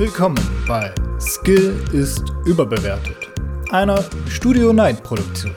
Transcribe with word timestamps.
Willkommen 0.00 0.40
bei 0.66 0.94
Skill 1.20 1.78
ist 1.92 2.32
überbewertet, 2.46 3.18
einer 3.70 4.02
Studio 4.30 4.72
Night 4.72 5.02
Produktion. 5.02 5.54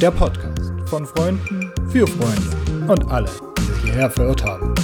Der 0.00 0.10
Podcast 0.10 0.72
von 0.86 1.04
Freunden 1.04 1.70
für 1.90 2.06
Freunde 2.06 2.90
und 2.90 3.10
alle, 3.10 3.28
die 3.58 3.62
sich 3.62 3.82
hierher 3.82 4.08
verirrt 4.08 4.42
haben. 4.46 4.74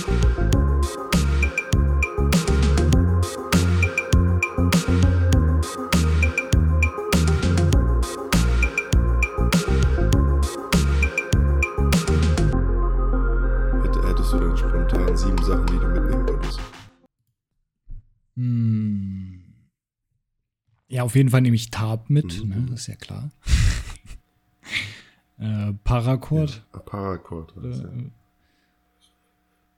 Auf 21.06 21.14
jeden 21.16 21.30
Fall 21.30 21.40
nehme 21.40 21.56
ich 21.56 21.70
Tab 21.70 22.10
mit, 22.10 22.42
Mhm. 22.44 22.48
ne? 22.50 22.66
das 22.70 22.80
ist 22.80 22.86
ja 22.88 22.94
klar. 22.96 23.30
äh, 25.38 25.72
Paracord. 25.84 26.64
Ah, 26.72 26.78
Paracord. 26.80 27.52
das, 27.62 27.80
ja. 27.80 27.84
Äh, 27.88 28.10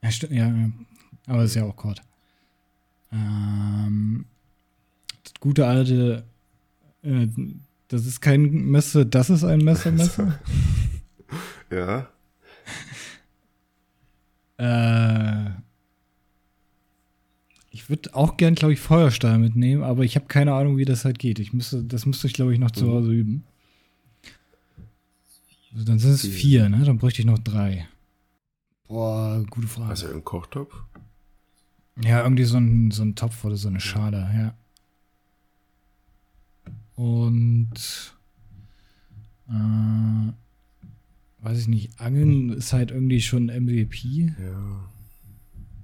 ja, 0.02 0.10
stimmt, 0.10 0.32
ja, 0.32 0.48
ja. 0.48 0.70
Aber 1.26 1.44
ist 1.44 1.54
ja 1.54 1.64
auch 1.64 1.76
Chord. 1.76 2.02
Ähm, 3.12 4.24
das 5.22 5.32
gute 5.40 5.66
alte, 5.66 6.24
äh, 7.02 7.26
das 7.88 8.06
ist 8.06 8.20
kein 8.20 8.42
Messer, 8.70 9.04
das 9.04 9.30
ist 9.30 9.44
ein 9.44 9.60
Messer, 9.60 9.92
Messer. 9.92 10.38
Ja, 11.70 12.08
äh, 14.56 15.50
ich 17.70 17.88
würde 17.90 18.14
auch 18.14 18.36
gern, 18.36 18.54
glaube 18.54 18.72
ich, 18.74 18.80
Feuerstahl 18.80 19.38
mitnehmen, 19.38 19.82
aber 19.82 20.04
ich 20.04 20.16
habe 20.16 20.26
keine 20.26 20.54
Ahnung, 20.54 20.76
wie 20.78 20.84
das 20.84 21.04
halt 21.04 21.18
geht. 21.18 21.38
Ich 21.38 21.52
müsste, 21.52 21.82
das 21.84 22.06
müsste 22.06 22.26
ich, 22.26 22.32
glaube 22.32 22.52
ich, 22.52 22.58
noch 22.58 22.70
zu 22.70 22.86
Mhm. 22.86 22.90
Hause 22.90 23.12
üben. 23.12 23.44
Also 25.72 25.84
dann 25.84 25.98
sind 25.98 26.12
es 26.12 26.22
Vier. 26.22 26.30
vier, 26.32 26.68
ne? 26.70 26.84
Dann 26.84 26.98
bräuchte 26.98 27.20
ich 27.20 27.26
noch 27.26 27.38
drei. 27.38 27.86
Boah, 28.88 29.44
gute 29.50 29.68
Frage. 29.68 29.90
also 29.90 30.08
ein 30.08 30.24
Kochtopf. 30.24 30.74
Ja, 32.02 32.22
irgendwie 32.22 32.44
so 32.44 32.56
ein, 32.56 32.90
so 32.90 33.02
ein 33.02 33.14
Topf 33.16 33.44
oder 33.44 33.56
so 33.56 33.68
eine 33.68 33.80
Schale, 33.80 34.18
ja. 34.34 34.54
Und 36.94 38.14
äh, 39.48 40.32
weiß 41.44 41.58
ich 41.60 41.68
nicht, 41.68 42.00
Angeln 42.00 42.50
ist 42.50 42.72
halt 42.72 42.90
irgendwie 42.90 43.20
schon 43.20 43.46
MVP, 43.46 44.32
Ja. 44.40 44.80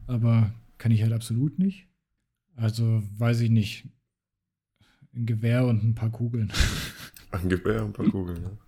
aber 0.07 0.51
kann 0.79 0.93
ich 0.93 1.03
halt 1.03 1.13
absolut 1.13 1.59
nicht. 1.59 1.89
Also 2.57 3.03
weiß 3.19 3.41
ich 3.41 3.51
nicht. 3.51 3.89
Ein 5.15 5.27
Gewehr 5.27 5.67
und 5.67 5.85
ein 5.85 5.95
paar 5.95 6.11
Kugeln. 6.11 6.53
Ein 7.31 7.49
Gewehr 7.49 7.85
und 7.85 7.89
ein 7.89 7.93
paar 7.93 8.09
Kugeln, 8.09 8.59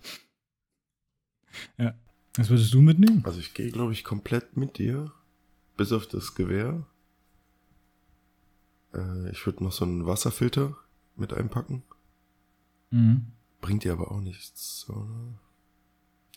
ja. 1.79 1.95
Was 2.37 2.51
würdest 2.51 2.75
du 2.75 2.83
mitnehmen? 2.83 3.23
Also 3.25 3.39
ich 3.39 3.55
gehe, 3.55 3.71
glaube 3.71 3.93
ich, 3.93 4.03
komplett 4.03 4.57
mit 4.57 4.79
dir. 4.79 5.13
Bis 5.77 5.93
auf 5.93 6.09
das 6.09 6.35
Gewehr. 6.35 6.85
Äh, 8.93 9.31
ich 9.31 9.47
würde 9.47 9.63
noch 9.63 9.71
so 9.71 9.85
einen 9.85 10.05
Wasserfilter 10.05 10.77
mit 11.15 11.33
einpacken. 11.33 11.85
Mhm. 12.91 13.27
Bringt 13.61 13.85
dir 13.85 13.93
aber 13.93 14.11
auch 14.11 14.21
nichts, 14.21 14.87
oder? 14.89 15.39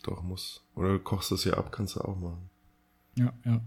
Doch, 0.02 0.22
muss. 0.22 0.62
Oder 0.74 0.94
du 0.94 0.98
kochst 1.00 1.32
es 1.32 1.44
ja 1.44 1.54
ab, 1.54 1.72
kannst 1.72 1.96
du 1.96 2.00
auch 2.00 2.16
machen. 2.16 2.48
Ja, 3.16 3.32
ja. 3.44 3.60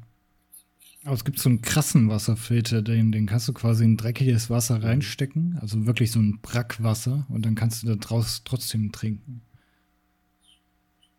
Aber 1.06 1.16
es 1.16 1.26
gibt 1.26 1.40
so 1.40 1.50
einen 1.50 1.62
krassen 1.62 2.08
Wasserfilter, 2.08 2.82
den, 2.82 3.12
den 3.12 3.26
kannst 3.26 3.48
du 3.50 3.54
quasi 3.54 3.84
in 3.84 3.98
dreckiges 3.98 4.50
Wasser 4.50 4.82
reinstecken. 4.82 5.58
Also 5.60 5.86
wirklich 5.86 6.12
so 6.12 6.20
ein 6.20 6.40
Brackwasser. 6.42 7.26
Und 7.30 7.46
dann 7.46 7.56
kannst 7.56 7.84
du 7.84 7.88
da 7.88 7.96
draus 7.96 8.44
trotzdem 8.46 8.92
trinken. 8.94 9.42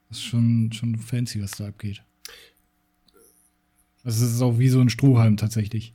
Das 0.08 0.18
ist 0.18 0.24
schon, 0.24 0.72
schon 0.72 0.96
fancy, 0.96 1.42
was 1.42 1.52
da 1.52 1.68
abgeht. 1.68 2.02
Also 4.04 4.24
es 4.24 4.32
ist 4.32 4.42
auch 4.42 4.58
wie 4.58 4.68
so 4.68 4.80
ein 4.80 4.90
Strohhalm 4.90 5.36
tatsächlich. 5.36 5.94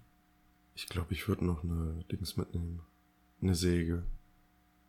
Ich 0.75 0.87
glaube, 0.87 1.13
ich 1.13 1.27
würde 1.27 1.45
noch 1.45 1.63
eine 1.63 2.03
Dings 2.11 2.37
mitnehmen. 2.37 2.81
Eine 3.41 3.55
Säge. 3.55 4.03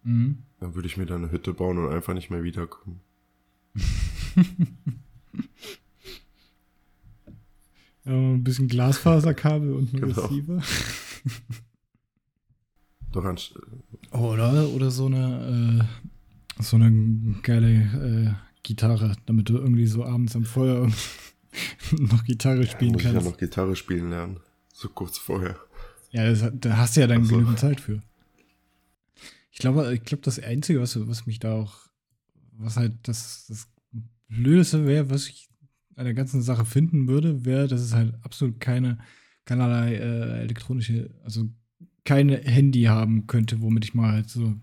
Mhm. 0.02 0.42
Dann 0.58 0.74
würde 0.74 0.88
ich 0.88 0.96
mir 0.96 1.06
da 1.06 1.16
eine 1.16 1.30
Hütte 1.30 1.54
bauen 1.54 1.78
und 1.78 1.92
einfach 1.92 2.14
nicht 2.14 2.30
mehr 2.30 2.42
wiederkommen. 2.42 3.00
Ja, 8.04 8.12
ein 8.12 8.44
bisschen 8.44 8.68
Glasfaserkabel 8.68 9.72
und 9.72 9.92
ein 9.94 10.00
Genau. 10.00 10.20
Receiver. 10.22 10.62
Doch 13.12 13.24
anst 13.24 13.54
Oder, 14.12 14.68
oder 14.68 14.90
so 14.90 15.06
eine, 15.06 15.88
äh, 16.58 16.62
so 16.62 16.76
eine 16.76 17.34
geile 17.42 17.72
äh, 17.72 18.32
Gitarre, 18.62 19.16
damit 19.26 19.48
du 19.48 19.56
irgendwie 19.58 19.86
so 19.86 20.04
abends 20.04 20.36
am 20.36 20.44
Feuer 20.44 20.88
noch 21.98 22.24
Gitarre 22.24 22.66
spielen 22.66 22.92
muss 22.92 23.00
ich 23.02 23.06
ja 23.08 23.12
kannst. 23.14 23.26
noch 23.28 23.36
Gitarre 23.36 23.74
spielen 23.74 24.10
lernen. 24.10 24.38
So 24.72 24.88
kurz 24.88 25.18
vorher. 25.18 25.56
Ja, 26.12 26.28
das, 26.30 26.44
da 26.54 26.76
hast 26.76 26.96
du 26.96 27.00
ja 27.00 27.06
dann 27.06 27.22
Ach 27.22 27.26
so. 27.26 27.34
genügend 27.34 27.58
Zeit 27.58 27.80
für. 27.80 28.00
Ich 29.50 29.58
glaube, 29.58 29.92
ich 29.92 30.04
glaube, 30.04 30.22
das 30.22 30.38
Einzige, 30.38 30.80
was, 30.80 30.96
was 31.08 31.26
mich 31.26 31.40
da 31.40 31.52
auch, 31.54 31.88
was 32.52 32.76
halt 32.76 32.94
das, 33.02 33.46
das 33.48 33.68
Blödeste 34.28 34.86
wäre, 34.86 35.10
was 35.10 35.26
ich 35.28 35.48
an 36.00 36.06
der 36.06 36.14
ganzen 36.14 36.40
Sache 36.42 36.64
finden 36.64 37.06
würde, 37.08 37.44
wäre, 37.44 37.68
dass 37.68 37.82
es 37.82 37.92
halt 37.94 38.14
absolut 38.22 38.58
keine, 38.58 38.98
keinerlei 39.44 39.94
äh, 39.96 40.40
elektronische, 40.40 41.10
also 41.22 41.48
keine 42.04 42.38
Handy 42.38 42.84
haben 42.84 43.26
könnte, 43.26 43.60
womit 43.60 43.84
ich 43.84 43.94
mal 43.94 44.12
halt 44.12 44.30
so 44.30 44.54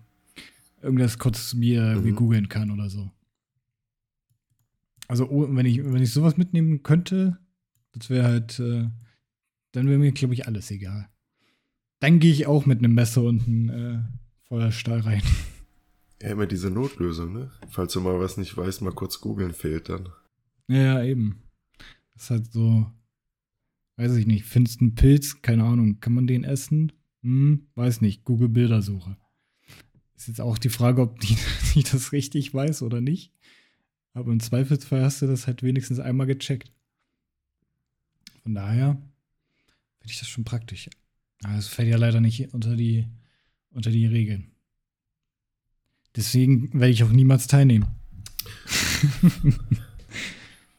irgendwas 0.82 1.18
kurz 1.18 1.54
mir 1.54 1.94
Mhm. 1.96 2.16
googeln 2.16 2.48
kann 2.48 2.70
oder 2.70 2.90
so. 2.90 3.10
Also 5.06 5.28
oh, 5.30 5.46
wenn 5.50 5.64
ich, 5.64 5.82
wenn 5.84 6.02
ich 6.02 6.12
sowas 6.12 6.36
mitnehmen 6.36 6.82
könnte, 6.82 7.38
das 7.92 8.10
wäre 8.10 8.26
halt, 8.26 8.58
äh, 8.60 8.88
dann 9.72 9.88
wäre 9.88 9.98
mir, 9.98 10.12
glaube 10.12 10.34
ich, 10.34 10.46
alles 10.46 10.70
egal. 10.70 11.08
Dann 12.00 12.18
gehe 12.20 12.32
ich 12.32 12.46
auch 12.46 12.66
mit 12.66 12.78
einem 12.78 12.94
Messer 12.94 13.22
und 13.22 13.46
einem 13.46 13.68
äh, 13.70 13.98
Feuerstahl 14.48 15.00
rein. 15.00 15.22
Ja, 16.20 16.30
immer 16.30 16.46
diese 16.46 16.70
Notlösung, 16.70 17.32
ne? 17.32 17.50
Falls 17.70 17.92
du 17.92 18.00
mal 18.00 18.18
was 18.18 18.36
nicht 18.36 18.56
weißt, 18.56 18.82
mal 18.82 18.92
kurz 18.92 19.20
googeln 19.20 19.52
fehlt 19.54 19.88
dann. 19.88 20.08
Ja, 20.68 21.02
eben. 21.02 21.42
Das 22.14 22.24
ist 22.24 22.30
halt 22.30 22.52
so, 22.52 22.86
weiß 23.96 24.16
ich 24.16 24.26
nicht, 24.26 24.44
findest 24.44 24.80
einen 24.80 24.94
Pilz, 24.94 25.40
keine 25.42 25.64
Ahnung, 25.64 26.00
kann 26.00 26.12
man 26.12 26.26
den 26.26 26.44
essen? 26.44 26.92
Hm, 27.22 27.66
weiß 27.74 28.00
nicht, 28.00 28.24
Google 28.24 28.48
Bildersuche. 28.48 29.16
Ist 30.14 30.28
jetzt 30.28 30.40
auch 30.40 30.58
die 30.58 30.68
Frage, 30.68 31.02
ob 31.02 31.20
die, 31.20 31.36
die 31.74 31.82
das 31.82 32.12
richtig 32.12 32.52
weiß 32.52 32.82
oder 32.82 33.00
nicht. 33.00 33.32
Aber 34.12 34.32
im 34.32 34.40
Zweifelsfall 34.40 35.02
hast 35.02 35.22
du 35.22 35.26
das 35.26 35.46
halt 35.46 35.62
wenigstens 35.62 36.00
einmal 36.00 36.26
gecheckt. 36.26 36.72
Von 38.42 38.54
daher 38.54 38.94
finde 40.00 40.12
ich 40.12 40.18
das 40.18 40.28
schon 40.28 40.44
praktisch. 40.44 40.88
Aber 41.44 41.56
es 41.56 41.68
fällt 41.68 41.88
ja 41.88 41.96
leider 41.96 42.20
nicht 42.20 42.52
unter 42.52 42.74
die, 42.76 43.06
unter 43.70 43.90
die 43.90 44.06
Regeln. 44.06 44.50
Deswegen 46.16 46.72
werde 46.72 46.90
ich 46.90 47.04
auch 47.04 47.12
niemals 47.12 47.46
teilnehmen. 47.46 47.86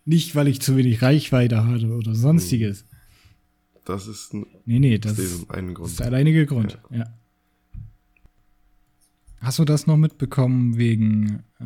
Nicht, 0.10 0.34
weil 0.34 0.48
ich 0.48 0.60
zu 0.60 0.76
wenig 0.76 1.04
Reichweite 1.04 1.68
hatte 1.68 1.96
oder 1.96 2.16
sonstiges. 2.16 2.84
Das 3.86 4.08
ist 4.08 4.34
ein, 4.34 4.48
Nee, 4.66 4.80
nee, 4.80 4.98
das 4.98 5.20
einen 5.50 5.68
das 5.68 5.76
Grund. 5.76 5.90
ist 5.92 6.00
der 6.00 6.08
alleinige 6.08 6.48
Grund. 6.48 6.80
Ja. 6.90 7.14
Hast 9.40 9.60
du 9.60 9.66
das 9.66 9.86
noch 9.86 9.98
mitbekommen 9.98 10.78
wegen 10.78 11.44
äh, 11.60 11.66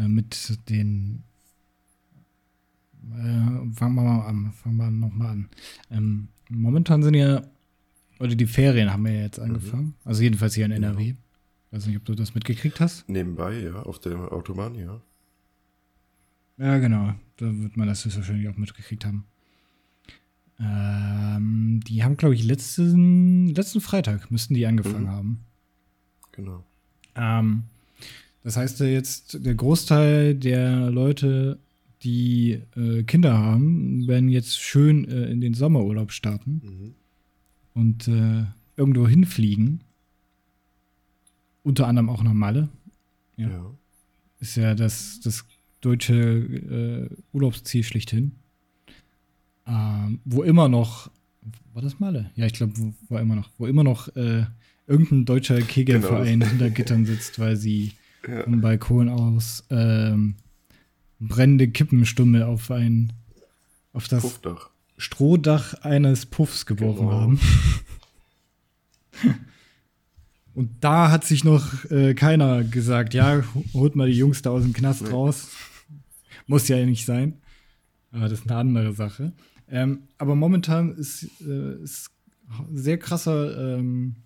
äh, 0.00 0.08
mit 0.08 0.58
den 0.68 1.22
äh, 3.12 3.72
fangen 3.72 3.94
wir 3.94 4.02
mal 4.02 4.26
an, 4.26 4.52
fangen 4.52 4.76
wir 4.78 4.90
nochmal 4.90 5.28
an. 5.28 5.48
Ähm, 5.92 6.26
momentan 6.50 7.04
sind 7.04 7.14
ja, 7.14 7.40
oder 8.18 8.34
die 8.34 8.46
Ferien 8.48 8.92
haben 8.92 9.06
ja 9.06 9.12
jetzt 9.12 9.38
angefangen. 9.38 9.94
Also 10.04 10.24
jedenfalls 10.24 10.54
hier 10.56 10.64
in 10.66 10.72
NRW. 10.72 11.14
Weiß 11.70 11.86
nicht, 11.86 11.96
ob 11.98 12.04
du 12.04 12.16
das 12.16 12.34
mitgekriegt 12.34 12.80
hast. 12.80 13.08
Nebenbei, 13.08 13.60
ja, 13.60 13.82
auf 13.82 14.00
der 14.00 14.32
Autobahn, 14.32 14.74
ja. 14.74 15.00
Ja, 16.58 16.78
genau. 16.78 17.14
Da 17.36 17.46
wird 17.58 17.76
man 17.76 17.86
das 17.86 18.04
höchstwahrscheinlich 18.04 18.48
auch 18.48 18.56
mitgekriegt 18.56 19.04
haben. 19.04 19.24
Ähm, 20.58 21.80
die 21.86 22.02
haben, 22.02 22.16
glaube 22.16 22.34
ich, 22.34 22.44
letzten, 22.44 23.48
letzten 23.54 23.80
Freitag 23.80 24.30
müssten 24.30 24.54
die 24.54 24.66
angefangen 24.66 25.04
Mhm. 25.04 25.10
haben. 25.10 25.40
Genau. 26.32 26.64
Ähm, 27.14 27.64
das 28.42 28.56
heißt 28.56 28.80
jetzt, 28.80 29.44
der 29.44 29.54
Großteil 29.54 30.34
der 30.34 30.90
Leute, 30.90 31.58
die 32.02 32.62
äh, 32.76 33.02
Kinder 33.02 33.36
haben, 33.36 34.06
werden 34.06 34.28
jetzt 34.28 34.58
schön 34.60 35.06
äh, 35.08 35.26
in 35.30 35.40
den 35.40 35.52
Sommerurlaub 35.54 36.12
starten 36.12 36.62
Mhm. 36.64 36.94
und 37.74 38.08
äh, 38.08 38.44
irgendwo 38.76 39.06
hinfliegen. 39.06 39.80
Unter 41.64 41.88
anderem 41.88 42.08
auch 42.08 42.22
nach 42.22 42.32
Malle. 42.34 42.68
Ja. 43.36 43.48
Ja. 43.48 43.70
Ist 44.40 44.56
ja 44.56 44.74
das, 44.74 45.20
das 45.20 45.44
deutsche 45.86 46.14
äh, 46.14 47.08
Urlaubsziel 47.32 47.84
schlechthin. 47.84 48.32
Ähm, 49.68 50.20
wo 50.24 50.42
immer 50.42 50.68
noch 50.68 51.10
war 51.74 51.82
das 51.82 52.00
Malle? 52.00 52.30
Ja, 52.34 52.46
ich 52.46 52.54
glaube, 52.54 52.72
wo, 52.76 52.92
war 53.08 53.20
immer 53.20 53.36
noch, 53.36 53.50
wo 53.58 53.66
immer 53.66 53.84
noch 53.84 54.08
äh, 54.16 54.46
irgendein 54.88 55.24
deutscher 55.26 55.60
Kegelverein 55.60 56.40
Genau. 56.40 56.50
hinter 56.50 56.70
Gittern 56.70 57.04
sitzt, 57.10 57.38
weil 57.38 57.56
sie 57.56 57.92
Ja. 58.26 58.42
vom 58.44 58.60
Balkon 58.60 59.08
aus 59.08 59.64
ähm, 59.70 60.34
brennende 61.20 61.68
Kippenstummel 61.68 62.42
auf 62.42 62.70
ein 62.70 63.12
auf 63.92 64.08
das 64.08 64.22
Puffdach. 64.22 64.70
Strohdach 64.98 65.74
eines 65.82 66.26
Puffs 66.26 66.66
geworfen 66.66 67.06
Genau. 67.06 67.12
haben. 67.20 67.40
Und 70.54 70.70
da 70.80 71.10
hat 71.10 71.24
sich 71.24 71.44
noch 71.44 71.84
äh, 71.90 72.14
keiner 72.14 72.64
gesagt, 72.64 73.12
ja, 73.14 73.42
holt 73.74 73.94
mal 73.94 74.08
die 74.08 74.16
Jungs 74.16 74.40
da 74.42 74.50
aus 74.50 74.62
dem 74.62 74.72
Knast 74.72 75.02
Nee. 75.02 75.10
raus. 75.10 75.48
Muss 76.46 76.68
ja 76.68 76.84
nicht 76.84 77.06
sein. 77.06 77.40
Aber 78.10 78.28
das 78.28 78.40
ist 78.40 78.50
eine 78.50 78.58
andere 78.58 78.92
Sache. 78.92 79.32
Ähm, 79.68 80.04
aber 80.18 80.36
momentan 80.36 80.94
ist, 80.94 81.28
äh, 81.40 81.82
ist 81.82 82.10
sehr 82.72 82.98
krasser, 82.98 83.78
ähm, 83.78 84.16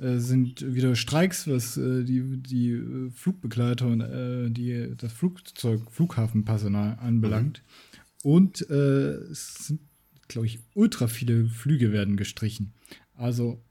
äh, 0.00 0.18
sind 0.18 0.74
wieder 0.74 0.96
Streiks, 0.96 1.48
was 1.48 1.76
äh, 1.76 2.04
die, 2.04 2.42
die 2.42 2.72
äh, 2.72 3.10
Flugbegleiter 3.10 3.86
und 3.86 4.00
äh, 4.00 4.50
die, 4.50 4.94
das 4.96 5.12
Flugzeug, 5.12 5.90
Flughafenpersonal 5.90 6.98
anbelangt. 7.00 7.62
Und 8.22 8.68
äh, 8.68 9.12
es 9.30 9.66
sind, 9.66 9.80
glaube 10.28 10.48
ich, 10.48 10.58
ultra 10.74 11.06
viele 11.06 11.46
Flüge 11.46 11.92
werden 11.92 12.16
gestrichen. 12.16 12.74
Also 13.14 13.62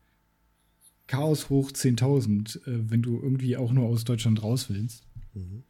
Chaos 1.08 1.50
hoch 1.50 1.72
10.000, 1.72 2.66
äh, 2.66 2.90
wenn 2.90 3.02
du 3.02 3.20
irgendwie 3.22 3.58
auch 3.58 3.72
nur 3.72 3.88
aus 3.88 4.06
Deutschland 4.06 4.42
raus 4.42 4.70
willst. 4.70 5.04
Mhm. 5.34 5.64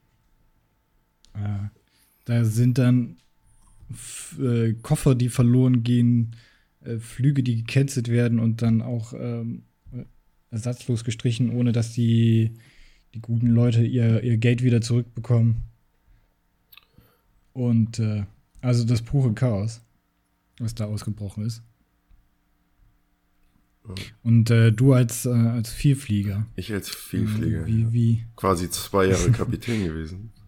Äh, 1.36 1.70
da 2.26 2.44
sind 2.46 2.78
dann 2.78 3.18
äh, 4.40 4.74
Koffer, 4.82 5.16
die 5.16 5.30
verloren 5.30 5.84
gehen, 5.84 6.36
äh, 6.84 6.98
Flüge, 6.98 7.44
die 7.44 7.64
gecancelt 7.64 8.10
werden 8.10 8.40
und 8.40 8.62
dann 8.62 8.82
auch 8.82 9.14
ähm, 9.18 9.64
äh, 9.92 10.04
ersatzlos 10.50 11.04
gestrichen, 11.04 11.52
ohne 11.52 11.72
dass 11.72 11.94
die, 11.94 12.52
die 13.14 13.22
guten 13.22 13.48
Leute 13.48 13.84
ihr, 13.84 14.24
ihr 14.24 14.38
Geld 14.38 14.64
wieder 14.64 14.82
zurückbekommen. 14.82 15.64
Und 17.54 18.00
äh, 18.00 18.26
also 18.62 18.84
das 18.84 19.02
pure 19.02 19.34
Chaos, 19.34 19.82
was 20.60 20.76
da 20.76 20.86
ausgebrochen 20.86 21.46
ist. 21.46 21.62
Ja. 23.88 23.94
Und 24.24 24.50
äh, 24.50 24.72
du 24.72 24.94
als, 24.94 25.26
äh, 25.26 25.30
als 25.30 25.72
Vielflieger. 25.72 26.48
Ich 26.56 26.74
als 26.74 26.90
Vielflieger. 26.90 27.62
Äh, 27.62 27.68
Wie, 27.68 27.94
wie, 27.94 28.24
Quasi 28.36 28.70
zwei 28.70 29.06
Jahre 29.06 29.32
Kapitän 29.32 29.84
gewesen. 29.84 30.32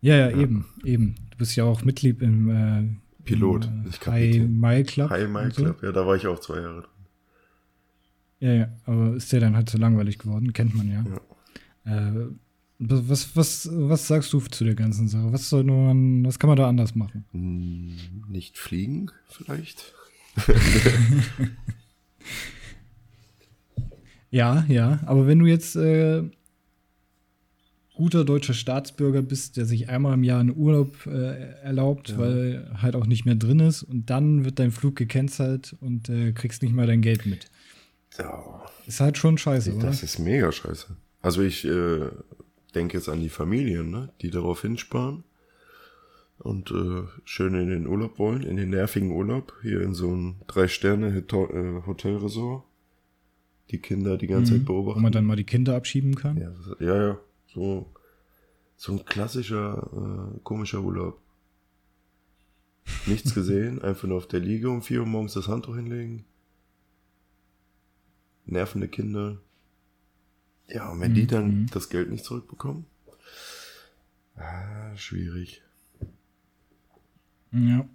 Ja, 0.00 0.16
ja, 0.16 0.30
Ja. 0.30 0.36
eben, 0.38 0.66
eben. 0.84 1.14
Du 1.30 1.38
bist 1.38 1.56
ja 1.56 1.64
auch 1.64 1.84
Mitglied 1.84 2.20
im 2.22 2.48
äh, 2.50 2.84
Pilot, 3.24 3.66
im, 3.66 3.82
nicht 3.82 4.06
High. 4.06 4.46
Mile 4.48 4.84
Club. 4.84 5.10
High 5.10 5.28
Mile 5.28 5.50
so. 5.52 5.62
Club, 5.62 5.82
ja, 5.82 5.92
da 5.92 6.06
war 6.06 6.16
ich 6.16 6.26
auch 6.26 6.38
zwei 6.40 6.60
Jahre 6.60 6.80
drin. 6.82 6.90
Ja, 8.40 8.52
ja, 8.52 8.68
aber 8.86 9.16
ist 9.16 9.32
der 9.32 9.40
dann 9.40 9.56
halt 9.56 9.68
so 9.68 9.78
langweilig 9.78 10.18
geworden, 10.18 10.52
kennt 10.52 10.74
man 10.74 10.88
ja. 10.88 11.04
Äh, 11.84 12.28
was, 12.78 13.34
was, 13.36 13.68
was 13.72 14.06
sagst 14.06 14.32
du 14.32 14.38
zu 14.40 14.62
der 14.64 14.76
ganzen 14.76 15.08
Sache? 15.08 15.32
Was 15.32 15.48
soll 15.48 15.64
man, 15.64 16.24
was 16.24 16.38
kann 16.38 16.46
man 16.48 16.56
da 16.56 16.68
anders 16.68 16.94
machen? 16.94 17.24
Hm, 17.32 17.96
Nicht 18.28 18.56
fliegen, 18.58 19.10
vielleicht? 19.26 19.92
Ja, 24.30 24.64
ja, 24.68 25.00
aber 25.06 25.26
wenn 25.26 25.38
du 25.38 25.46
jetzt 25.46 25.74
äh, 25.74 26.22
guter 27.98 28.24
deutscher 28.24 28.54
Staatsbürger 28.54 29.22
bist, 29.22 29.56
der 29.56 29.64
sich 29.66 29.88
einmal 29.88 30.14
im 30.14 30.22
Jahr 30.22 30.38
einen 30.40 30.56
Urlaub 30.56 31.04
äh, 31.06 31.50
erlaubt, 31.62 32.10
Ja. 32.10 32.18
weil 32.18 32.70
halt 32.80 32.94
auch 32.94 33.06
nicht 33.06 33.24
mehr 33.26 33.34
drin 33.34 33.58
ist 33.60 33.82
und 33.82 34.08
dann 34.08 34.44
wird 34.44 34.58
dein 34.60 34.70
Flug 34.70 34.94
gecancelt 34.96 35.74
und 35.80 36.08
äh, 36.08 36.30
kriegst 36.32 36.62
nicht 36.62 36.72
mal 36.74 36.86
dein 36.86 37.02
Geld 37.02 37.26
mit. 37.26 37.50
Ja, 38.16 38.62
Ist 38.86 39.00
halt 39.00 39.18
schon 39.18 39.36
scheiße, 39.36 39.74
oder? 39.74 39.86
das 39.88 40.02
ist 40.04 40.18
mega 40.20 40.50
scheiße. 40.52 40.96
Also 41.22 41.42
ich 41.42 41.64
äh, 41.64 42.06
denke 42.74 42.96
jetzt 42.98 43.08
an 43.08 43.20
die 43.20 43.28
Familien, 43.28 43.90
ne, 43.90 44.10
die 44.22 44.30
darauf 44.30 44.62
hinsparen 44.62 45.24
und 46.38 46.70
äh, 46.70 47.02
schön 47.24 47.54
in 47.54 47.68
den 47.68 47.86
Urlaub 47.88 48.18
wollen, 48.20 48.44
in 48.44 48.56
den 48.56 48.70
nervigen 48.70 49.10
Urlaub, 49.10 49.52
hier 49.62 49.80
in 49.82 49.94
so 49.94 50.14
ein 50.14 50.36
Drei-Sterne-Hotelresort. 50.46 52.62
Die 53.70 53.78
Kinder 53.78 54.16
die 54.16 54.28
ganze 54.28 54.52
Zeit 54.52 54.62
Mhm. 54.62 54.66
beobachten. 54.66 55.00
Wo 55.00 55.02
man 55.02 55.12
dann 55.12 55.26
mal 55.26 55.36
die 55.36 55.44
Kinder 55.44 55.74
abschieben 55.76 56.14
kann. 56.14 56.38
Ja, 56.38 56.52
ja, 56.80 57.06
ja. 57.08 57.18
So, 57.58 57.86
so 58.76 58.92
ein 58.92 59.04
klassischer, 59.04 59.90
äh, 60.36 60.38
komischer 60.44 60.80
Urlaub. 60.80 61.20
Nichts 63.06 63.34
gesehen, 63.34 63.82
einfach 63.82 64.06
nur 64.06 64.16
auf 64.18 64.28
der 64.28 64.38
Liege 64.38 64.70
um 64.70 64.80
4 64.80 65.00
Uhr 65.00 65.06
morgens 65.06 65.32
das 65.34 65.48
Handtuch 65.48 65.74
hinlegen. 65.74 66.24
Nervende 68.46 68.86
Kinder. 68.86 69.38
Ja, 70.68 70.88
und 70.90 71.00
wenn 71.00 71.14
die 71.14 71.26
dann 71.26 71.62
Mhm. 71.62 71.66
das 71.72 71.88
Geld 71.88 72.10
nicht 72.10 72.24
zurückbekommen? 72.24 72.86
Ah, 74.36 74.94
schwierig. 74.96 75.60
Ja. 77.50 77.88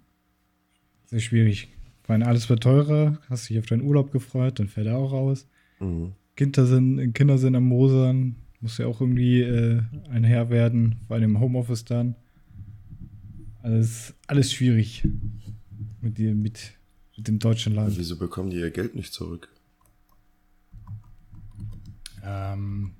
Sehr 1.06 1.20
schwierig. 1.20 1.68
Allem 2.06 2.22
alles 2.24 2.50
wird 2.50 2.62
teurer, 2.62 3.18
hast 3.30 3.48
dich 3.48 3.58
auf 3.58 3.64
deinen 3.66 3.80
Urlaub 3.82 4.12
gefreut, 4.12 4.58
dann 4.58 4.68
fällt 4.68 4.88
er 4.88 4.98
auch 4.98 5.12
raus. 5.12 5.46
Mhm. 5.80 6.12
Kinder 6.36 6.66
sind, 6.66 7.14
Kinder 7.14 7.38
sind 7.38 7.56
am 7.56 7.64
Mosern, 7.64 8.36
muss 8.64 8.78
ja 8.78 8.86
auch 8.86 8.98
irgendwie 9.02 9.42
äh, 9.42 9.82
ein 10.08 10.24
Herr 10.24 10.48
werden, 10.48 10.96
vor 11.06 11.16
allem 11.16 11.32
im 11.32 11.40
Homeoffice 11.40 11.84
dann. 11.84 12.14
Alles, 13.62 14.14
alles 14.26 14.52
schwierig 14.54 15.06
mit, 16.00 16.16
dir, 16.16 16.34
mit, 16.34 16.72
mit 17.14 17.28
dem 17.28 17.38
deutschen 17.38 17.74
Also 17.78 17.88
Land. 17.88 17.98
wieso 17.98 18.16
bekommen 18.16 18.48
die 18.48 18.56
ihr 18.56 18.70
Geld 18.70 18.94
nicht 18.94 19.12
zurück? 19.12 19.50
Ähm, 22.24 22.92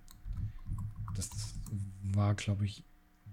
das 1.17 1.31
war, 2.13 2.35
glaube 2.35 2.67
ich, 2.67 2.85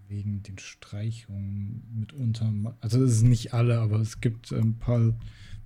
wegen 0.07 0.41
den 0.41 0.57
Streichungen 0.57 1.83
mitunter. 1.93 2.53
Also 2.79 3.03
es 3.03 3.11
ist 3.11 3.23
nicht 3.23 3.53
alle, 3.53 3.79
aber 3.79 3.99
es 3.99 4.21
gibt 4.21 4.53
ein 4.53 4.77
paar, 4.77 5.13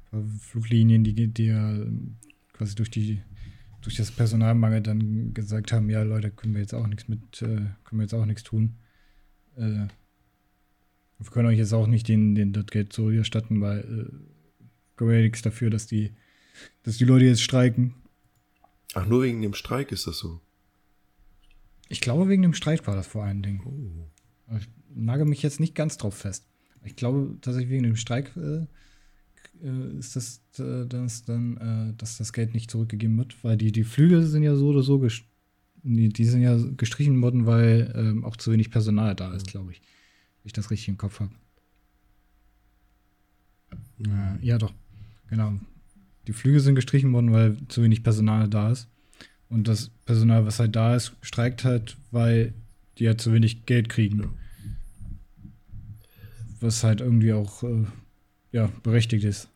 paar 0.10 0.24
Fluglinien, 0.40 1.04
die, 1.04 1.28
die 1.28 1.46
ja 1.46 1.78
quasi 2.54 2.74
durch 2.74 2.90
die 2.90 3.22
durch 3.86 3.98
das 3.98 4.12
Personalmangel 4.12 4.82
dann 4.82 5.34
gesagt 5.36 5.72
haben, 5.72 5.90
ja 5.92 6.02
Leute, 6.02 6.32
können 6.32 6.56
wir 6.56 6.62
jetzt 6.62 6.74
auch 6.74 6.88
nichts 6.88 7.08
mit, 7.08 7.42
äh, 7.44 7.46
können 7.84 8.00
wir 8.00 8.02
jetzt 8.02 8.16
auch 8.16 8.26
nichts 8.26 8.42
tun. 8.42 8.78
Äh, 9.56 9.88
wir 11.20 11.32
können 11.32 11.48
euch 11.48 11.60
jetzt 11.60 11.74
auch 11.74 11.86
nicht 11.86 12.08
den, 12.08 12.34
den 12.34 12.52
das 12.52 12.66
Geld 12.66 12.92
zurückerstatten, 12.92 13.62
weil 13.62 13.80
äh, 13.80 14.12
können 14.96 15.10
wir 15.12 15.18
ja 15.18 15.24
nichts 15.24 15.44
dafür, 15.44 15.70
dass 15.70 15.86
die, 15.86 16.16
dass 16.82 16.98
die 16.98 17.06
Leute 17.06 17.26
jetzt 17.26 17.44
streiken. 17.44 17.94
Ach, 18.96 19.06
nur 19.06 19.22
wegen 19.22 19.44
dem 19.44 19.54
Streik 19.54 19.92
ist 19.92 20.08
das 20.08 20.18
so. 20.18 20.42
Ich 21.88 22.02
glaube, 22.02 22.28
wegen 22.28 22.42
dem 22.42 22.56
Streit 22.56 22.88
war 22.88 22.96
das 22.96 23.06
vor 23.06 23.24
allen 23.24 23.44
Dingen. 23.44 23.62
Oh. 23.66 24.56
Ich 24.58 24.68
nagel 24.96 25.26
mich 25.26 25.44
jetzt 25.44 25.60
nicht 25.60 25.76
ganz 25.76 25.98
drauf 25.98 26.16
fest. 26.16 26.48
Ich 26.84 26.96
glaube, 26.96 27.38
dass 27.42 27.56
ich 27.58 27.70
wegen 27.70 27.84
dem 27.84 27.98
Streik 27.98 28.36
äh, 28.36 28.66
ist 29.62 30.16
das, 30.16 30.42
äh, 30.60 30.86
dass 30.86 31.24
dann, 31.24 31.58
äh, 31.58 31.94
dass 31.98 32.18
das 32.18 32.34
Geld 32.34 32.54
nicht 32.54 32.70
zurückgegeben 32.70 33.18
wird, 33.18 33.44
weil 33.44 33.58
die, 33.58 33.72
die 33.72 33.84
Flüge 33.84 34.24
sind 34.24 34.44
ja 34.44 34.56
so 34.56 34.68
oder 34.68 34.84
so 34.84 35.00
gest 35.00 35.24
die, 35.86 36.10
die 36.10 36.26
sind 36.26 36.42
ja 36.42 36.58
gestrichen 36.78 37.22
worden, 37.22 37.46
weil 37.46 37.94
ähm, 37.96 38.26
auch 38.26 38.38
zu 38.38 38.52
wenig 38.52 38.72
Personal 38.72 39.16
da 39.16 39.34
ist, 39.34 39.48
glaube 39.48 39.72
ich. 39.72 39.82
Wenn 39.82 40.48
ich 40.48 40.54
das 40.54 40.72
richtig 40.72 40.88
im 40.90 40.98
Kopf 40.98 41.20
habe. 41.20 41.32
Äh, 44.00 44.44
ja, 44.44 44.58
doch. 44.58 44.74
Genau. 45.30 45.54
Die 46.28 46.34
Flüge 46.34 46.60
sind 46.60 46.74
gestrichen 46.74 47.14
worden, 47.14 47.32
weil 47.32 47.58
zu 47.68 47.84
wenig 47.84 48.02
Personal 48.02 48.50
da 48.50 48.72
ist. 48.72 48.90
Und 49.48 49.68
das 49.68 49.90
Personal, 50.06 50.46
was 50.46 50.60
halt 50.60 50.76
da 50.76 50.96
ist, 50.96 51.16
streikt 51.22 51.64
halt, 51.64 51.98
weil 52.10 52.56
die 52.98 53.08
halt 53.08 53.22
zu 53.22 53.32
wenig 53.32 53.68
Geld 53.68 53.90
kriegen. 53.90 54.20
Ja. 54.20 54.30
Was 56.62 56.84
halt 56.84 57.02
irgendwie 57.02 57.34
auch 57.34 57.62
äh, 57.62 57.86
ja, 58.56 58.72
berechtigt 58.84 59.26
ist. 59.26 59.50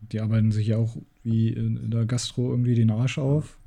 Die 0.00 0.20
arbeiten 0.20 0.50
sich 0.50 0.66
ja 0.66 0.76
auch 0.76 0.96
wie 1.22 1.48
in, 1.50 1.76
in 1.76 1.90
der 1.92 2.04
Gastro 2.04 2.50
irgendwie 2.50 2.74
den 2.74 2.90
Arsch 2.90 3.16
auf. 3.16 3.58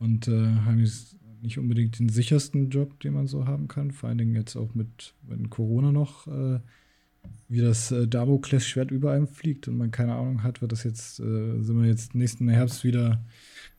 Und 0.00 0.26
äh, 0.26 0.46
haben 0.64 0.80
jetzt 0.80 1.14
nicht 1.42 1.58
unbedingt 1.58 1.98
den 2.00 2.08
sichersten 2.08 2.70
Job, 2.70 2.98
den 3.00 3.14
man 3.14 3.28
so 3.28 3.46
haben 3.46 3.68
kann. 3.68 3.92
Vor 3.92 4.08
allen 4.08 4.18
Dingen 4.18 4.34
jetzt 4.34 4.56
auch 4.56 4.74
mit, 4.74 5.14
wenn 5.22 5.48
Corona 5.48 5.92
noch 5.92 6.26
äh, 6.26 6.58
wie 7.48 7.60
das 7.60 7.92
äh, 7.92 8.08
Damoklesschwert 8.08 8.90
über 8.90 9.12
einem 9.12 9.28
fliegt 9.28 9.68
und 9.68 9.76
man 9.76 9.92
keine 9.92 10.14
Ahnung 10.14 10.42
hat, 10.42 10.60
wird 10.60 10.72
das 10.72 10.82
jetzt, 10.82 11.20
äh, 11.20 11.62
sind 11.62 11.80
wir 11.80 11.86
jetzt 11.86 12.16
nächsten 12.16 12.48
Herbst 12.48 12.82
wieder 12.82 13.24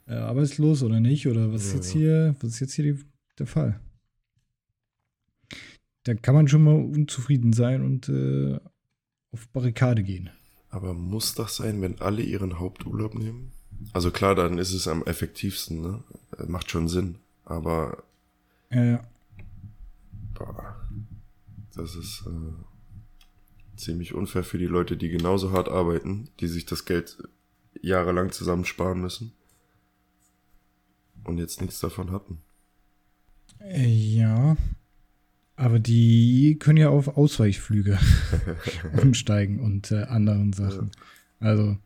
äh, 0.08 0.14
arbeitslos 0.14 0.82
oder 0.82 1.02
nicht? 1.02 1.28
Oder 1.28 1.52
was 1.52 1.66
ist 1.66 1.72
Ja, 1.72 1.76
jetzt 1.76 1.94
ja. 1.94 2.00
hier, 2.00 2.36
was 2.40 2.54
ist 2.54 2.60
jetzt 2.62 2.74
hier 2.74 2.94
die, 2.94 3.00
der 3.38 3.48
Fall? 3.48 3.82
Da 6.04 6.14
kann 6.14 6.36
man 6.36 6.48
schon 6.48 6.64
mal 6.64 6.76
unzufrieden 6.76 7.54
sein 7.54 7.84
und 7.84 8.10
äh, 8.10 8.60
auf 9.32 9.48
Barrikade 9.50 10.04
gehen. 10.04 10.30
Aber 10.70 10.94
muss 10.94 11.34
das 11.36 11.58
sein, 11.58 11.82
wenn 11.82 12.00
alle 12.00 12.22
ihren 12.22 12.60
Haupturlaub 12.60 13.16
nehmen? 13.16 13.52
Also 13.94 14.12
klar, 14.12 14.36
dann 14.36 14.58
ist 14.58 14.74
es 14.74 14.88
am 14.88 15.04
effektivsten, 15.04 15.82
ne? 15.82 16.04
Äh, 16.38 16.46
Macht 16.46 16.70
schon 16.70 16.88
Sinn. 16.88 17.16
Aber 17.46 18.04
Äh, 18.70 18.98
boah, 20.36 20.76
das 21.76 21.96
ist 21.96 22.24
äh, 22.28 23.78
ziemlich 23.78 24.14
unfair 24.14 24.44
für 24.44 24.58
die 24.58 24.66
Leute, 24.68 24.96
die 24.98 25.10
genauso 25.10 25.52
hart 25.52 25.70
arbeiten, 25.70 26.30
die 26.40 26.48
sich 26.48 26.66
das 26.66 26.86
Geld 26.86 27.18
jahrelang 27.82 28.32
zusammensparen 28.32 29.02
müssen 29.02 29.32
und 31.24 31.38
jetzt 31.38 31.62
nichts 31.62 31.80
davon 31.80 32.12
hatten. 32.12 32.42
Äh, 33.60 33.88
Ja, 33.88 34.56
aber 35.60 35.80
die 35.80 36.58
können 36.58 36.78
ja 36.78 36.90
auf 36.90 37.18
Ausweichflüge 37.18 38.00
umsteigen 39.02 39.60
und 39.60 39.92
äh, 39.92 40.04
anderen 40.04 40.54
Sachen. 40.54 40.92
Also, 41.40 41.78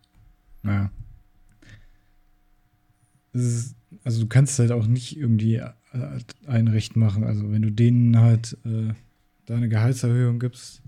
naja. 0.61 0.91
Ist, 3.33 3.75
also 4.03 4.21
du 4.21 4.27
kannst 4.27 4.59
halt 4.59 4.71
auch 4.71 4.85
nicht 4.85 5.17
irgendwie 5.17 5.55
äh, 5.55 5.71
ein 6.45 6.67
Recht 6.67 6.95
machen. 6.95 7.23
Also 7.23 7.51
wenn 7.51 7.63
du 7.63 7.71
denen 7.71 8.19
halt 8.19 8.57
äh, 8.63 8.93
da 9.45 9.55
eine 9.55 9.69
Gehaltserhöhung 9.69 10.37
gibst, 10.37 10.83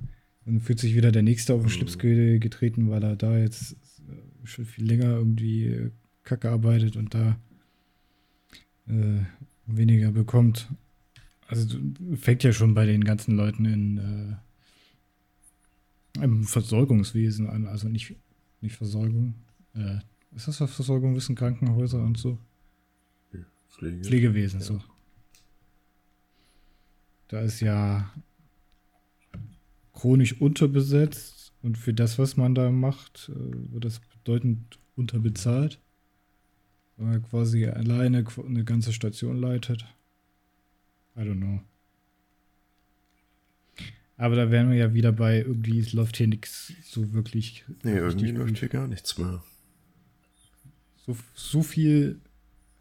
dann 0.45 0.61
fühlt 0.61 0.79
sich 0.79 0.95
wieder 0.95 1.11
der 1.11 1.23
Nächste 1.23 1.55
auf 1.55 1.61
den 1.61 1.69
Schlips 1.69 1.97
ge 1.97 2.37
getreten, 2.37 2.91
weil 2.91 3.03
er 3.03 3.15
da 3.15 3.35
jetzt 3.35 3.73
äh, 4.07 4.45
schon 4.45 4.65
viel 4.65 4.85
länger 4.85 5.07
irgendwie 5.07 5.65
äh, 5.65 5.91
Kacke 6.23 6.51
arbeitet 6.51 6.97
und 6.97 7.15
da 7.15 7.35
äh, 8.87 9.21
weniger 9.65 10.11
bekommt. 10.11 10.69
Also 11.47 11.77
fängt 12.15 12.43
ja 12.43 12.51
schon 12.53 12.73
bei 12.73 12.85
den 12.85 13.03
ganzen 13.03 13.35
Leuten 13.35 13.65
in 13.65 13.97
äh, 13.97 14.35
im 16.23 16.43
Versorgungswesen 16.45 17.49
an, 17.49 17.67
also 17.67 17.89
nicht, 17.89 18.15
nicht 18.61 18.75
Versorgung. 18.75 19.35
Äh, 19.73 19.97
ist 20.35 20.47
das 20.47 20.61
was 20.61 20.73
Versorgung, 20.73 21.15
Wissen, 21.15 21.35
Krankenhäuser 21.35 22.01
und 22.01 22.17
so? 22.17 22.37
Pflege. 23.69 24.03
Pflegewesen, 24.03 24.59
Ja. 24.61 24.65
so. 24.65 24.81
Da 27.27 27.41
ist 27.41 27.59
ja 27.59 28.13
chronisch 29.93 30.39
unterbesetzt 30.39 31.53
und 31.61 31.77
für 31.77 31.93
das, 31.93 32.17
was 32.19 32.37
man 32.37 32.55
da 32.55 32.71
macht, 32.71 33.29
äh, 33.33 33.73
wird 33.73 33.85
das 33.85 33.99
bedeutend 33.99 34.79
unterbezahlt. 34.95 35.79
Weil 36.97 37.07
man 37.07 37.23
quasi 37.23 37.65
alleine 37.65 38.25
eine 38.45 38.63
ganze 38.63 38.93
Station 38.93 39.37
leitet. 39.37 39.85
I 41.15 41.21
don't 41.21 41.39
know. 41.39 41.61
Aber 44.17 44.35
da 44.35 44.49
wären 44.49 44.69
wir 44.69 44.77
ja 44.77 44.93
wieder 44.93 45.11
bei, 45.11 45.39
irgendwie, 45.39 45.79
es 45.79 45.93
läuft 45.93 46.17
hier 46.17 46.27
nichts 46.27 46.73
so 46.83 47.13
wirklich. 47.13 47.65
Nee, 47.83 47.97
irgendwie 47.97 48.31
läuft 48.31 48.57
hier 48.59 48.69
gar 48.69 48.87
nichts 48.87 49.17
mehr. 49.17 49.43
so, 51.05 51.17
so 51.33 51.63
viel 51.63 52.21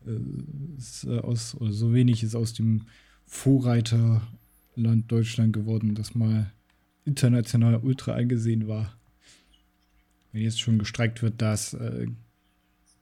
äh, 0.06 0.78
ist, 0.78 1.04
äh, 1.04 1.18
aus, 1.18 1.54
oder 1.56 1.72
so 1.72 1.92
wenig 1.92 2.22
ist 2.22 2.34
aus 2.34 2.54
dem 2.54 2.82
Vorreiterland 3.26 4.22
Deutschland 5.08 5.52
geworden, 5.52 5.94
das 5.94 6.14
mal 6.14 6.52
international 7.04 7.76
ultra 7.76 8.14
eingesehen 8.14 8.68
war. 8.68 8.96
Wenn 10.32 10.42
jetzt 10.42 10.60
schon 10.60 10.78
gestreikt 10.78 11.22
wird, 11.22 11.42
dass 11.42 11.74
äh, 11.74 12.06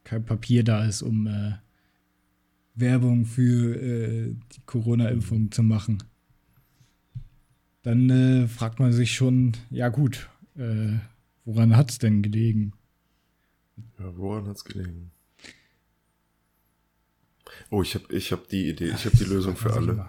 kein 0.05 0.25
Papier 0.25 0.65
da 0.65 0.85
ist, 0.85 1.03
um 1.03 1.27
äh, 1.27 1.55
Werbung 2.75 3.27
für 3.27 3.77
äh, 3.77 4.35
die 4.55 4.61
Corona-Impfung 4.67 5.51
zu 5.51 5.63
machen, 5.63 6.03
dann 7.83 8.09
äh, 8.11 8.49
fragt 8.49 8.79
man 8.79 8.93
sich 8.93 9.13
schon, 9.15 9.53
ja 9.71 9.89
gut, 9.89 10.29
äh, 10.57 10.95
woran 11.45 11.77
hat 11.77 11.91
es 11.91 11.99
denn 11.99 12.23
gelegen? 12.23 12.73
Ja, 13.99 14.17
woran 14.17 14.47
hat's 14.47 14.65
gelegen? 14.65 15.11
Oh, 17.71 17.83
ich 17.83 17.95
habe 17.95 18.13
ich 18.15 18.33
hab 18.33 18.49
die 18.49 18.69
Idee, 18.69 18.91
ich 18.95 19.05
habe 19.05 19.17
die 19.17 19.25
Lösung 19.25 19.57
für 19.57 19.73
alle. 19.73 20.07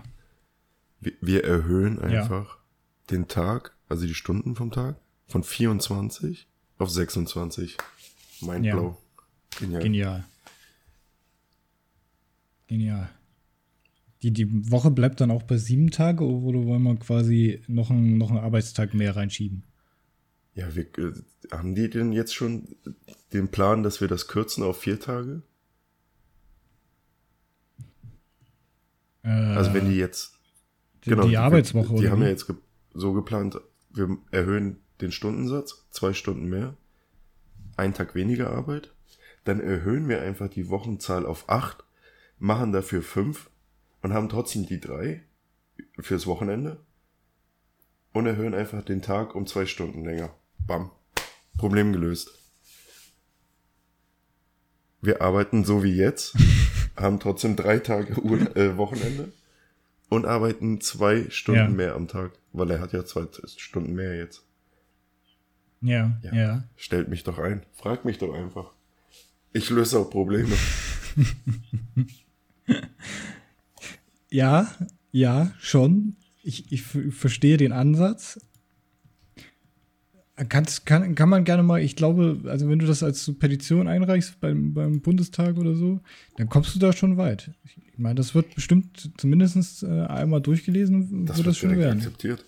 Wir, 1.00 1.13
wir 1.22 1.43
erhöhen 1.43 1.98
Ja. 1.98 2.22
einfach 2.24 2.58
den 3.10 3.27
Tag, 3.27 3.75
also 3.89 4.05
die 4.05 4.13
Stunden 4.13 4.55
vom 4.55 4.72
Tag, 4.72 4.98
von 5.27 5.43
24 5.43 6.48
auf 6.77 6.89
26. 6.89 7.77
Mein 8.41 8.63
Ja. 8.63 8.96
Genial. 9.60 9.84
Genial. 9.84 10.25
Genial. 12.73 13.07
Die, 14.23 14.31
die 14.31 14.71
Woche 14.71 14.89
bleibt 14.89 15.21
dann 15.21 15.29
auch 15.29 15.43
bei 15.43 15.57
sieben 15.57 15.91
Tage 15.91 16.25
oder 16.25 16.65
wollen 16.65 16.81
wir 16.81 16.95
quasi 16.95 17.61
noch 17.67 17.91
einen, 17.91 18.17
noch 18.17 18.31
einen 18.31 18.39
Arbeitstag 18.39 18.95
mehr 18.95 19.15
reinschieben? 19.15 19.63
Ja, 20.55 20.73
wir, 20.73 20.85
äh, 20.97 21.13
haben 21.51 21.75
die 21.75 21.87
denn 21.87 22.11
jetzt 22.13 22.33
schon 22.33 22.75
den 23.31 23.49
Plan, 23.49 23.83
dass 23.83 24.01
wir 24.01 24.07
das 24.07 24.27
kürzen 24.27 24.63
auf 24.63 24.79
vier 24.79 24.99
Tage? 24.99 25.43
Äh, 29.21 29.29
Also 29.29 29.75
wenn 29.75 29.87
die 29.87 29.97
jetzt 29.97 30.39
die, 31.05 31.11
genau 31.11 31.27
die 31.27 31.37
Arbeitswoche 31.37 31.89
die, 31.89 31.93
oder 31.93 32.01
die 32.01 32.09
haben 32.09 32.23
ja 32.23 32.29
jetzt 32.29 32.47
ge 32.47 32.55
so 32.95 33.13
geplant, 33.13 33.61
wir 33.91 34.17
erhöhen 34.31 34.77
den 34.99 35.11
Stundensatz, 35.11 35.85
zwei 35.91 36.13
Stunden 36.13 36.49
mehr, 36.49 36.75
einen 37.77 37.93
Tag 37.93 38.15
weniger 38.15 38.49
Arbeit, 38.49 38.95
dann 39.43 39.59
erhöhen 39.59 40.09
wir 40.09 40.23
einfach 40.23 40.47
die 40.47 40.69
Wochenzahl 40.69 41.27
auf 41.27 41.49
acht, 41.49 41.82
machen 42.43 42.73
dafür 42.73 43.01
fünf 43.01 43.50
und 44.01 44.12
haben 44.13 44.27
trotzdem 44.27 44.65
die 44.65 44.81
drei 44.81 45.23
fürs 46.00 46.27
Wochenende 46.27 46.83
und 48.12 48.25
erhöhen 48.25 48.53
einfach 48.53 48.83
den 48.83 49.01
Tag 49.01 49.33
um 49.33 49.47
zwei 49.47 49.65
Stunden 49.65 50.03
länger. 50.03 50.35
Bam. 50.67 50.91
Problem 51.57 51.93
gelöst. 51.93 52.31
Wir 55.01 55.21
arbeiten 55.21 55.63
so 55.63 55.83
wie 55.83 55.95
jetzt, 55.95 56.35
haben 56.97 57.21
trotzdem 57.21 57.55
drei 57.55 57.79
Tage 57.79 58.21
Ur 58.21 58.55
äh, 58.57 58.75
Wochenende 58.75 59.31
und 60.09 60.25
arbeiten 60.25 60.81
zwei 60.81 61.29
Stunden 61.29 61.59
Ja. 61.62 61.69
mehr 61.69 61.95
am 61.95 62.09
Tag, 62.09 62.33
weil 62.51 62.71
er 62.71 62.81
hat 62.81 62.91
ja 62.91 63.05
zwei 63.05 63.25
Stunden 63.55 63.93
mehr 63.93 64.17
jetzt. 64.17 64.43
ja, 65.79 66.12
Ja. 66.23 66.33
ja, 66.33 66.63
Stellt 66.75 67.07
mich 67.07 67.23
doch 67.23 67.39
ein. 67.39 67.65
Frag 67.71 68.03
mich 68.03 68.17
doch 68.17 68.33
einfach. 68.33 68.73
Ich 69.53 69.69
löse 69.69 69.97
auch 70.00 70.09
Probleme. 70.09 70.53
ja. 74.29 74.67
Ja, 75.12 75.51
schon. 75.60 76.15
Ich, 76.43 76.72
ich 76.72 76.82
verstehe 76.82 77.58
den 77.58 77.72
Ansatz. 77.72 78.39
Kannst, 80.50 80.88
kann, 80.88 81.13
kann 81.13 81.29
man 81.29 81.43
gerne 81.43 81.62
mal, 81.62 81.79
ich 81.84 81.96
glaube, 81.96 82.39
also 82.46 82.67
wenn 82.67 82.79
du 82.79 82.88
das 82.88 83.03
als 83.03 83.32
Petition 83.38 83.88
einreichst 83.88 84.39
beim, 84.41 84.74
beim 84.74 85.00
Bundestag 85.00 85.58
oder 85.58 85.75
so, 85.75 86.00
dann 86.38 86.50
kommst 86.50 86.74
du 86.74 86.79
da 86.79 86.91
schon 86.91 87.17
weit. 87.17 87.51
Ich 87.63 88.00
meine, 88.00 88.15
das 88.15 88.34
wird 88.34 88.55
bestimmt 88.55 89.12
zumindest 89.17 89.84
äh, 89.84 89.88
einmal 90.08 90.41
durchgelesen, 90.41 91.27
Das 91.27 91.38
wird 91.38 91.48
das 91.48 91.58
schon 91.60 91.70
direkt 91.70 91.86
werden. 91.86 92.00
akzeptiert. 92.00 92.43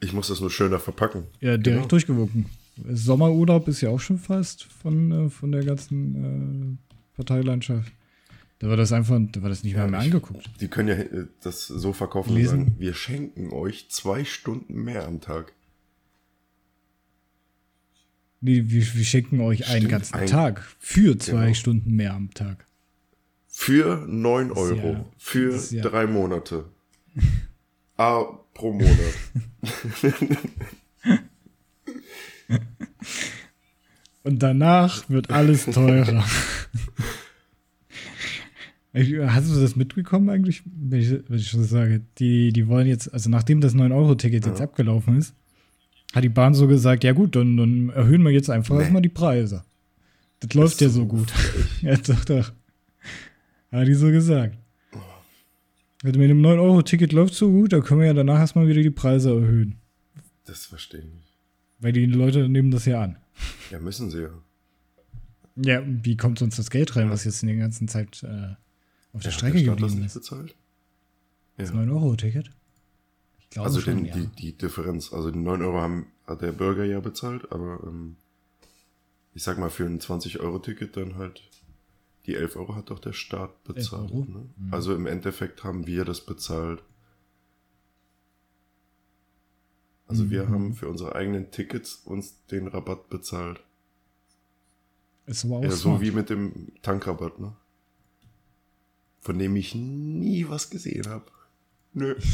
Ich 0.00 0.14
muss 0.14 0.28
das 0.28 0.40
nur 0.40 0.50
schöner 0.50 0.78
verpacken. 0.80 1.24
Ja, 1.40 1.58
direkt 1.58 1.64
Genau. 1.82 1.86
durchgewunken. 1.88 2.46
Sommerurlaub 2.90 3.68
ist 3.68 3.82
ja 3.82 3.90
auch 3.90 4.00
schon 4.00 4.18
fast 4.18 4.64
von, 4.64 5.26
äh, 5.26 5.28
von 5.28 5.52
der 5.52 5.64
ganzen 5.66 6.78
äh, 6.80 6.96
Parteilandschaft. 7.14 7.92
Da 8.62 8.68
war 8.68 8.76
das 8.76 8.92
einfach, 8.92 9.18
da 9.32 9.42
war 9.42 9.48
das 9.48 9.64
nicht 9.64 9.74
Ja, 9.74 9.88
mehr 9.88 9.98
angeguckt. 9.98 10.48
Die 10.60 10.68
können 10.68 10.86
ja 10.88 10.94
äh, 10.94 11.26
das 11.40 11.66
so 11.66 11.92
verkaufen 11.92 12.30
und 12.30 12.36
Lesen. 12.36 12.58
sagen, 12.66 12.74
wir 12.78 12.94
schenken 12.94 13.50
euch 13.52 13.88
zwei 13.90 14.24
Stunden 14.24 14.84
mehr 14.84 15.04
am 15.04 15.20
Tag. 15.20 15.52
Nee, 18.40 18.62
wir, 18.66 18.94
wir 18.94 19.04
schenken 19.04 19.40
euch 19.40 19.66
einen 19.66 19.78
Stimmt, 19.78 19.90
ganzen 19.90 20.14
ein- 20.14 20.26
Tag 20.28 20.62
für 20.78 21.18
zwei 21.18 21.42
Genau. 21.46 21.54
Stunden 21.54 21.90
mehr 21.96 22.14
am 22.14 22.32
Tag. 22.34 22.64
Für 23.48 24.06
9 24.08 24.50
Das 24.50 24.58
ist 24.58 24.62
Euro. 24.70 24.92
ja- 24.92 25.04
für 25.18 25.56
ja- 25.74 25.82
drei 25.82 26.06
Monate. 26.06 26.66
A 27.96 28.22
pro 28.54 28.72
Monat. 28.72 28.96
Und 34.22 34.40
danach 34.40 35.08
wird 35.10 35.30
alles 35.30 35.66
teurer. 35.66 36.24
Hast 38.94 39.50
du 39.54 39.58
das 39.60 39.74
mitbekommen 39.74 40.28
eigentlich, 40.28 40.62
wenn 40.66 41.00
ich, 41.00 41.10
wenn 41.28 41.38
ich 41.38 41.48
schon 41.48 41.64
sage? 41.64 42.02
Die, 42.18 42.52
die 42.52 42.68
wollen 42.68 42.86
jetzt, 42.86 43.12
also 43.12 43.30
nachdem 43.30 43.60
das 43.62 43.74
9-Euro-Ticket 43.74 44.44
jetzt 44.46 44.58
Ja. 44.58 44.64
abgelaufen 44.66 45.16
ist, 45.16 45.34
hat 46.12 46.22
die 46.24 46.28
Bahn 46.28 46.52
so 46.52 46.66
gesagt, 46.68 47.02
ja 47.04 47.12
gut, 47.12 47.34
dann, 47.34 47.56
dann 47.56 47.88
erhöhen 47.88 48.22
wir 48.22 48.30
jetzt 48.30 48.50
einfach 48.50 48.74
Nee. 48.74 48.82
erstmal 48.82 49.00
die 49.00 49.08
Preise. 49.08 49.64
Das 50.40 50.52
läuft 50.52 50.80
ja 50.82 50.90
so 50.90 51.06
gut. 51.06 51.32
ja, 51.80 51.96
doch, 51.96 52.24
doch. 52.26 52.52
Hat 53.70 53.86
die 53.88 53.94
so 53.94 54.08
gesagt. 54.10 54.58
Also 56.04 56.18
mit 56.18 56.28
dem 56.28 56.42
9-Euro-Ticket 56.42 57.12
läuft 57.12 57.32
so 57.34 57.50
gut, 57.50 57.72
da 57.72 57.80
können 57.80 58.00
wir 58.00 58.08
ja 58.08 58.12
danach 58.14 58.40
erstmal 58.40 58.66
wieder 58.68 58.82
die 58.82 58.90
Preise 58.90 59.30
erhöhen. 59.30 59.76
Das 60.44 60.66
verstehe 60.66 61.00
ich 61.00 61.06
nicht. 61.06 61.32
Weil 61.78 61.92
die 61.92 62.04
Leute 62.06 62.48
nehmen 62.48 62.70
das 62.72 62.84
ja 62.84 63.00
an. 63.02 63.16
Ja, 63.70 63.78
müssen 63.78 64.10
sie 64.10 64.22
ja. 64.22 64.28
Ja, 65.56 65.82
wie 65.86 66.16
kommt 66.16 66.38
sonst 66.40 66.58
das 66.58 66.70
Geld 66.70 66.94
rein, 66.96 67.08
was 67.10 67.24
jetzt 67.24 67.42
in 67.42 67.48
der 67.48 67.56
ganzen 67.56 67.86
Zeit 67.88 68.22
äh, 68.24 68.54
auf 69.12 69.22
der 69.22 69.30
Ja, 69.30 69.36
Strecke 69.36 69.58
das 69.64 69.66
geblieben 69.66 69.94
nicht 69.96 70.06
ist? 70.06 70.14
bezahlt? 70.14 70.54
Das 71.56 71.70
Ja. 71.70 71.76
9-Euro-Ticket? 71.76 72.50
Ich 73.40 73.50
glaube 73.50 73.66
Also 73.68 73.80
schon, 73.80 73.96
den, 73.96 74.04
ja. 74.06 74.14
die, 74.14 74.26
die 74.28 74.52
Differenz. 74.56 75.12
Also 75.12 75.30
die 75.30 75.38
9 75.38 75.62
Euro 75.62 75.80
haben, 75.80 76.06
hat 76.26 76.40
der 76.42 76.52
Bürger 76.52 76.84
ja 76.84 77.00
bezahlt, 77.00 77.50
aber 77.52 77.80
ähm, 77.84 78.16
ich 79.34 79.42
sag 79.42 79.58
mal, 79.58 79.70
für 79.70 79.84
ein 79.84 80.00
20-Euro-Ticket 80.00 80.96
dann 80.96 81.16
halt 81.16 81.42
die 82.26 82.36
11 82.36 82.54
Euro 82.56 82.74
hat 82.76 82.90
doch 82.90 83.00
der 83.00 83.12
Staat 83.12 83.64
bezahlt. 83.64 84.12
Ne? 84.14 84.24
Mhm. 84.56 84.72
Also 84.72 84.94
im 84.94 85.06
Endeffekt 85.06 85.64
haben 85.64 85.86
wir 85.86 86.04
das 86.04 86.20
bezahlt. 86.24 86.82
Also 90.06 90.30
wir 90.30 90.44
Mhm. 90.44 90.50
haben 90.52 90.74
für 90.74 90.88
unsere 90.88 91.14
eigenen 91.14 91.50
Tickets 91.50 91.96
uns 92.04 92.44
den 92.46 92.68
Rabatt 92.68 93.08
bezahlt. 93.08 93.60
Ist 95.26 95.44
aber 95.44 95.56
auch 95.58 95.62
Ja, 95.64 95.70
so 95.70 95.76
smart. 95.90 96.00
wie 96.02 96.10
mit 96.10 96.30
dem 96.30 96.72
Tankrabatt, 96.82 97.38
ne? 97.38 97.56
Von 99.22 99.38
dem 99.38 99.56
ich 99.56 99.74
nie 99.74 100.46
was 100.48 100.68
gesehen 100.68 101.06
habe. 101.08 101.26
Nö. 101.94 102.14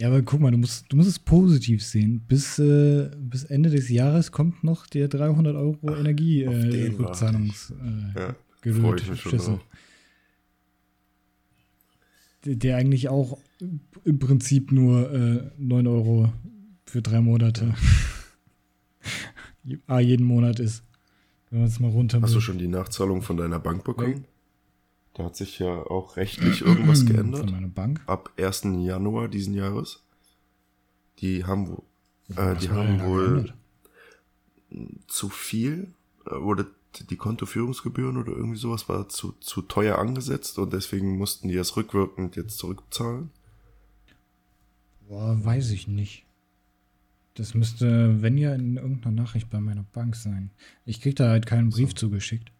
Ja, 0.00 0.06
aber 0.06 0.22
guck 0.22 0.38
mal, 0.38 0.52
du 0.52 0.58
musst, 0.58 0.86
du 0.92 0.96
musst 0.96 1.08
es 1.08 1.18
positiv 1.18 1.84
sehen. 1.84 2.20
Bis, 2.28 2.56
äh, 2.60 3.10
bis 3.18 3.42
Ende 3.42 3.68
des 3.68 3.88
Jahres 3.88 4.30
kommt 4.30 4.62
noch 4.62 4.86
der 4.86 5.08
300 5.08 5.56
Euro 5.56 5.96
Energierückzahlungs 5.96 7.72
äh, 7.72 8.20
Ja, 8.20 8.36
Gelöt, 8.60 8.80
freue 8.80 8.96
ich 8.98 9.10
mich 9.10 9.20
schon 9.20 9.30
Schüssel. 9.32 9.54
drauf. 9.54 9.66
Der, 12.44 12.54
der 12.54 12.76
eigentlich 12.76 13.08
auch 13.08 13.38
im 14.04 14.20
Prinzip 14.20 14.70
nur 14.70 15.12
äh, 15.12 15.50
9 15.58 15.88
Euro 15.88 16.32
für 16.86 17.02
drei 17.02 17.20
Monate 17.20 17.74
ah, 19.88 19.98
jeden 19.98 20.26
Monat 20.26 20.60
ist. 20.60 20.84
Wenn 21.50 21.60
man 21.60 21.68
es 21.68 21.80
mal 21.80 21.90
runter 21.90 22.20
Hast 22.20 22.34
du 22.34 22.40
schon 22.40 22.58
die 22.58 22.68
Nachzahlung 22.68 23.22
von 23.22 23.36
deiner 23.36 23.58
Bank 23.58 23.84
bekommen? 23.84 24.24
Da 25.14 25.24
hat 25.24 25.36
sich 25.36 25.58
ja 25.58 25.68
auch 25.86 26.16
rechtlich 26.16 26.60
irgendwas 26.62 26.98
Von 27.06 27.06
geändert. 27.08 27.50
meiner 27.50 27.68
Bank? 27.68 28.00
Ab 28.06 28.30
1. 28.38 28.64
Januar 28.80 29.28
diesen 29.28 29.54
Jahres. 29.54 30.02
Die 31.20 31.44
haben, 31.44 31.68
wo- 31.68 31.84
äh, 32.36 32.54
die 32.56 32.68
haben 32.68 33.02
wohl 33.04 33.28
geändert? 33.32 33.54
zu 35.08 35.28
viel, 35.30 35.92
äh, 36.26 36.30
wurde 36.40 36.66
die 37.10 37.16
Kontoführungsgebühren 37.16 38.16
oder 38.18 38.32
irgendwie 38.32 38.58
sowas 38.58 38.88
war 38.88 39.08
zu, 39.08 39.32
zu 39.40 39.62
teuer 39.62 39.98
angesetzt 39.98 40.58
und 40.58 40.72
deswegen 40.72 41.16
mussten 41.18 41.48
die 41.48 41.54
das 41.54 41.76
rückwirkend 41.76 42.36
jetzt 42.36 42.58
zurückzahlen. 42.58 43.30
Boah, 45.08 45.42
weiß 45.42 45.70
ich 45.70 45.88
nicht. 45.88 46.24
Das 47.38 47.54
müsste, 47.54 48.20
wenn 48.20 48.36
ja, 48.36 48.52
in 48.54 48.76
irgendeiner 48.76 49.14
Nachricht 49.22 49.48
bei 49.48 49.60
meiner 49.60 49.84
Bank 49.84 50.16
sein. 50.16 50.50
Ich 50.84 51.00
krieg 51.00 51.14
da 51.16 51.28
halt 51.30 51.46
keinen 51.46 51.70
Brief 51.70 51.90
So. 51.90 51.94
zugeschickt. 51.96 52.50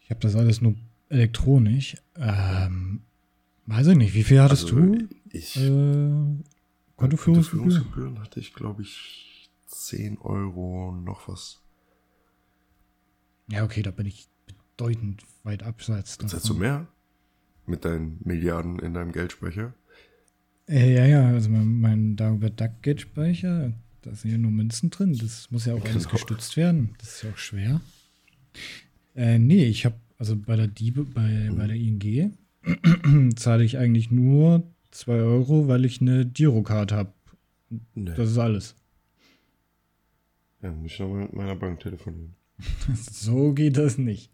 Ich 0.00 0.10
habe 0.10 0.20
das 0.20 0.36
alles 0.36 0.60
nur 0.60 0.74
elektronisch. 1.08 1.96
Ähm, 2.16 3.02
weiß 3.66 3.86
ich 3.88 3.96
nicht. 3.96 4.14
Wie 4.14 4.24
viel 4.24 4.40
hattest 4.42 4.64
Also, 4.64 4.76
du? 4.76 5.08
Ich, 5.30 5.56
Äh, 5.56 6.10
Kontoführungsgebühr? 6.96 7.62
Kontoführungsgebühren 7.62 8.20
hatte 8.20 8.40
ich, 8.40 8.52
glaube 8.52 8.82
ich, 8.82 9.50
10 9.68 10.18
Euro 10.18 10.92
noch 10.92 11.28
was. 11.28 11.62
Ja, 13.48 13.64
okay, 13.64 13.82
da 13.82 13.90
bin 13.90 14.06
ich 14.06 14.28
bedeutend 14.76 15.22
weit 15.44 15.62
abseits. 15.62 16.18
Zahlst 16.18 16.48
du 16.48 16.54
mehr? 16.54 16.86
Mit 17.66 17.84
deinen 17.84 18.18
Milliarden 18.24 18.78
in 18.80 18.92
deinem 18.92 19.12
Geldspeicher? 19.12 19.72
Äh, 20.68 20.94
ja, 20.94 21.06
ja, 21.06 21.28
also 21.28 21.50
mein, 21.50 21.80
mein 21.80 22.16
Dagobert 22.16 22.60
Duck 22.60 22.70
Geldspeicher, 22.82 23.72
da 24.02 24.14
sind 24.14 24.30
ja 24.30 24.38
nur 24.38 24.50
Münzen 24.50 24.90
drin. 24.90 25.16
Das 25.16 25.50
muss 25.50 25.66
ja 25.66 25.74
auch 25.74 25.84
alles 25.84 26.04
Genau. 26.04 26.10
gestützt 26.12 26.56
werden. 26.56 26.94
Das 26.98 27.16
ist 27.16 27.22
ja 27.24 27.30
auch 27.30 27.36
schwer. 27.38 27.80
Äh, 29.14 29.38
nee, 29.38 29.64
ich 29.66 29.84
habe, 29.84 29.96
also 30.18 30.36
bei 30.36 30.56
der 30.56 30.68
Diebe, 30.68 31.04
bei, 31.04 31.20
Mhm. 31.50 31.56
bei 31.56 31.66
der 31.66 31.76
ING 31.76 32.32
zahle 33.36 33.64
ich 33.64 33.76
eigentlich 33.78 34.10
nur 34.10 34.62
2 34.92 35.12
Euro, 35.14 35.68
weil 35.68 35.84
ich 35.84 36.00
eine 36.00 36.26
Girocard 36.26 36.92
habe. 36.92 37.12
Nee. 37.94 38.12
Das 38.16 38.30
ist 38.30 38.38
alles. 38.38 38.74
ja, 40.62 40.70
muss 40.72 40.92
ich 40.92 40.98
nochmal 41.00 41.22
mit 41.22 41.32
meiner 41.32 41.56
Bank 41.56 41.80
telefonieren. 41.80 42.34
So 42.94 43.52
geht 43.52 43.76
das 43.76 43.98
nicht. 43.98 44.30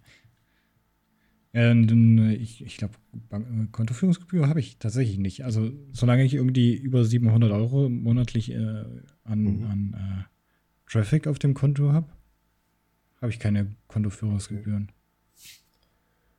Dann, 1.53 2.19
äh, 2.19 2.35
ich 2.35 2.63
ich 2.65 2.77
glaube, 2.77 2.95
Kontoführungsgebühr 3.73 4.49
habe 4.49 4.61
ich 4.61 4.79
tatsächlich 4.79 5.19
nicht. 5.19 5.45
Also, 5.45 5.71
solange 5.93 6.25
ich 6.25 6.35
irgendwie 6.35 6.75
über 6.75 7.05
700 7.05 7.51
Euro 7.53 7.89
monatlich 7.89 8.51
äh, 8.53 8.85
an, 9.25 9.43
Mhm. 9.43 9.65
an 9.65 9.95
äh, 9.95 10.91
Traffic 10.91 11.27
auf 11.27 11.39
dem 11.39 11.55
Konto 11.55 11.93
habe, 11.93 12.07
habe 13.21 13.31
ich 13.33 13.39
keine 13.39 13.75
Kontoführungsgebühren. 13.89 14.93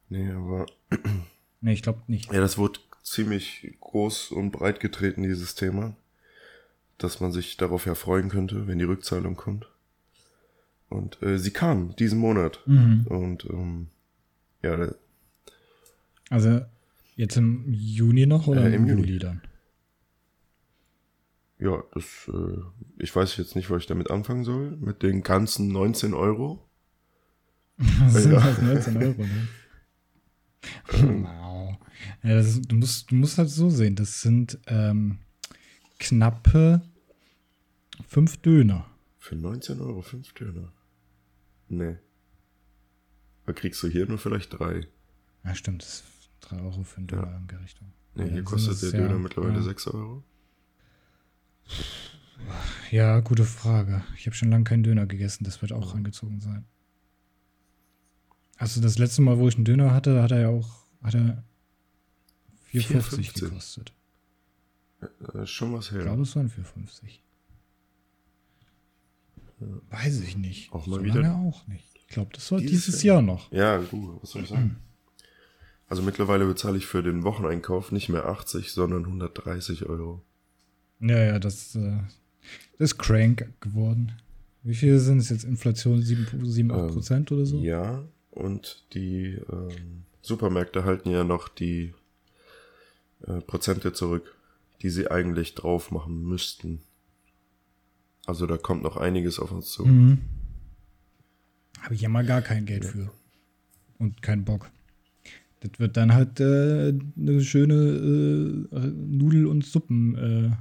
Nee, 0.09 0.29
aber 0.31 0.65
Nee, 1.61 1.73
ich 1.73 1.81
glaube 1.83 2.01
nicht. 2.07 2.31
ja, 2.31 2.39
das 2.39 2.57
wurde 2.57 2.79
ziemlich 3.03 3.75
groß 3.81 4.31
und 4.31 4.51
breit 4.51 4.79
getreten, 4.79 5.23
dieses 5.23 5.55
Thema. 5.55 5.95
Dass 6.97 7.19
man 7.21 7.31
sich 7.31 7.57
darauf 7.57 7.85
ja 7.85 7.95
freuen 7.95 8.29
könnte, 8.29 8.67
wenn 8.67 8.77
die 8.79 8.85
Rückzahlung 8.85 9.35
kommt. 9.35 9.69
Und 10.89 11.21
äh, 11.21 11.37
sie 11.39 11.51
kam 11.51 11.95
diesen 11.95 12.19
Monat. 12.19 12.59
Mhm. 12.65 13.05
Und 13.07 13.45
ähm, 13.45 13.87
ja, 14.63 14.93
Also, 16.29 16.61
jetzt 17.15 17.37
im 17.37 17.65
Juni 17.73 18.25
noch 18.25 18.47
oder 18.47 18.65
Äh, 18.65 18.75
im, 18.75 18.83
im 18.83 18.87
Juni. 18.87 19.01
Juli 19.01 19.19
dann? 19.19 19.41
ja, 21.59 21.83
das, 21.93 22.29
äh, 22.33 22.61
ich 22.99 23.13
weiß 23.15 23.35
jetzt 23.37 23.55
nicht, 23.55 23.69
was 23.69 23.81
ich 23.81 23.87
damit 23.87 24.09
anfangen 24.11 24.43
soll. 24.45 24.77
Mit 24.77 25.03
den 25.03 25.23
ganzen 25.23 25.67
19 25.71 26.13
Euro. 26.13 26.65
Das 28.01 28.23
sind 28.23 28.31
Ja. 28.33 28.43
halt 28.43 28.61
19 28.61 28.97
Euro, 28.97 29.21
ne? 29.23 29.47
Wow. 30.91 31.77
Ja, 32.23 32.35
das 32.35 32.47
ist, 32.47 32.71
du, 32.71 32.75
musst, 32.75 33.11
du 33.11 33.15
musst 33.15 33.37
halt 33.37 33.49
so 33.49 33.69
sehen, 33.69 33.95
das 33.95 34.21
sind 34.21 34.57
ähm, 34.67 35.19
knappe 35.99 36.81
fünf 38.07 38.37
Döner. 38.37 38.85
Für 39.17 39.35
19 39.35 39.79
Euro 39.81 40.01
fünf 40.01 40.33
Döner. 40.33 40.71
Nee. 41.69 41.97
Da 43.49 43.53
kriegst 43.53 43.81
du 43.81 43.87
hier 43.87 44.05
nur 44.05 44.19
vielleicht 44.19 44.59
drei. 44.59 44.85
Ja, 45.43 45.55
stimmt, 45.55 45.81
das 45.81 46.01
ist 46.01 46.03
3 46.41 46.61
Euro 46.61 46.83
für 46.83 46.97
einen 46.97 47.07
Ja. 47.07 47.15
Döner 47.23 47.37
in 47.37 47.47
der 47.47 47.59
Richtung. 47.61 47.91
Nee, 48.13 48.25
Ja, 48.25 48.29
hier 48.33 48.43
kostet 48.43 48.79
der 48.83 48.91
Döner 48.91 49.13
ja- 49.13 49.17
mittlerweile 49.17 49.55
ja. 49.55 49.61
6 49.63 49.87
Euro. 49.87 50.23
Ja, 52.91 53.21
gute 53.21 53.45
Frage. 53.45 54.03
Ich 54.17 54.27
habe 54.27 54.35
schon 54.35 54.51
lange 54.51 54.65
keinen 54.65 54.83
Döner 54.83 55.07
gegessen, 55.07 55.45
das 55.45 55.63
wird 55.63 55.71
auch 55.71 55.89
Ja. 55.89 55.95
angezogen 55.95 56.39
sein. 56.41 56.63
Also 58.57 58.81
das 58.81 58.99
letzte 58.99 59.23
Mal, 59.23 59.39
wo 59.39 59.47
ich 59.47 59.55
einen 59.55 59.65
Döner 59.65 59.95
hatte, 59.95 60.21
hat 60.21 60.29
er 60.31 60.41
ja 60.41 60.49
auch 60.49 60.83
hat 61.01 61.15
er 61.15 61.43
4,50 62.71 63.31
4,50. 63.31 63.45
gekostet. 63.49 63.93
Äh, 65.33 65.47
schon 65.47 65.73
was 65.73 65.87
Ich 65.87 65.93
her. 65.93 66.03
glaube, 66.03 66.21
es 66.21 66.35
waren 66.35 66.49
4,50. 66.51 67.23
Ja. 69.59 69.67
Weiß 69.89 70.19
ich 70.19 70.37
nicht. 70.37 70.71
Auch 70.71 70.85
mal 70.85 70.99
so 70.99 71.03
wieder. 71.03 71.21
lange 71.21 71.47
auch 71.47 71.65
nicht. 71.65 71.98
Ich 72.09 72.15
glaube, 72.15 72.31
das 72.33 72.51
war 72.51 72.59
Dieses 72.59 72.85
dieses, 72.85 73.03
Jahr. 73.03 73.17
Jahr 73.17 73.21
noch. 73.21 73.51
Ja, 73.51 73.77
gut, 73.77 74.19
was 74.23 74.31
soll 74.31 74.41
ich 74.41 74.49
sagen? 74.49 74.77
Also 75.87 76.01
mittlerweile 76.01 76.45
bezahle 76.45 76.77
ich 76.77 76.87
für 76.87 77.03
den 77.03 77.23
Wocheneinkauf 77.23 77.91
nicht 77.91 78.09
mehr 78.09 78.25
80, 78.25 78.71
sondern 78.71 79.05
130 79.05 79.85
Euro. 79.85 80.23
Ja, 80.99 81.17
ja, 81.19 81.39
das, 81.39 81.75
äh, 81.75 81.97
das 82.79 82.91
ist 82.93 82.97
crank 82.97 83.49
geworden. 83.61 84.13
Wie 84.63 84.73
viel 84.73 84.97
sind 84.97 85.19
es 85.19 85.29
jetzt? 85.29 85.43
Inflation 85.43 86.01
7, 86.01 86.45
7 86.45 86.71
8 86.71 86.79
Ähm, 86.79 86.87
Prozent 86.89 87.31
oder 87.31 87.45
so? 87.45 87.59
Ja, 87.59 88.03
und 88.31 88.85
die 88.93 89.39
ähm, 89.51 90.03
Supermärkte 90.23 90.85
halten 90.85 91.11
ja 91.11 91.23
noch 91.23 91.47
die 91.47 91.93
äh, 93.27 93.39
Prozente 93.41 93.93
zurück, 93.93 94.35
die 94.81 94.89
sie 94.89 95.11
eigentlich 95.11 95.53
drauf 95.53 95.91
machen 95.91 96.23
müssten. 96.23 96.81
Also 98.25 98.47
da 98.47 98.57
kommt 98.57 98.81
noch 98.81 98.97
einiges 98.97 99.39
auf 99.39 99.51
uns 99.51 99.69
zu. 99.69 99.85
Mhm. 99.85 100.19
Habe 101.81 101.95
ich 101.95 102.01
ja 102.01 102.09
mal 102.09 102.25
gar 102.25 102.41
kein 102.41 102.65
Geld 102.65 102.83
Ja. 102.85 102.89
für. 102.91 103.11
Und 103.97 104.21
keinen 104.21 104.45
Bock. 104.45 104.69
Das 105.61 105.71
wird 105.77 105.97
dann 105.97 106.13
halt 106.13 106.39
äh, 106.39 106.93
eine 107.17 107.41
schöne 107.41 107.73
äh, 108.71 108.77
Nudel- 108.87 109.45
und 109.47 109.65
Suppen, 109.65 110.15
äh, 110.15 110.51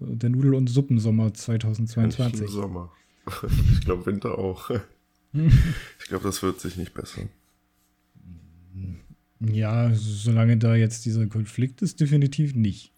der 0.00 0.30
Nudel- 0.30 0.54
und 0.54 0.68
Suppensommer 0.68 1.24
Nicht 1.26 1.36
im 1.36 1.40
2022. 1.40 2.48
Sommer. 2.48 2.90
ich 3.72 3.80
glaube 3.82 4.06
Winter 4.06 4.36
auch. 4.38 4.70
ich 5.32 6.06
glaube, 6.08 6.24
das 6.24 6.42
wird 6.42 6.60
sich 6.60 6.76
nicht 6.76 6.94
bessern. 6.94 7.28
Ja, 9.40 9.90
solange 9.94 10.56
da 10.56 10.74
jetzt 10.74 11.04
dieser 11.04 11.26
Konflikt 11.26 11.82
ist, 11.82 12.00
definitiv 12.00 12.54
nicht. 12.54 12.92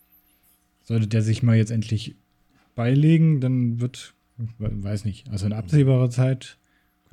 Sollte 0.83 1.07
der 1.09 1.23
sich 1.23 1.42
mal 1.42 1.57
jetzt 1.57 1.71
endlich 1.73 2.14
beilegen, 2.75 3.40
dann 3.40 3.81
wird, 3.81 4.14
we- 4.59 4.71
weiß 4.85 5.05
nicht, 5.05 5.29
also 5.31 5.47
in 5.47 5.53
absehbarer 5.53 6.09
Zeit 6.11 6.59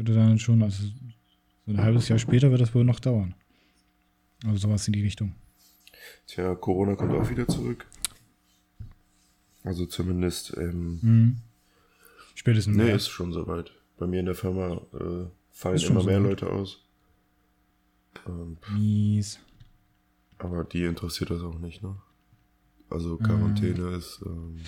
könnte 0.03 0.13
dann 0.19 0.39
schon, 0.39 0.61
also 0.63 0.83
so 1.65 1.71
ein 1.71 1.81
halbes 1.81 2.09
Jahr 2.09 2.19
später 2.19 2.51
wird 2.51 2.59
das 2.61 2.75
wohl 2.75 2.83
noch 2.83 2.99
dauern. 2.99 3.35
Also 4.45 4.57
sowas 4.67 4.85
in 4.87 4.93
die 4.93 5.01
Richtung. 5.01 5.33
Tja, 6.27 6.53
Corona 6.55 6.95
kommt 6.95 7.13
auch 7.13 7.29
wieder 7.29 7.47
zurück. 7.47 7.85
Also 9.63 9.85
zumindest, 9.85 10.55
ähm, 10.57 10.99
Mhm. 11.01 11.37
Spätestens. 12.35 12.75
nee, 12.75 12.83
mehr. 12.85 12.95
ist 12.95 13.07
schon 13.07 13.31
soweit. 13.31 13.71
Bei 13.97 14.07
mir 14.07 14.19
in 14.19 14.25
der 14.25 14.35
Firma 14.35 14.81
äh, 14.93 15.27
fallen 15.51 15.77
immer 15.81 16.03
mehr 16.03 16.19
soweit. 16.19 16.41
Leute 16.41 16.49
aus. 16.49 16.83
Ähm, 18.27 18.57
Mies. 18.73 19.39
aber 20.39 20.65
die 20.65 20.83
interessiert 20.83 21.29
das 21.29 21.41
auch 21.41 21.59
nicht, 21.59 21.81
ne? 21.81 21.95
Also. 22.89 23.17
Quarantäne 23.17 23.95
ist, 23.95 24.21
ähm, 24.25 24.59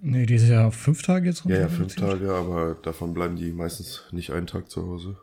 Nee, 0.00 0.26
die 0.26 0.34
ist 0.34 0.48
ja 0.48 0.70
fünf 0.70 1.02
Tage 1.02 1.28
jetzt 1.28 1.44
ja, 1.44 1.50
ja, 1.56 1.60
runter. 1.62 1.74
fünf 1.76 1.94
Tage, 1.96 2.32
aber 2.32 2.74
davon 2.82 3.14
bleiben 3.14 3.36
die 3.36 3.52
meistens 3.52 4.02
nicht 4.12 4.30
einen 4.30 4.46
Tag 4.46 4.70
zu 4.70 4.82
Hause. 4.86 5.16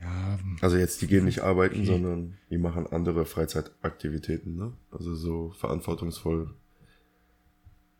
Ja, 0.00 0.38
Also 0.60 0.76
jetzt, 0.76 1.02
die 1.02 1.06
gehen 1.06 1.24
nicht 1.24 1.40
arbeiten, 1.40 1.76
Okay. 1.76 1.86
sondern 1.86 2.34
die 2.50 2.58
machen 2.58 2.86
andere 2.86 3.24
Freizeitaktivitäten, 3.26 4.54
ne? 4.56 4.72
Also 4.90 5.14
so 5.14 5.50
verantwortungsvoll 5.58 6.54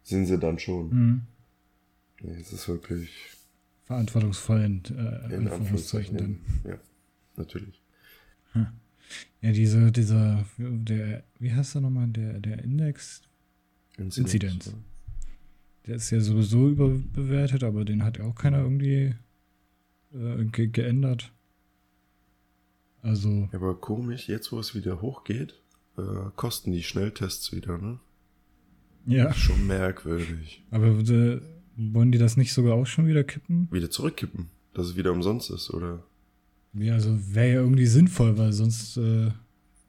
sind 0.02 0.26
sie 0.26 0.38
dann 0.38 0.58
schon. 0.58 0.88
Mhm. 0.90 1.22
Nee, 2.22 2.40
es 2.40 2.52
ist 2.52 2.68
wirklich 2.68 3.10
Verantwortungsvoll 3.84 4.60
in, 4.62 4.82
äh, 4.96 5.34
in 5.34 5.48
Anführungszeichen 5.48 6.16
dann. 6.16 6.40
Ja, 6.64 6.78
natürlich. 7.36 7.82
Ja, 9.40 9.52
diese, 9.52 9.92
dieser, 9.92 10.44
der, 10.58 11.22
wie 11.38 11.52
heißt 11.52 11.74
der 11.74 11.82
nochmal, 11.82 12.08
der, 12.08 12.40
der 12.40 12.62
Index, 12.64 13.22
Inzidenz. 13.96 14.74
Der 15.86 15.96
ist 15.96 16.10
ja 16.10 16.20
sowieso 16.20 16.68
überbewertet, 16.68 17.62
aber 17.64 17.84
den 17.84 18.02
hat 18.04 18.18
ja 18.18 18.24
auch 18.24 18.34
keiner 18.34 18.58
irgendwie 18.62 19.14
äh, 20.14 20.44
ge 20.44 20.68
geändert. 20.68 21.32
Also, 23.02 23.48
Ja, 23.52 23.58
aber 23.58 23.74
komisch, 23.76 24.28
jetzt 24.28 24.50
wo 24.52 24.58
es 24.58 24.74
wieder 24.74 25.00
hochgeht, 25.00 25.54
äh, 25.96 26.02
kosten 26.34 26.72
die 26.72 26.82
Schnelltests 26.82 27.52
wieder, 27.52 27.78
ne? 27.78 28.00
ja, 29.06 29.32
Schon 29.32 29.66
merkwürdig. 29.66 30.64
aber 30.70 30.86
äh, 30.88 31.40
wollen 31.76 32.10
die 32.10 32.18
das 32.18 32.36
nicht 32.36 32.52
sogar 32.52 32.74
auch 32.74 32.86
schon 32.86 33.06
wieder 33.06 33.22
kippen? 33.22 33.68
Wieder 33.70 33.90
zurückkippen, 33.90 34.48
dass 34.74 34.86
es 34.88 34.96
wieder 34.96 35.12
umsonst 35.12 35.50
ist, 35.50 35.70
oder? 35.70 36.02
Ja, 36.72 36.94
also 36.94 37.16
wäre 37.32 37.48
ja 37.48 37.60
irgendwie 37.60 37.86
sinnvoll, 37.86 38.36
weil 38.36 38.52
sonst 38.52 38.96
äh, 38.96 39.30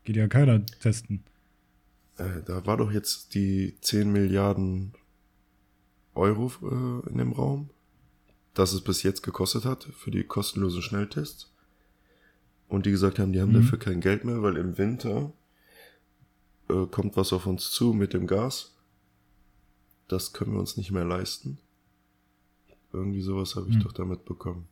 geht 0.03 0.15
ja 0.15 0.27
keiner 0.27 0.63
testen. 0.65 1.23
Äh, 2.17 2.41
da 2.45 2.65
war 2.65 2.77
doch 2.77 2.91
jetzt 2.91 3.33
die 3.33 3.75
10 3.81 4.11
Milliarden 4.11 4.93
Euro 6.17 6.51
äh, 6.61 7.09
in 7.09 7.17
dem 7.17 7.31
Raum, 7.33 7.69
dass 8.53 8.73
es 8.73 8.81
bis 8.81 9.03
jetzt 9.03 9.23
gekostet 9.23 9.65
hat 9.65 9.83
für 9.83 10.11
die 10.11 10.23
kostenlosen 10.23 10.81
Schnelltests. 10.81 11.51
Und 12.67 12.85
die 12.85 12.91
gesagt 12.91 13.17
haben, 13.19 13.31
die 13.31 13.39
haben 13.39 13.51
Mhm. 13.51 13.61
dafür 13.61 13.79
kein 13.79 14.01
Geld 14.01 14.25
mehr, 14.25 14.41
weil 14.41 14.57
im 14.57 14.77
Winter 14.77 15.31
äh, 16.69 16.85
kommt 16.87 17.15
was 17.15 17.31
auf 17.31 17.45
uns 17.45 17.71
zu 17.71 17.93
mit 17.93 18.13
dem 18.13 18.27
Gas. 18.27 18.73
Das 20.09 20.33
können 20.33 20.51
wir 20.53 20.59
uns 20.59 20.75
nicht 20.75 20.91
mehr 20.91 21.05
leisten. 21.05 21.59
Irgendwie 22.91 23.21
sowas 23.21 23.55
habe 23.55 23.69
ich 23.69 23.75
Mhm. 23.77 23.83
doch 23.83 23.93
damit 23.93 24.25
bekommen. 24.25 24.67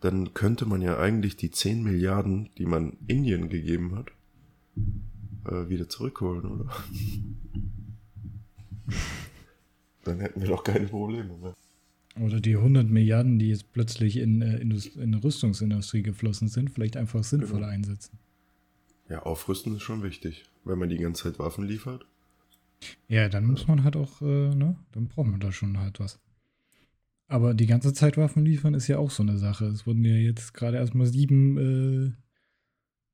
Dann 0.00 0.34
könnte 0.34 0.66
man 0.66 0.82
ja 0.82 0.98
eigentlich 0.98 1.36
die 1.36 1.50
10 1.50 1.82
Milliarden, 1.82 2.50
die 2.58 2.66
man 2.66 2.96
Indien 3.06 3.48
gegeben 3.48 3.94
hat, 3.96 4.08
äh, 5.46 5.68
wieder 5.68 5.88
zurückholen, 5.88 6.44
oder? 6.44 6.70
Dann 10.04 10.20
hätten 10.20 10.40
wir 10.40 10.48
doch 10.48 10.64
keine 10.64 10.86
Probleme 10.86 11.36
mehr. 11.38 11.54
Oder 12.20 12.40
die 12.40 12.56
100 12.56 12.88
Milliarden, 12.88 13.38
die 13.38 13.48
jetzt 13.48 13.72
plötzlich 13.72 14.18
in, 14.18 14.40
äh, 14.40 14.58
in 14.58 15.14
Rüstungsindustrie 15.14 16.02
geflossen 16.02 16.48
sind, 16.48 16.70
vielleicht 16.70 16.96
einfach 16.96 17.24
sinnvoller 17.24 17.66
Genau. 17.66 17.72
einsetzen. 17.72 18.18
Ja, 19.08 19.22
aufrüsten 19.22 19.74
ist 19.76 19.82
schon 19.82 20.02
wichtig. 20.02 20.44
Wenn 20.64 20.78
man 20.78 20.88
die 20.88 20.96
ganze 20.98 21.24
Zeit 21.24 21.38
Waffen 21.38 21.66
liefert. 21.66 22.06
Ja, 23.08 23.28
dann 23.28 23.46
muss 23.46 23.66
man 23.66 23.82
halt 23.84 23.96
auch, 23.96 24.22
äh, 24.22 24.54
ne, 24.54 24.76
dann 24.92 25.08
braucht 25.08 25.26
man 25.26 25.40
da 25.40 25.50
schon 25.52 25.78
halt 25.78 26.00
was. 26.00 26.20
Aber 27.26 27.54
die 27.54 27.66
ganze 27.66 27.92
Zeit 27.92 28.16
Waffen 28.16 28.44
liefern 28.44 28.74
ist 28.74 28.86
ja 28.88 28.98
auch 28.98 29.10
so 29.10 29.22
eine 29.22 29.38
Sache. 29.38 29.66
Es 29.66 29.86
wurden 29.86 30.04
ja 30.04 30.14
jetzt 30.14 30.54
gerade 30.54 30.76
erstmal 30.76 31.06
sieben, 31.06 31.58
äh, 31.58 32.12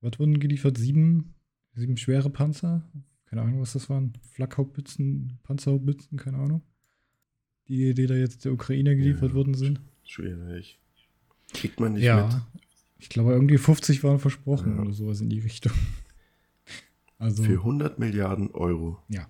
was 0.01 0.19
wurden 0.19 0.41
geliefert? 0.41 0.77
Sieben, 0.79 1.35
sieben 1.75 1.97
schwere 1.97 2.29
Panzer? 2.31 2.83
Keine 3.27 3.43
Ahnung, 3.43 3.61
was 3.61 3.73
das 3.75 3.89
waren. 3.89 4.13
Flakhaubützen, 4.33 5.39
Panzerhaubützen, 5.45 6.19
keine 6.19 6.39
Ahnung. 6.39 6.63
Die, 7.71 7.95
die 7.95 8.07
da 8.07 8.15
jetzt 8.15 8.45
der 8.45 8.53
Ukraine 8.53 8.95
geliefert 8.97 9.31
Ja, 9.31 9.35
worden 9.37 9.55
sind. 9.55 9.81
Schwierig. 10.05 10.79
Kriegt 11.55 11.79
man 11.81 11.93
nicht 11.95 12.03
ja, 12.03 12.27
mit. 12.27 12.37
ich 12.99 13.09
glaube, 13.09 13.33
irgendwie 13.33 13.59
50 13.59 14.03
waren 14.05 14.19
versprochen 14.19 14.75
Ja. 14.77 14.83
oder 14.83 14.93
sowas 14.93 15.21
in 15.23 15.31
die 15.31 15.41
Richtung. 15.41 15.73
Also, 17.19 17.43
Für 17.43 17.59
100 17.59 17.99
Milliarden 17.99 18.51
Euro. 18.53 18.99
Ja. 19.09 19.29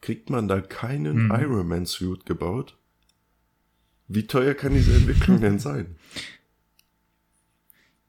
Kriegt 0.00 0.30
man 0.30 0.48
da 0.48 0.60
keinen 0.60 1.26
Mhm. 1.26 1.30
Ironman-Suit 1.30 2.26
gebaut? 2.26 2.76
Wie 4.08 4.26
teuer 4.26 4.54
kann 4.54 4.74
diese 4.74 4.96
Entwicklung 4.96 5.40
denn 5.40 5.60
sein? 5.60 5.94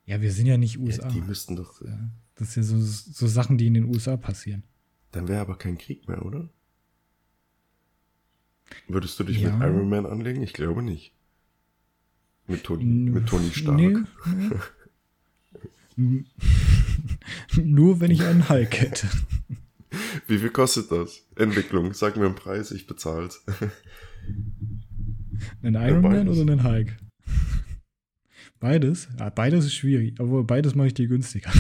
ja, 0.05 0.19
wir 0.21 0.31
sind 0.31 0.47
ja 0.47 0.57
nicht 0.57 0.79
USA. 0.79 1.03
Ja, 1.07 1.13
die 1.13 1.21
müssten 1.21 1.55
doch. 1.55 1.81
Ja, 1.83 2.09
das 2.35 2.53
sind 2.53 2.63
ja 2.63 2.69
so, 2.69 2.77
so 2.79 3.27
Sachen, 3.27 3.59
die 3.59 3.67
in 3.67 3.75
den 3.75 3.85
USA 3.85 4.17
passieren. 4.17 4.63
Dann 5.11 5.27
wäre 5.27 5.41
aber 5.41 5.55
kein 5.57 5.77
Krieg 5.77 6.07
mehr, 6.07 6.25
oder? 6.25 6.49
Würdest 8.87 9.19
du 9.19 9.23
dich 9.23 9.39
Ja. 9.41 9.55
mit 9.55 9.67
Iron 9.67 9.89
Man 9.89 10.05
anlegen? 10.05 10.41
Ich 10.41 10.53
glaube 10.53 10.81
nicht. 10.83 11.13
Mit 12.47 12.63
Tony, 12.63 12.83
mit 12.83 13.27
Tony 13.27 13.51
Stark. 13.51 13.75
Nee, 13.77 13.95
nee. 15.97 16.23
Nur 17.63 17.99
wenn 17.99 18.11
ich 18.11 18.23
einen 18.23 18.47
Hulk 18.49 18.79
hätte. 18.81 19.07
Wie 20.27 20.37
viel 20.39 20.49
kostet 20.49 20.91
das? 20.91 21.23
Entwicklung. 21.35 21.93
Sag 21.93 22.15
mir 22.17 22.25
einen 22.25 22.35
Preis, 22.35 22.71
ich 22.71 22.87
bezahl's. 22.87 23.43
Einen 25.61 25.75
Iron 25.75 26.01
Man 26.01 26.11
beides. 26.25 26.37
oder 26.37 26.51
einen 26.53 26.63
Hulk? 26.63 26.95
Beides? 28.59 29.07
Ja, 29.17 29.29
beides 29.29 29.65
ist 29.65 29.73
schwierig, 29.75 30.19
aber 30.19 30.43
beides 30.43 30.75
mache 30.75 30.87
ich 30.87 30.93
dir 30.93 31.07
günstiger. 31.07 31.51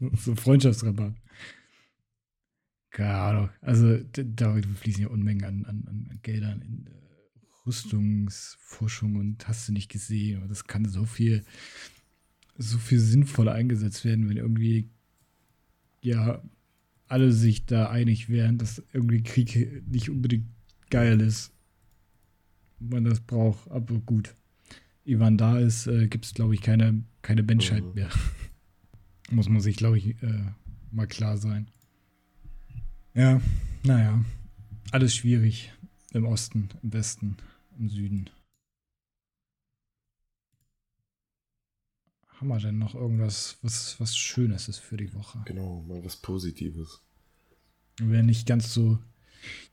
so 0.16 0.34
Freundschaftsrabatt. 0.36 1.14
Keine 2.94 3.14
Ahnung. 3.14 3.50
Also 3.60 3.98
da 4.12 4.54
fließen 4.54 5.02
ja 5.02 5.08
Unmengen 5.08 5.42
an, 5.44 5.64
an, 5.64 5.84
an 5.88 6.20
Geldern 6.22 6.62
in 6.62 6.86
äh, 6.86 6.90
Rüstungsforschung 7.66 9.16
und 9.16 9.48
hast 9.48 9.66
du 9.68 9.72
nicht 9.72 9.90
gesehen. 9.90 10.38
Aber 10.38 10.46
das 10.46 10.68
kann 10.68 10.84
so 10.84 11.04
viel, 11.04 11.42
so 12.56 12.78
viel 12.78 13.00
sinnvoll 13.00 13.48
eingesetzt 13.48 14.04
werden, 14.04 14.28
wenn 14.28 14.36
irgendwie 14.36 14.90
ja 16.02 16.40
alle 17.08 17.32
sich 17.32 17.66
da 17.66 17.90
einig 17.90 18.28
wären, 18.28 18.58
dass 18.58 18.80
irgendwie 18.92 19.24
Krieg 19.24 19.82
nicht 19.88 20.08
unbedingt 20.08 20.46
geil 20.88 21.20
ist. 21.20 21.52
Man 22.78 23.02
das 23.02 23.18
braucht, 23.20 23.68
aber 23.72 23.98
gut. 23.98 24.36
Ivan 25.04 25.36
da 25.36 25.58
ist, 25.58 25.88
äh, 25.88 26.06
gibt 26.06 26.26
es, 26.26 26.34
glaube 26.34 26.54
ich, 26.54 26.60
keine, 26.62 27.02
keine 27.22 27.42
Menschheit 27.42 27.82
Mhm. 27.84 27.94
mehr. 27.94 28.10
Muss 29.32 29.48
man 29.48 29.60
sich, 29.60 29.74
glaube 29.74 29.98
ich, 29.98 30.22
äh, 30.22 30.44
mal 30.92 31.08
klar 31.08 31.38
sein. 31.38 31.66
Ja, 33.14 33.40
naja. 33.84 34.24
Alles 34.90 35.14
schwierig. 35.14 35.72
Im 36.12 36.26
Osten, 36.26 36.68
im 36.82 36.92
Westen, 36.92 37.36
im 37.78 37.88
Süden. 37.88 38.30
Haben 42.26 42.48
wir 42.48 42.58
denn 42.58 42.78
noch 42.78 42.94
irgendwas, 42.94 43.56
was, 43.62 43.98
was 44.00 44.16
Schönes 44.16 44.68
ist 44.68 44.78
für 44.78 44.96
die 44.96 45.14
Woche? 45.14 45.40
Genau, 45.44 45.82
mal 45.86 46.04
was 46.04 46.16
Positives. 46.16 47.00
Wir 47.98 48.24
nicht 48.24 48.46
ganz 48.48 48.74
so 48.74 48.98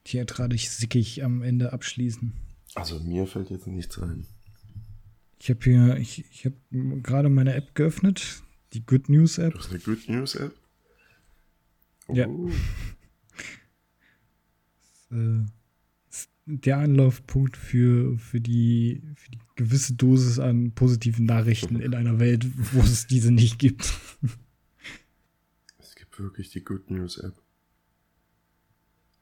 theatralisch 0.04 0.70
sickig 0.70 1.24
am 1.24 1.42
Ende 1.42 1.74
abschließen. 1.74 2.34
Also 2.76 3.00
mir 3.00 3.26
fällt 3.26 3.50
jetzt 3.50 3.66
nichts 3.66 3.98
ein. 4.00 4.28
Ich 5.40 5.50
habe 5.50 5.64
hier, 5.64 5.98
ich, 5.98 6.26
ich 6.32 6.46
habe 6.46 6.56
gerade 7.02 7.30
meine 7.30 7.56
App 7.56 7.74
geöffnet, 7.74 8.44
die 8.74 8.86
Good 8.86 9.10
News 9.10 9.40
App. 9.40 9.54
Du 9.54 9.60
hast 9.60 9.72
eine 9.72 9.80
Good 9.80 10.08
News 10.08 10.36
App? 10.36 10.56
Ja. 12.14 12.28
Äh, 15.12 15.46
der 16.46 16.80
Anlaufpunkt 16.80 17.56
für, 17.56 18.18
für, 18.18 18.42
die, 18.42 19.02
für 19.16 19.32
die 19.32 19.40
gewisse 19.56 19.94
Dosis 19.94 20.40
an 20.40 20.72
positiven 20.72 21.26
Nachrichten 21.26 21.80
in 21.80 21.94
einer 21.94 22.20
Welt, 22.20 22.46
wo 22.74 22.80
es 22.80 23.08
diese 23.08 23.32
nicht 23.32 23.60
gibt. 23.60 23.94
Es 25.80 25.96
gibt 25.96 26.20
wirklich 26.20 26.50
die 26.50 26.64
Good 26.64 26.90
News 26.90 27.18
App. 27.18 27.36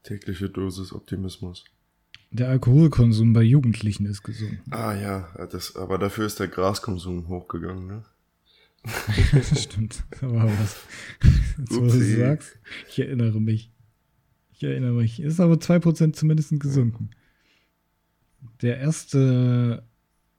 Tägliche 0.03 0.49
Dosis 0.49 0.93
Optimismus. 0.93 1.65
Der 2.31 2.49
Alkoholkonsum 2.49 3.33
bei 3.33 3.41
Jugendlichen 3.41 4.05
ist 4.05 4.23
gesunken. 4.23 4.71
Ah 4.71 4.95
ja, 4.95 5.47
das, 5.51 5.75
aber 5.75 5.97
dafür 5.97 6.25
ist 6.25 6.39
der 6.39 6.47
Graskonsum 6.47 7.27
hochgegangen, 7.27 7.87
ne? 7.87 8.05
das 9.33 9.63
stimmt. 9.63 10.03
Aber 10.21 10.45
was, 10.45 10.77
jetzt, 11.57 11.75
wo 11.75 11.81
du 11.81 12.17
sagst, 12.17 12.57
ich 12.89 12.99
erinnere 12.99 13.41
mich. 13.41 13.71
Ich 14.59 14.63
erinnere 14.65 14.91
mich. 14.91 15.21
Ist 15.21 15.39
aber 15.39 15.53
2% 15.55 16.11
zumindest 16.11 16.59
gesunken. 16.59 17.11
Der 18.61 18.77
erste, 18.77 19.87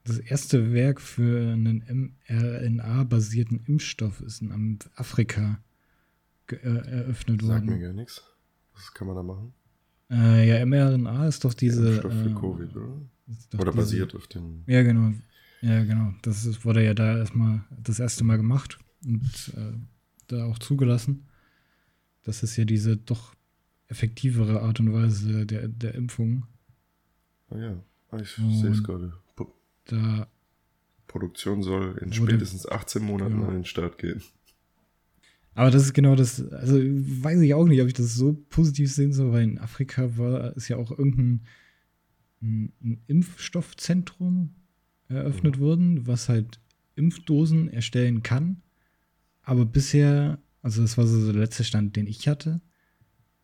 das 0.05 0.19
erste 0.19 0.75
Werk 0.75 1.01
für 1.01 1.53
einen 1.55 2.13
mRNA-basierten 2.29 3.65
Impfstoff 3.65 4.21
ist 4.21 4.43
in 4.43 4.79
Afrika 4.95 5.63
äh, 6.51 6.57
eröffnet 6.57 7.41
Sagt 7.41 7.65
mir 7.65 7.71
worden. 7.73 7.81
gar 7.81 7.93
nichts. 7.95 8.23
Was 8.75 8.93
kann 8.93 9.07
man 9.07 9.17
da 9.17 9.23
machen? 9.23 9.55
Äh, 10.11 10.47
ja, 10.49 10.67
mRNA 10.67 11.27
ist 11.27 11.43
doch 11.45 11.55
diese. 11.55 11.89
Impfstoff 11.89 12.13
für 12.13 12.29
äh, 12.31 12.35
Covid, 12.35 12.77
oder? 12.77 12.89
Oder 13.55 13.65
diese- 13.65 13.73
basiert 13.77 14.15
auf 14.15 14.27
dem. 14.27 14.65
Ja, 14.67 14.83
genau. 14.83 15.15
Ja, 15.63 15.83
genau. 15.85 16.13
Das 16.21 16.45
ist, 16.45 16.67
wurde 16.67 16.85
ja 16.85 16.93
da 16.93 17.17
erstmal 17.17 17.65
das 17.83 18.01
erste 18.01 18.25
Mal 18.25 18.37
gemacht 18.37 18.79
und 19.03 19.55
äh, 19.57 19.73
da 20.27 20.45
auch 20.45 20.59
zugelassen. 20.59 21.27
Das 22.23 22.43
ist 22.43 22.57
ja 22.57 22.67
diese 22.67 22.99
doch 22.99 23.35
effektivere 23.91 24.63
Art 24.63 24.81
und 24.81 24.93
Weise 24.93 25.45
der, 25.47 25.69
der 25.69 25.95
Impfung. 25.95 26.47
Ah 27.51 27.59
ja, 27.59 27.85
ich 28.21 28.31
sehe 28.31 28.71
es 28.71 28.83
gerade. 28.83 29.13
Po- 29.37 29.53
Da, 29.87 30.29
Produktion 31.07 31.63
soll 31.63 31.99
in 32.01 32.13
spätestens 32.13 32.67
18 32.67 33.03
Monaten 33.03 33.41
Ja. 33.41 33.49
an 33.49 33.55
den 33.55 33.65
Start 33.65 33.99
gehen. 33.99 34.23
Aber 35.55 35.71
das 35.73 35.83
ist 35.83 35.93
genau 35.93 36.15
das, 36.15 36.41
also 36.53 36.77
weiß 36.79 37.41
ich 37.41 37.55
auch 37.55 37.67
nicht, 37.67 37.83
ob 37.83 37.89
ich 37.89 37.95
das 37.95 38.15
so 38.15 38.33
positiv 38.49 38.93
sehen 38.93 39.13
soll, 39.13 39.33
weil 39.33 39.43
in 39.43 39.59
Afrika 39.59 40.17
war, 40.17 40.57
ist 40.57 40.69
ja 40.69 40.77
auch 40.77 40.91
irgendein 40.97 41.43
ein, 42.41 42.73
ein 42.83 43.03
Impfstoffzentrum 43.09 44.55
eröffnet 45.09 45.57
mhm. 45.57 45.61
worden, 45.61 46.07
was 46.07 46.29
halt 46.29 46.61
Impfdosen 46.95 47.69
erstellen 47.69 48.23
kann. 48.23 48.63
Aber 49.43 49.67
bisher, 49.67 50.39
also 50.63 50.81
das 50.83 50.97
war 50.97 51.07
so 51.07 51.33
der 51.33 51.41
letzte 51.41 51.65
Stand, 51.65 51.97
den 51.97 52.07
ich 52.07 52.29
hatte, 52.29 52.61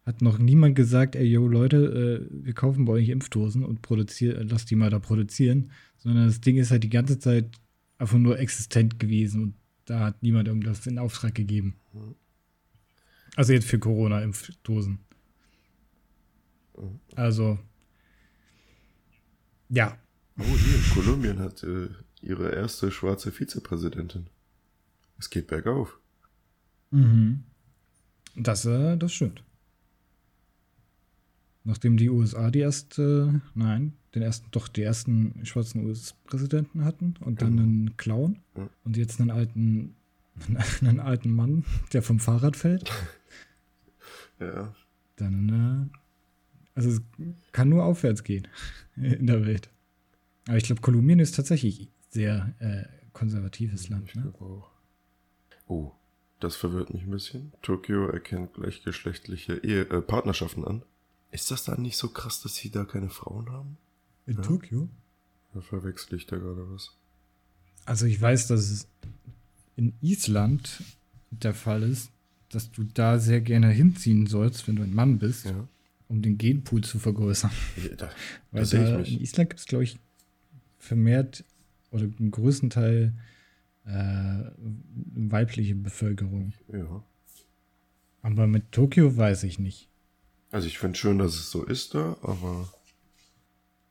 hat 0.06 0.22
noch 0.22 0.38
niemand 0.38 0.76
gesagt, 0.76 1.16
ey, 1.16 1.24
yo, 1.26 1.48
Leute, 1.48 2.28
äh, 2.30 2.44
wir 2.44 2.54
kaufen 2.54 2.84
bei 2.84 2.92
euch 2.92 3.08
Impfdosen 3.08 3.64
und 3.64 3.82
produzieren, 3.82 4.48
lasst 4.48 4.70
die 4.70 4.76
mal 4.76 4.88
da 4.88 5.00
produzieren. 5.00 5.72
Sondern 5.98 6.26
das 6.26 6.40
Ding 6.40 6.56
ist 6.56 6.70
halt 6.70 6.84
die 6.84 6.90
ganze 6.90 7.18
Zeit 7.18 7.60
einfach 7.98 8.18
nur 8.18 8.38
existent 8.38 9.00
gewesen 9.00 9.42
und 9.42 9.54
da 9.84 10.00
hat 10.00 10.22
niemand 10.22 10.46
irgendwas 10.46 10.86
in 10.86 10.98
Auftrag 10.98 11.34
gegeben. 11.34 11.74
Also 13.34 13.52
jetzt 13.52 13.66
für 13.66 13.78
Corona-Impfdosen. 13.78 14.98
Also, 17.14 17.58
ja. 19.68 19.98
Oh, 20.38 20.42
hier, 20.44 20.94
Kolumbien 20.94 21.38
hat 21.38 21.62
äh, 21.62 21.88
ihre 22.20 22.54
erste 22.54 22.90
schwarze 22.90 23.32
Vizepräsidentin. 23.32 24.26
Es 25.18 25.30
geht 25.30 25.46
bergauf. 25.46 25.98
Mhm. 26.90 27.44
Das, 28.36 28.66
äh, 28.66 28.96
das 28.96 29.12
stimmt. 29.12 29.42
Nachdem 31.66 31.96
die 31.96 32.10
USA 32.10 32.52
die 32.52 32.60
erste, 32.60 33.40
nein, 33.56 33.94
den 34.14 34.22
ersten, 34.22 34.46
doch 34.52 34.68
die 34.68 34.82
ersten 34.82 35.44
schwarzen 35.44 35.84
US-Präsidenten 35.84 36.84
hatten 36.84 37.14
und 37.18 37.42
dann 37.42 37.56
genau. 37.56 37.62
einen 37.62 37.96
Clown 37.96 38.38
und 38.84 38.96
jetzt 38.96 39.20
einen 39.20 39.32
alten, 39.32 39.96
einen 40.80 41.00
alten 41.00 41.32
Mann, 41.32 41.64
der 41.92 42.02
vom 42.02 42.20
Fahrrad 42.20 42.56
fällt. 42.56 42.90
Ja. 44.38 44.74
Dann, 45.16 45.88
äh, 45.90 45.98
also 46.74 46.90
es 46.90 47.00
kann 47.52 47.70
nur 47.70 47.84
aufwärts 47.84 48.22
gehen 48.22 48.46
in 48.96 49.26
der 49.26 49.46
Welt. 49.46 49.70
Aber 50.46 50.58
ich 50.58 50.64
glaube, 50.64 50.82
Kolumbien 50.82 51.20
ist 51.20 51.36
tatsächlich 51.36 51.88
sehr 52.10 52.54
äh, 52.58 52.84
konservatives 53.14 53.88
Land. 53.88 54.14
Ne? 54.14 54.34
Oh, 55.68 55.90
das 56.38 56.54
verwirrt 56.54 56.92
mich 56.92 57.04
ein 57.04 57.10
bisschen. 57.10 57.54
Tokio 57.62 58.08
erkennt 58.08 58.52
gleichgeschlechtliche 58.52 59.56
Ehe, 59.64 59.88
äh, 59.88 60.02
Partnerschaften 60.02 60.66
an. 60.66 60.82
Ist 61.30 61.50
das 61.50 61.64
dann 61.64 61.82
nicht 61.82 61.96
so 61.96 62.08
krass, 62.08 62.40
dass 62.40 62.56
sie 62.56 62.70
da 62.70 62.84
keine 62.84 63.10
Frauen 63.10 63.50
haben? 63.50 63.76
In 64.26 64.36
ja? 64.36 64.42
Tokio? 64.42 64.88
Da 65.54 65.60
verwechsel 65.60 66.16
ich 66.16 66.26
da 66.26 66.36
gerade 66.36 66.70
was. 66.70 66.92
Also 67.84 68.06
ich 68.06 68.20
weiß, 68.20 68.48
dass 68.48 68.70
es 68.70 68.88
in 69.76 69.94
Island 70.00 70.82
der 71.30 71.54
Fall 71.54 71.82
ist, 71.82 72.10
dass 72.50 72.70
du 72.70 72.84
da 72.84 73.18
sehr 73.18 73.40
gerne 73.40 73.70
hinziehen 73.70 74.26
sollst, 74.26 74.66
wenn 74.68 74.76
du 74.76 74.82
ein 74.82 74.94
Mann 74.94 75.18
bist, 75.18 75.46
ja. 75.46 75.68
um 76.08 76.22
den 76.22 76.38
Genpool 76.38 76.82
zu 76.82 76.98
vergrößern. 76.98 77.50
Ja, 77.82 77.96
da, 77.96 78.10
Weil 78.50 78.66
da 78.66 78.78
da 78.78 78.98
in 79.00 79.20
Island 79.20 79.50
gibt 79.50 79.60
es, 79.60 79.66
glaube 79.66 79.84
ich, 79.84 79.98
vermehrt 80.78 81.44
oder 81.90 82.04
einen 82.04 82.30
größten 82.30 82.70
Teil 82.70 83.12
äh, 83.84 84.50
weibliche 85.14 85.74
Bevölkerung. 85.74 86.52
Ja. 86.72 87.04
Aber 88.22 88.46
mit 88.46 88.72
Tokio 88.72 89.16
weiß 89.16 89.44
ich 89.44 89.58
nicht. 89.58 89.88
Also 90.50 90.66
ich 90.66 90.78
finde 90.78 90.98
schön, 90.98 91.18
dass 91.18 91.34
es 91.34 91.50
so 91.50 91.64
ist 91.64 91.94
da, 91.94 92.16
aber 92.22 92.68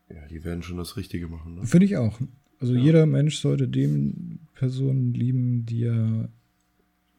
ja, 0.10 0.26
die 0.28 0.44
werden 0.44 0.64
schon 0.64 0.78
das 0.78 0.98
Richtige 0.98 1.28
machen. 1.28 1.56
Ne? 1.56 1.66
Finde 1.66 1.86
ich 1.86 1.98
auch. 1.98 2.20
Also 2.60 2.74
ja. 2.74 2.82
jeder 2.82 3.06
Mensch 3.06 3.40
sollte 3.40 3.68
dem 3.68 4.40
Personen 4.54 5.14
lieben, 5.14 5.66
die 5.66 5.84
er 5.84 6.30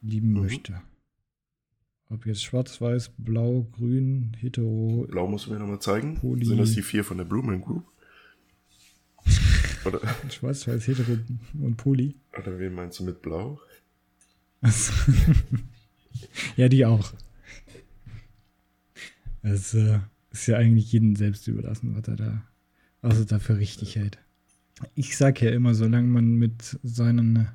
lieben 0.01 0.31
mhm. 0.31 0.41
möchte. 0.41 0.81
Ob 2.09 2.25
jetzt 2.25 2.43
schwarz, 2.43 2.79
weiß, 2.79 3.11
blau, 3.17 3.67
grün, 3.73 4.35
hetero. 4.39 5.05
Blau 5.09 5.27
musst 5.27 5.47
du 5.47 5.51
mir 5.51 5.59
nochmal 5.59 5.79
zeigen. 5.79 6.15
Poly. 6.15 6.45
Sind 6.45 6.57
das 6.57 6.71
die 6.71 6.81
vier 6.81 7.03
von 7.03 7.17
der 7.17 7.25
Blumen 7.25 7.61
Group? 7.61 7.85
Oder? 9.85 9.99
Schwarz, 10.31 10.67
weiß, 10.67 10.87
hetero 10.87 11.17
und 11.61 11.75
poly. 11.75 12.15
Oder 12.37 12.57
wen 12.59 12.73
meinst 12.73 12.99
du 12.99 13.03
mit 13.03 13.21
blau? 13.21 13.59
ja, 16.55 16.69
die 16.69 16.85
auch. 16.85 17.13
Es 19.41 19.73
äh, 19.73 19.99
ist 20.31 20.47
ja 20.47 20.57
eigentlich 20.57 20.91
jedem 20.91 21.15
selbst 21.15 21.47
überlassen, 21.47 21.95
was 21.95 22.07
er 22.07 22.15
da, 22.15 22.43
was 23.01 23.19
er 23.19 23.25
dafür 23.25 23.57
richtig 23.57 23.95
hält. 23.95 24.17
Ich 24.95 25.17
sag 25.17 25.41
ja 25.41 25.51
immer, 25.51 25.73
solange 25.73 26.07
man 26.07 26.35
mit 26.35 26.79
seinen, 26.83 27.47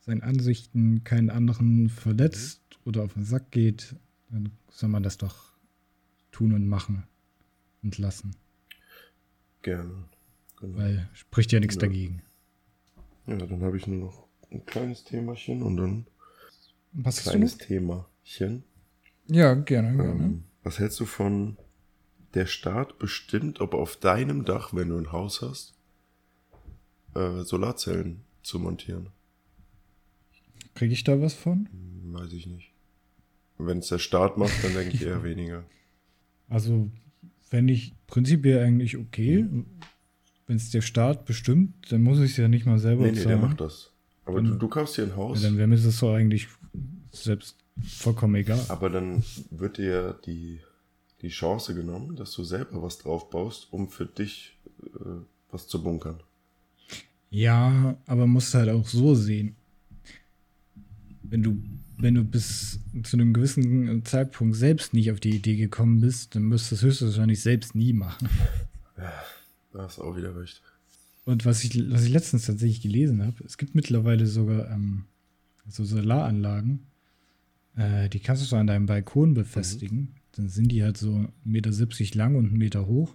seinen 0.00 0.22
Ansichten 0.22 1.04
keinen 1.04 1.30
anderen 1.30 1.88
verletzt 1.88 2.62
oder 2.84 3.02
auf 3.02 3.14
den 3.14 3.24
Sack 3.24 3.50
geht, 3.50 3.96
dann 4.30 4.50
soll 4.70 4.88
man 4.88 5.02
das 5.02 5.18
doch 5.18 5.54
tun 6.30 6.52
und 6.52 6.66
machen 6.66 7.04
und 7.82 7.98
lassen. 7.98 8.34
Gerne. 9.62 10.04
Genau. 10.60 10.78
Weil 10.78 11.08
spricht 11.12 11.52
ja 11.52 11.60
nichts 11.60 11.76
ja. 11.76 11.82
dagegen. 11.82 12.22
Ja, 13.26 13.36
dann 13.36 13.62
habe 13.62 13.76
ich 13.76 13.86
nur 13.86 14.06
noch 14.06 14.26
ein 14.50 14.64
kleines 14.66 15.04
Themachen 15.04 15.62
und 15.62 15.76
dann 15.76 16.06
Was 16.92 17.18
ein 17.18 17.30
kleines 17.30 17.58
Themachen. 17.58 18.64
Ja, 19.26 19.54
gerne, 19.54 19.96
gerne. 19.96 20.24
Ähm, 20.24 20.44
was 20.64 20.78
hältst 20.78 20.98
du 20.98 21.04
von 21.04 21.56
der 22.32 22.46
Staat 22.46 22.98
bestimmt, 22.98 23.60
ob 23.60 23.74
auf 23.74 23.96
deinem 23.96 24.44
Dach, 24.44 24.74
wenn 24.74 24.88
du 24.88 24.98
ein 24.98 25.12
Haus 25.12 25.40
hast, 25.42 25.74
äh, 27.14 27.42
Solarzellen 27.42 28.22
zu 28.42 28.58
montieren? 28.58 29.10
Kriege 30.74 30.92
ich 30.92 31.04
da 31.04 31.20
was 31.20 31.34
von? 31.34 31.68
Hm, 31.70 32.14
weiß 32.14 32.32
ich 32.32 32.46
nicht. 32.46 32.72
Wenn 33.58 33.78
es 33.78 33.88
der 33.88 34.00
Staat 34.00 34.36
macht, 34.36 34.64
dann 34.64 34.74
denke 34.74 34.96
ich 34.96 35.02
eher 35.02 35.22
weniger. 35.22 35.64
Also, 36.48 36.90
fände 37.42 37.72
ich 37.72 37.94
prinzipiell 38.08 38.64
eigentlich 38.64 38.96
okay. 38.96 39.46
Wenn 40.46 40.56
es 40.56 40.70
der 40.70 40.82
Staat 40.82 41.24
bestimmt, 41.24 41.92
dann 41.92 42.02
muss 42.02 42.18
ich 42.18 42.32
es 42.32 42.36
ja 42.36 42.48
nicht 42.48 42.66
mal 42.66 42.78
selber 42.78 43.04
nee, 43.04 43.12
nee, 43.12 43.24
der 43.24 43.36
macht 43.36 43.60
das. 43.60 43.92
Aber 44.24 44.42
dann, 44.42 44.52
du, 44.52 44.58
du 44.58 44.68
kaufst 44.68 44.96
dir 44.96 45.04
ein 45.04 45.16
Haus. 45.16 45.42
Ja, 45.42 45.48
dann 45.48 45.58
wäre 45.58 45.68
mir 45.68 45.76
das 45.76 45.98
so 45.98 46.10
eigentlich 46.10 46.48
selbst 47.12 47.63
vollkommen 47.82 48.34
egal. 48.36 48.64
Aber 48.68 48.90
dann 48.90 49.24
wird 49.50 49.78
dir 49.78 50.18
die, 50.26 50.60
die 51.22 51.28
Chance 51.28 51.74
genommen, 51.74 52.16
dass 52.16 52.32
du 52.32 52.44
selber 52.44 52.82
was 52.82 52.98
drauf 52.98 53.30
baust, 53.30 53.72
um 53.72 53.88
für 53.88 54.06
dich 54.06 54.56
äh, 54.82 55.22
was 55.50 55.68
zu 55.68 55.82
bunkern. 55.82 56.20
Ja, 57.30 57.96
aber 58.06 58.26
musst 58.26 58.54
halt 58.54 58.68
auch 58.68 58.86
so 58.86 59.14
sehen. 59.14 59.56
Wenn 61.22 61.42
du, 61.42 61.56
wenn 61.96 62.14
du 62.14 62.22
bis 62.22 62.78
zu 63.02 63.16
einem 63.16 63.32
gewissen 63.32 64.04
Zeitpunkt 64.04 64.56
selbst 64.56 64.94
nicht 64.94 65.10
auf 65.10 65.18
die 65.18 65.36
Idee 65.36 65.56
gekommen 65.56 66.00
bist, 66.00 66.36
dann 66.36 66.50
wirst 66.50 66.70
du 66.70 66.76
es 66.76 66.82
höchstwahrscheinlich 66.82 67.42
selbst 67.42 67.74
nie 67.74 67.92
machen. 67.92 68.28
Ja, 68.96 69.12
da 69.72 69.82
hast 69.82 69.98
du 69.98 70.02
auch 70.02 70.16
wieder 70.16 70.38
recht. 70.38 70.62
Und 71.24 71.44
was 71.44 71.64
ich, 71.64 71.90
was 71.90 72.04
ich 72.04 72.10
letztens 72.10 72.46
tatsächlich 72.46 72.82
gelesen 72.82 73.24
habe, 73.24 73.42
es 73.44 73.58
gibt 73.58 73.74
mittlerweile 73.74 74.26
sogar 74.26 74.70
ähm, 74.70 75.06
so 75.68 75.84
Solaranlagen, 75.84 76.80
äh, 77.76 78.08
die 78.08 78.20
kannst 78.20 78.50
du 78.50 78.56
an 78.56 78.66
deinem 78.66 78.86
Balkon 78.86 79.34
befestigen. 79.34 79.98
Mhm. 79.98 80.08
Dann 80.32 80.48
sind 80.48 80.68
die 80.68 80.82
halt 80.82 80.96
so 80.96 81.10
1,70 81.10 81.44
Meter 81.44 82.18
lang 82.18 82.36
und 82.36 82.46
1 82.46 82.58
Meter 82.58 82.86
hoch. 82.86 83.14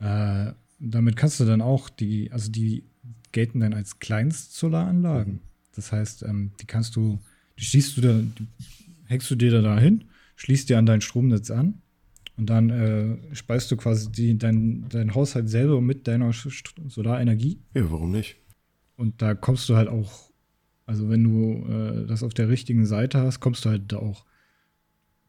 Äh, 0.00 0.52
damit 0.78 1.16
kannst 1.16 1.40
du 1.40 1.44
dann 1.44 1.60
auch 1.60 1.88
die, 1.88 2.30
also 2.32 2.50
die 2.50 2.84
gelten 3.32 3.60
dann 3.60 3.74
als 3.74 3.98
Kleinst-Solaranlagen. 3.98 5.34
Mhm. 5.34 5.40
Das 5.74 5.92
heißt, 5.92 6.22
ähm, 6.22 6.52
die 6.60 6.66
kannst 6.66 6.96
du, 6.96 7.20
die 7.58 7.64
schließt 7.64 7.96
du 7.96 8.00
da, 8.00 8.12
die 8.20 8.46
hängst 9.06 9.30
du 9.30 9.34
dir 9.34 9.60
da 9.60 9.78
hin, 9.78 10.04
schließt 10.36 10.68
dir 10.68 10.78
an 10.78 10.86
dein 10.86 11.00
Stromnetz 11.00 11.50
an 11.50 11.82
und 12.36 12.48
dann 12.48 12.70
äh, 12.70 13.34
speist 13.34 13.70
du 13.70 13.76
quasi 13.76 14.10
die, 14.10 14.38
dein, 14.38 14.86
dein 14.88 15.14
Haushalt 15.14 15.48
selber 15.48 15.80
mit 15.80 16.06
deiner 16.06 16.32
Solarenergie. 16.32 17.60
Ja, 17.74 17.90
warum 17.90 18.12
nicht? 18.12 18.36
Und 18.96 19.20
da 19.22 19.34
kommst 19.34 19.68
du 19.68 19.76
halt 19.76 19.88
auch 19.88 20.30
also 20.86 21.08
wenn 21.08 21.24
du 21.24 21.66
äh, 21.66 22.06
das 22.06 22.22
auf 22.22 22.34
der 22.34 22.48
richtigen 22.48 22.86
Seite 22.86 23.20
hast, 23.20 23.40
kommst 23.40 23.64
du 23.64 23.70
halt 23.70 23.92
da 23.92 23.98
auch 23.98 24.24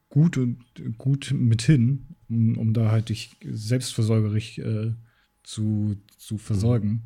gut 0.09 0.37
und 0.37 0.59
gut 0.97 1.33
mit 1.37 1.61
hin, 1.61 2.05
um, 2.29 2.57
um 2.57 2.73
da 2.73 2.91
halt 2.91 3.09
dich 3.09 3.35
selbstversorgerig 3.43 4.59
äh, 4.59 4.93
zu, 5.43 5.97
zu 6.17 6.37
versorgen. 6.37 7.03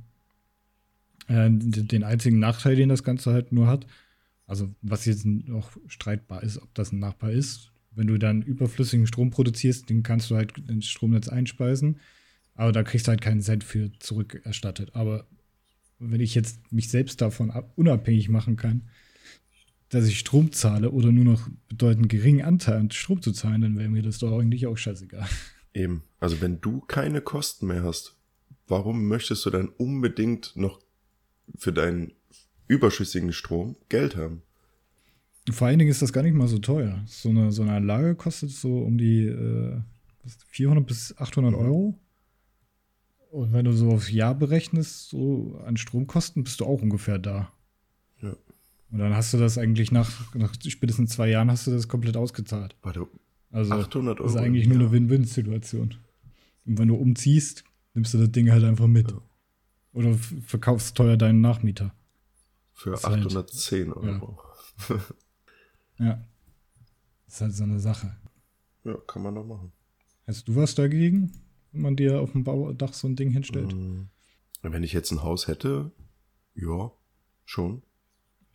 Mhm. 1.28 1.36
Äh, 1.36 1.50
den 1.52 2.04
einzigen 2.04 2.40
Nachteil, 2.40 2.76
den 2.76 2.90
das 2.90 3.04
Ganze 3.04 3.32
halt 3.32 3.52
nur 3.52 3.68
hat, 3.68 3.86
also 4.48 4.74
was 4.82 5.06
jetzt 5.06 5.26
noch 5.26 5.78
streitbar 5.88 6.42
ist, 6.42 6.60
ob 6.60 6.74
das 6.74 6.92
ein 6.92 7.00
Nachbar 7.00 7.32
ist, 7.32 7.72
wenn 7.92 8.08
du 8.08 8.18
dann 8.18 8.42
überflüssigen 8.42 9.06
Strom 9.06 9.30
produzierst, 9.30 9.90
den 9.90 10.02
kannst 10.02 10.32
du 10.32 10.36
halt 10.36 10.58
ins 10.70 10.88
Stromnetz 10.88 11.28
einspeisen, 11.28 12.00
aber 12.56 12.72
da 12.72 12.84
kriegst 12.84 13.08
du 13.08 13.10
halt 13.10 13.22
keinen 13.22 13.42
Cent 13.42 13.64
für 13.64 13.92
zurückerstattet. 14.00 14.96
Aber 14.96 15.28
wenn 16.00 16.22
ich 16.22 16.36
jetzt 16.36 16.72
mich 16.72 16.90
selbst 16.90 17.22
davon 17.22 17.52
unabhängig 17.76 18.30
machen 18.30 18.56
kann, 18.56 18.90
dass 19.90 20.08
ich 20.08 20.20
Strom 20.20 20.52
zahle 20.52 20.92
oder 20.92 21.12
nur 21.12 21.26
noch 21.26 21.50
bedeutend 21.68 22.10
geringen 22.10 22.42
Anteil 22.44 22.78
an 22.78 22.92
Strom 22.92 23.22
zu 23.22 23.32
zahlen, 23.32 23.62
dann 23.62 23.78
wäre 23.78 23.90
mir 23.90 24.02
das 24.04 24.20
doch 24.20 24.38
eigentlich 24.40 24.68
auch 24.68 24.78
scheißegal. 24.78 25.28
Eben. 25.74 26.04
Also 26.20 26.42
wenn 26.42 26.62
du 26.62 26.82
keine 26.82 27.22
Kosten 27.22 27.68
mehr 27.68 27.84
hast, 27.84 28.16
warum 28.68 29.08
möchtest 29.08 29.46
du 29.46 29.50
dann 29.50 29.70
unbedingt 29.70 30.56
noch 30.56 30.80
für 31.58 31.74
deinen 31.74 32.14
überschüssigen 32.68 33.34
Strom 33.34 33.76
Geld 33.90 34.16
haben? 34.16 34.44
Vor 35.50 35.68
allen 35.68 35.80
Dingen 35.80 35.90
ist 35.90 36.04
das 36.04 36.14
gar 36.14 36.22
nicht 36.22 36.36
mal 36.36 36.48
so 36.48 36.60
teuer. 36.60 37.04
So 37.08 37.30
eine, 37.30 37.52
so 37.52 37.64
eine 37.64 37.74
Anlage 37.74 38.14
kostet 38.16 38.52
so 38.52 38.80
um 38.80 38.98
die 38.98 39.26
äh, 39.26 39.82
400 40.50 40.86
bis 40.86 41.18
800 41.18 41.54
Mhm. 41.54 41.58
Euro. 41.58 42.00
Und 43.32 43.54
wenn 43.54 43.66
du 43.66 43.74
so 43.74 43.92
aufs 43.92 44.12
Jahr 44.12 44.34
berechnest, 44.36 45.10
so 45.10 45.60
an 45.66 45.78
Stromkosten, 45.78 46.44
bist 46.44 46.60
du 46.60 46.66
auch 46.66 46.82
ungefähr 46.82 47.20
da. 47.20 47.52
Ja. 48.22 48.36
Und 48.92 48.98
dann 49.00 49.14
hast 49.16 49.34
du 49.34 49.38
das 49.38 49.58
eigentlich 49.60 49.92
nach, 49.92 50.34
nach 50.36 50.54
spätestens 50.68 51.12
zwei 51.12 51.30
Jahren 51.30 51.52
hast 51.52 51.68
du 51.68 51.72
das 51.72 51.88
komplett 51.88 52.18
ausgezahlt. 52.18 52.76
Warte, 52.82 53.08
Also 53.52 53.74
800 53.74 54.20
Euro. 54.20 54.28
das 54.28 54.36
ist 54.36 54.42
eigentlich 54.42 54.68
nur 54.68 54.78
eine. 54.80 54.92
Win-Win-Situation. 54.92 55.96
Und 56.66 56.78
wenn 56.80 56.88
du 56.88 56.96
umziehst, 56.96 57.64
nimmst 57.94 58.14
du 58.14 58.18
das 58.18 58.32
Ding 58.32 58.50
halt 58.52 58.64
einfach 58.64 58.88
mit. 58.88 59.12
Ja. 59.12 59.22
Oder 59.94 60.14
verkaufst 60.46 60.96
teuer 60.98 61.18
deinen 61.18 61.42
Nachmieter. 61.42 61.94
Für 62.74 62.92
halt- 62.94 63.04
810 63.26 63.94
Euro. 63.94 64.40
Ja. 66.00 66.24
Das 67.26 67.36
ist 67.36 67.42
halt 67.42 67.54
so 67.54 67.64
eine 67.66 67.80
Sache. 67.80 68.16
Ja, 68.86 68.96
kann 69.06 69.22
man 69.22 69.36
doch 69.36 69.46
machen. 69.46 69.72
Hast 70.26 70.48
du 70.48 70.56
was 70.56 70.74
dagegen, 70.76 71.34
man 71.72 71.96
dir 71.96 72.20
auf 72.20 72.32
dem 72.32 72.44
Baudach 72.44 72.94
so 72.94 73.08
ein 73.08 73.16
Ding 73.16 73.32
hinstellt? 73.32 73.74
Mhm. 73.76 74.10
Wenn 74.62 74.84
ich 74.84 74.94
jetzt 74.94 75.12
ein 75.12 75.24
Haus 75.24 75.48
hätte, 75.48 75.92
ja, 76.56 76.92
schon. 77.46 77.82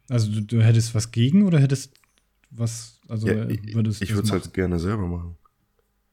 Also 0.09 0.31
du, 0.31 0.43
du 0.43 0.63
hättest 0.63 0.95
was 0.95 1.11
gegen 1.11 1.47
oder 1.47 1.59
hättest 1.59 1.95
was, 2.51 3.01
also 3.09 3.27
ja, 3.27 3.45
äh, 3.45 3.53
ich 3.53 3.75
würdest 3.75 4.03
ich 4.03 4.11
du 4.11 4.17
würde 4.17 4.27
es 4.27 4.33
halt 4.33 4.53
gerne 4.53 4.79
selber 4.79 5.07
machen. 5.07 5.37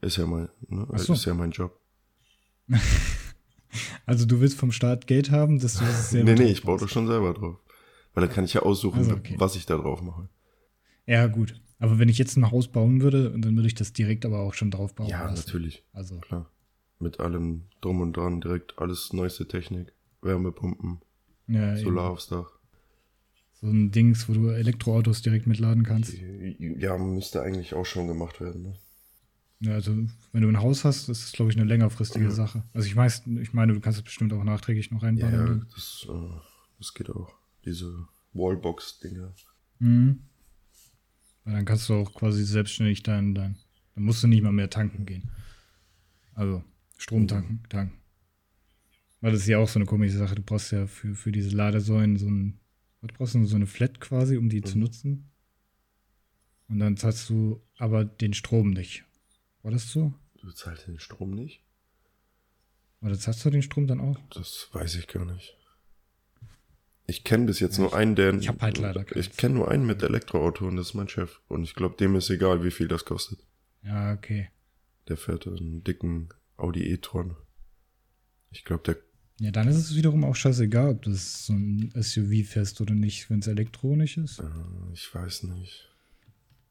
Ist 0.02 0.18
ja 0.18 0.26
mein, 0.26 0.50
ne? 0.68 0.88
So. 0.96 1.14
Ist 1.14 1.26
ja 1.26 1.34
mein 1.34 1.52
Job. 1.52 1.80
Also 4.06 4.26
du 4.26 4.42
willst 4.42 4.58
vom 4.58 4.72
Staat 4.72 5.08
Geld 5.08 5.32
haben, 5.32 5.60
dass 5.60 5.76
du 5.76 5.86
das 5.86 6.10
selber 6.12 6.34
nee, 6.34 6.44
nee, 6.44 6.52
ich 6.52 6.64
baue 6.64 6.80
das 6.80 6.92
schon 6.92 7.08
selber 7.08 7.34
drauf. 7.34 7.58
Weil 8.14 8.26
dann 8.26 8.34
kann 8.34 8.44
ich 8.44 8.54
ja 8.54 8.62
aussuchen, 8.64 8.98
Also, 9.00 9.14
okay. 9.14 9.36
was 9.38 9.56
ich 9.56 9.66
da 9.66 9.78
drauf 9.78 10.02
mache. 10.02 10.28
Ja, 11.06 11.28
gut. 11.28 11.62
Aber 11.80 11.98
wenn 11.98 12.10
ich 12.10 12.18
jetzt 12.18 12.36
ein 12.38 12.52
Haus 12.52 12.68
bauen 12.68 13.02
würde, 13.02 13.32
dann 13.32 13.56
würde 13.56 13.68
ich 13.68 13.76
das 13.76 13.94
direkt 13.94 14.26
aber 14.26 14.40
auch 14.42 14.54
schon 14.54 14.70
drauf 14.70 14.94
bauen 14.94 15.08
ja, 15.08 15.24
lassen. 15.24 15.36
natürlich, 15.46 15.86
Also, 15.94 16.20
klar. 16.20 16.52
Mit 17.02 17.20
allem 17.20 17.64
drum 17.82 18.00
und 18.02 18.16
dran, 18.16 18.42
direkt 18.42 18.78
alles 18.80 19.12
neueste 19.14 19.48
Technik. 19.48 19.92
Wärmepumpen, 20.22 21.02
ja, 21.48 21.74
eben. 21.76 21.84
Solar 21.84 22.12
aufs 22.12 22.28
Dach. 22.28 22.52
so 23.60 23.68
ein 23.68 23.90
Dings, 23.92 24.30
wo 24.30 24.34
du 24.34 24.50
Elektroautos 24.50 25.24
direkt 25.24 25.48
mitladen 25.48 25.84
kannst. 25.84 26.14
Ja, 26.60 26.96
müsste 26.98 27.42
eigentlich 27.42 27.74
auch 27.74 27.86
schon 27.88 28.08
gemacht 28.08 28.40
werden. 28.40 28.62
Ne? 28.62 28.74
Ja, 29.62 29.74
also 29.74 29.96
wenn 30.32 30.42
du 30.44 30.48
ein 30.48 30.60
Haus 30.60 30.86
hast, 30.86 31.10
ist 31.10 31.24
das, 31.24 31.32
glaube 31.32 31.50
ich, 31.52 31.58
eine 31.58 31.66
längerfristige 31.68 32.26
Ja. 32.26 32.32
Sache. 32.32 32.64
Also 32.74 32.88
ich, 32.88 32.96
weiß, 32.96 33.24
ich 33.42 33.54
meine, 33.54 33.74
du 33.74 33.80
kannst 33.80 33.98
es 33.98 34.04
bestimmt 34.04 34.32
auch 34.34 34.44
nachträglich 34.44 34.92
noch 34.92 35.02
Ja, 35.02 35.08
reinbauen. 35.08 35.34
ja 35.34 35.66
das, 35.74 36.06
äh, 36.08 36.40
das 36.78 36.94
geht 36.94 37.10
auch. 37.10 37.34
Diese 37.66 38.08
Wallbox-Dinger. 38.34 39.34
Mhm. 39.80 40.20
Weil 41.46 41.54
dann 41.56 41.66
kannst 41.66 41.90
du 41.90 41.96
auch 41.96 42.14
quasi 42.14 42.44
selbstständig 42.44 43.02
dein, 43.02 43.34
dein, 43.34 43.58
dann 43.96 44.04
musst 44.04 44.22
du 44.22 44.28
nicht 44.28 44.44
mal 44.44 44.52
mehr 44.52 44.70
tanken 44.70 45.06
gehen. 45.08 45.30
Also 46.36 46.64
Strom 47.02 47.28
tanken, 47.28 47.64
tanken. 47.70 47.98
Weil 49.22 49.32
das 49.32 49.42
ist 49.42 49.48
ja 49.48 49.58
auch 49.58 49.68
so 49.68 49.80
eine 49.80 49.86
komische 49.86 50.18
Sache. 50.18 50.36
Du 50.36 50.42
brauchst 50.44 50.72
ja 50.72 50.88
für, 50.88 51.16
für 51.16 51.32
diese 51.32 51.56
Ladesäulen 51.56 52.18
so 52.18 52.28
ein, 52.28 52.60
was 53.02 53.12
brauchst 53.18 53.36
du, 53.36 53.46
so 53.46 53.56
eine 53.56 53.68
Flat 53.68 54.00
quasi, 54.00 54.38
um 54.38 54.50
die 54.50 54.62
zu 54.62 54.76
Mhm. 54.78 54.84
nutzen. 54.84 55.32
Und 56.68 56.80
dann 56.80 56.98
zahlst 56.98 57.30
du 57.30 57.62
aber 57.78 58.06
den 58.06 58.34
Strom 58.34 58.70
nicht. 58.72 59.04
War 59.64 59.72
das 59.72 59.92
so? 59.92 60.14
Du 60.40 60.52
zahlst 60.52 60.88
den 60.88 61.00
Strom 61.00 61.32
nicht? 61.32 61.64
Oder 63.02 63.18
zahlst 63.18 63.44
du 63.46 63.50
den 63.50 63.62
Strom 63.64 63.88
dann 63.88 64.00
auch? 64.00 64.20
Das 64.34 64.70
weiß 64.74 64.96
ich 64.96 65.08
gar 65.08 65.26
nicht. 65.26 65.58
Ich 67.08 67.24
kenne 67.24 67.46
bis 67.48 67.60
jetzt 67.60 67.78
nur 67.78 67.94
einen, 67.96 68.16
der. 68.16 68.34
ich 68.36 68.48
hab 68.48 68.62
halt 68.62 68.78
leider 68.78 69.04
keins. 69.04 69.26
Ich 69.28 69.36
kenne 69.38 69.56
nur 69.56 69.70
einen 69.70 69.86
mit 69.86 70.02
Elektroauto 70.04 70.68
und 70.68 70.78
das 70.78 70.90
ist 70.90 70.94
mein 70.94 71.10
Chef. 71.10 71.42
Und 71.48 71.64
ich 71.64 71.74
glaube, 71.76 71.96
dem 71.98 72.16
ist 72.16 72.30
egal, 72.30 72.64
wie 72.64 72.72
viel 72.72 72.88
das 72.88 73.06
kostet. 73.06 73.40
Ja, 73.84 74.14
okay. 74.14 74.50
Der 75.08 75.18
fährt 75.18 75.48
einen 75.48 75.84
dicken 75.84 76.30
Audi 76.62 76.84
e-tron. 76.92 77.36
Ich 78.52 78.64
glaube, 78.64 78.84
der. 78.84 78.98
Ja, 79.40 79.52
dann 79.52 79.68
ist 79.68 79.78
es 79.78 79.96
wiederum 79.96 80.24
auch 80.24 80.36
scheißegal, 80.36 80.90
ob 80.90 81.02
das 81.04 81.48
so 81.48 81.54
ein 81.54 81.92
SUV 82.00 82.48
fährst 82.48 82.80
oder 82.80 82.94
nicht, 82.94 83.30
wenn 83.30 83.40
es 83.40 83.48
elektronisch 83.48 84.18
ist. 84.18 84.40
Äh, 84.40 84.46
ich 84.94 85.14
weiß 85.14 85.44
nicht. 85.44 85.90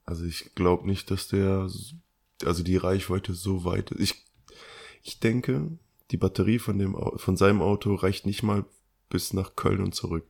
Also 0.04 0.24
ich 0.24 0.54
glaube 0.54 0.86
nicht, 0.86 1.10
dass 1.10 1.28
der. 1.28 1.68
Also 2.44 2.62
die 2.62 2.76
Reichweite 2.76 3.34
so 3.34 3.64
weit 3.64 3.90
ist. 3.90 4.00
Ich, 4.00 4.24
ich 5.02 5.20
denke, 5.20 5.78
die 6.10 6.16
Batterie 6.16 6.58
von, 6.58 6.78
dem, 6.78 6.96
von 7.16 7.36
seinem 7.36 7.60
Auto 7.60 7.94
reicht 7.94 8.26
nicht 8.26 8.42
mal 8.42 8.64
bis 9.08 9.32
nach 9.32 9.56
Köln 9.56 9.82
und 9.82 9.94
zurück. 9.94 10.26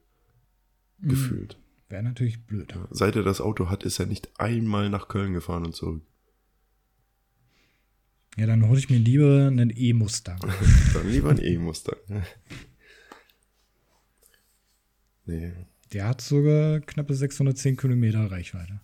Mhm. 0.99 1.09
Gefühlt. 1.09 1.59
Wäre 1.89 2.03
natürlich 2.03 2.45
blöd. 2.47 2.73
Ja, 2.73 2.89
Seit 2.91 3.17
er 3.17 3.23
das 3.23 3.41
Auto 3.41 3.69
hat, 3.69 3.83
ist 3.85 3.99
er 3.99 4.07
nicht 4.07 4.31
einmal 4.39 4.91
nach 4.91 5.09
Köln 5.09 5.33
gefahren 5.33 5.67
und 5.67 5.75
zurück. 5.75 6.03
Ja, 8.37 8.47
dann 8.47 8.67
hole 8.69 8.79
ich 8.79 8.89
mir 8.89 8.99
lieber 8.99 9.47
einen 9.49 9.73
E-Mustang. 9.75 10.39
Dann 10.95 11.09
lieber 11.11 11.31
ein 11.31 11.43
E-Mustang. 11.43 11.97
nee. 15.27 15.53
Der 15.93 16.07
hat 16.09 16.21
sogar 16.21 16.81
knappe 16.81 17.15
610 17.15 17.77
Kilometer 17.77 18.31
Reichweite. 18.31 18.81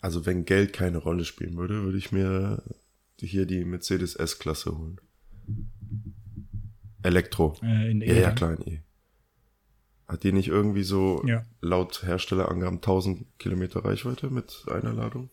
Also 0.00 0.26
wenn 0.26 0.44
Geld 0.44 0.72
keine 0.74 0.98
Rolle 0.98 1.24
spielen 1.24 1.56
würde, 1.56 1.82
würde 1.84 1.96
ich 1.98 2.12
mir 2.12 2.62
hier 3.18 3.46
die 3.46 3.64
Mercedes 3.64 4.14
S-Klasse 4.16 4.76
holen. 4.76 5.00
Elektro. 7.02 7.56
Äh, 7.62 7.90
in 7.90 8.00
Ja, 8.02 8.14
ja, 8.14 8.30
E. 8.30 8.34
klar, 8.34 8.50
ein 8.50 8.66
E. 8.68 8.80
Hat 10.06 10.24
die 10.24 10.32
nicht 10.32 10.48
irgendwie 10.48 10.82
so 10.82 11.24
Ja. 11.26 11.44
laut 11.62 12.02
Herstellerangaben 12.04 12.80
1000 12.82 13.24
Kilometer 13.38 13.84
Reichweite 13.84 14.28
mit 14.28 14.64
einer 14.70 14.92
Ladung? 14.92 15.30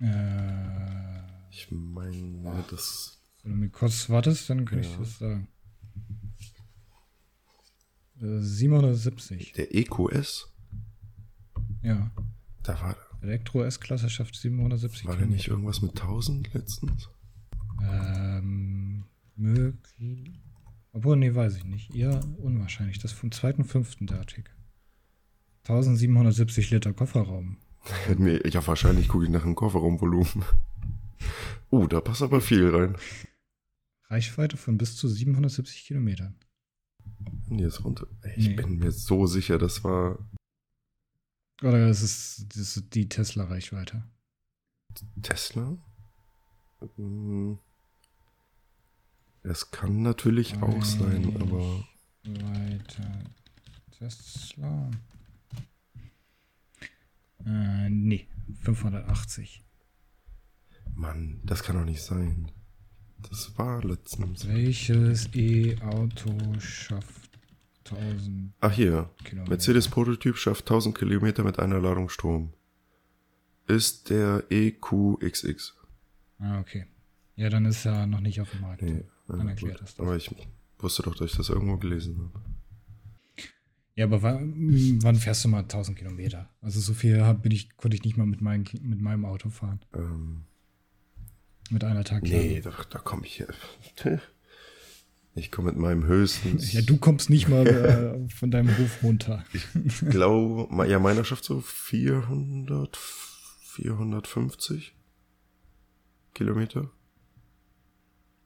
Äh, 0.00 0.95
Ich 1.58 1.70
meine, 1.70 2.64
das. 2.70 3.18
wenn 3.42 3.52
du 3.52 3.58
mir 3.58 3.70
kurz 3.70 4.10
wartest, 4.10 4.50
dann 4.50 4.66
kann 4.66 4.80
ich 4.80 4.90
Ja. 4.90 4.98
das 4.98 5.18
sagen. 5.18 5.48
Äh, 8.20 8.40
770. 8.40 9.52
Der 9.52 9.74
EQS? 9.74 10.52
Ja. 11.82 12.10
Da 12.62 12.78
war, 12.82 12.96
Elektro 13.22 13.62
S-Klasse 13.62 14.10
schafft 14.10 14.36
770 14.36 15.06
war 15.06 15.16
der 15.16 15.26
nicht 15.26 15.48
irgendwas 15.48 15.80
mit 15.80 15.92
1000 15.92 16.52
letztens? 16.52 17.08
Ähm, 17.82 19.04
möglich. 19.36 20.38
Obwohl, 20.92 21.16
nee, 21.16 21.34
weiß 21.34 21.56
ich 21.56 21.64
nicht. 21.64 21.94
Eher 21.94 22.20
unwahrscheinlich. 22.38 22.98
Das 22.98 23.12
vom 23.12 23.30
2.5. 23.30 24.06
der 24.06 24.18
Artikel. 24.18 24.52
1770 25.62 26.70
Liter 26.70 26.92
Kofferraum. 26.92 27.56
nee, 28.18 28.40
ja, 28.46 28.66
wahrscheinlich 28.66 29.08
gucke 29.08 29.24
ich 29.24 29.30
nach 29.30 29.42
dem 29.42 29.54
Kofferraumvolumen. 29.54 30.44
Oh, 31.76 31.86
da 31.86 32.00
passt 32.00 32.22
aber 32.22 32.40
viel 32.40 32.74
rein. 32.74 32.96
Reichweite 34.04 34.56
von 34.56 34.78
bis 34.78 34.96
zu 34.96 35.08
770 35.08 35.84
Kilometern. 35.84 36.34
Ist 37.50 37.84
runter. 37.84 38.06
Ich 38.34 38.48
Nee. 38.48 38.54
bin 38.54 38.78
mir 38.78 38.90
so 38.90 39.26
sicher, 39.26 39.58
das 39.58 39.84
war 39.84 40.18
Oder 41.62 41.88
es 41.90 42.00
ist, 42.02 42.46
das 42.56 42.76
ist 42.78 42.94
die 42.94 43.08
Tesla-Reichweite. 43.10 44.04
Tesla. 45.20 45.76
Hm. 46.96 47.58
Es 49.42 49.70
kann 49.70 50.00
natürlich 50.02 50.56
auch 50.62 50.82
sein, 50.84 51.36
aber 51.40 51.84
Weiter. 52.24 53.22
Tesla. 53.98 54.90
Äh, 57.44 57.90
nee. 57.90 58.26
580. 58.62 59.62
Mann, 60.96 61.40
das 61.44 61.62
kann 61.62 61.76
doch 61.76 61.84
nicht 61.84 62.02
sein. 62.02 62.50
Das 63.28 63.56
war 63.58 63.84
letztens. 63.84 64.46
Welches 64.48 65.28
E-Auto 65.34 66.32
schafft 66.58 67.38
1000 67.90 68.52
Ach 68.60 68.72
hier, 68.72 69.10
Kilometer? 69.24 69.50
Mercedes 69.50 69.88
Prototyp 69.88 70.36
schafft 70.36 70.62
1000 70.64 70.96
Kilometer 70.96 71.44
mit 71.44 71.58
einer 71.58 71.80
Ladung 71.80 72.08
Strom. 72.08 72.52
Ist 73.66 74.10
der 74.10 74.44
EQXX. 74.50 75.74
Ah, 76.38 76.60
okay. 76.60 76.86
Ja, 77.36 77.50
dann 77.50 77.66
ist 77.66 77.84
er 77.84 78.06
noch 78.06 78.20
nicht 78.20 78.40
auf 78.40 78.50
dem 78.50 78.62
Markt. 78.62 78.82
Nee, 78.82 79.04
Dann 79.28 79.48
erklärt 79.48 79.80
das. 79.80 79.98
Aber 79.98 80.16
ich 80.16 80.30
wusste 80.78 81.02
doch, 81.02 81.14
dass 81.14 81.30
ich 81.32 81.36
das 81.36 81.48
irgendwo 81.48 81.76
gelesen 81.76 82.18
habe. 82.18 82.44
Ja, 83.94 84.04
aber 84.04 84.22
wann, 84.22 85.02
wann 85.02 85.16
fährst 85.16 85.44
du 85.44 85.48
mal 85.48 85.60
1000 85.60 85.98
Kilometer? 85.98 86.50
Also 86.60 86.80
so 86.80 86.92
viel 86.94 87.22
hab, 87.22 87.42
bin 87.42 87.52
ich, 87.52 87.76
konnte 87.76 87.96
ich 87.96 88.04
nicht 88.04 88.16
mal 88.16 88.26
mit, 88.26 88.40
mein, 88.40 88.64
mit 88.82 89.00
meinem 89.00 89.24
Auto 89.24 89.48
fahren. 89.48 89.80
Ähm, 89.94 90.44
Mit 91.70 91.84
einer 91.84 92.04
Tagladung. 92.04 92.46
nee, 92.46 92.60
da, 92.60 92.72
da 92.90 92.98
komme 92.98 93.26
ich 93.26 93.36
hier. 93.36 93.48
Ich 95.38 95.52
komme 95.52 95.68
mit 95.68 95.78
meinem 95.78 96.06
höchstens. 96.06 96.72
Ja, 96.72 96.80
du 96.80 96.96
kommst 96.96 97.28
nicht 97.28 97.46
mal 97.46 97.66
äh, 98.26 98.28
von 98.30 98.50
deinem 98.50 98.76
Hof 98.78 99.02
runter. 99.02 99.44
glaube, 100.08 100.88
ja, 100.88 100.98
meiner 100.98 101.24
schafft 101.24 101.44
so 101.44 101.60
400, 101.60 102.96
450 102.96 104.94
Kilometer. 106.32 106.90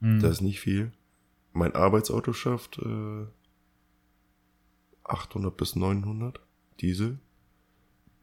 Hm. 0.01 0.21
Das 0.21 0.33
ist 0.33 0.41
nicht 0.41 0.59
viel. 0.59 0.91
Mein 1.53 1.77
Arbeitsauto 1.77 2.33
schafft 2.33 2.79
äh, 2.79 3.27
800 5.05 5.57
bis 5.57 5.77
900 5.77 6.41
Diesel. 6.81 7.21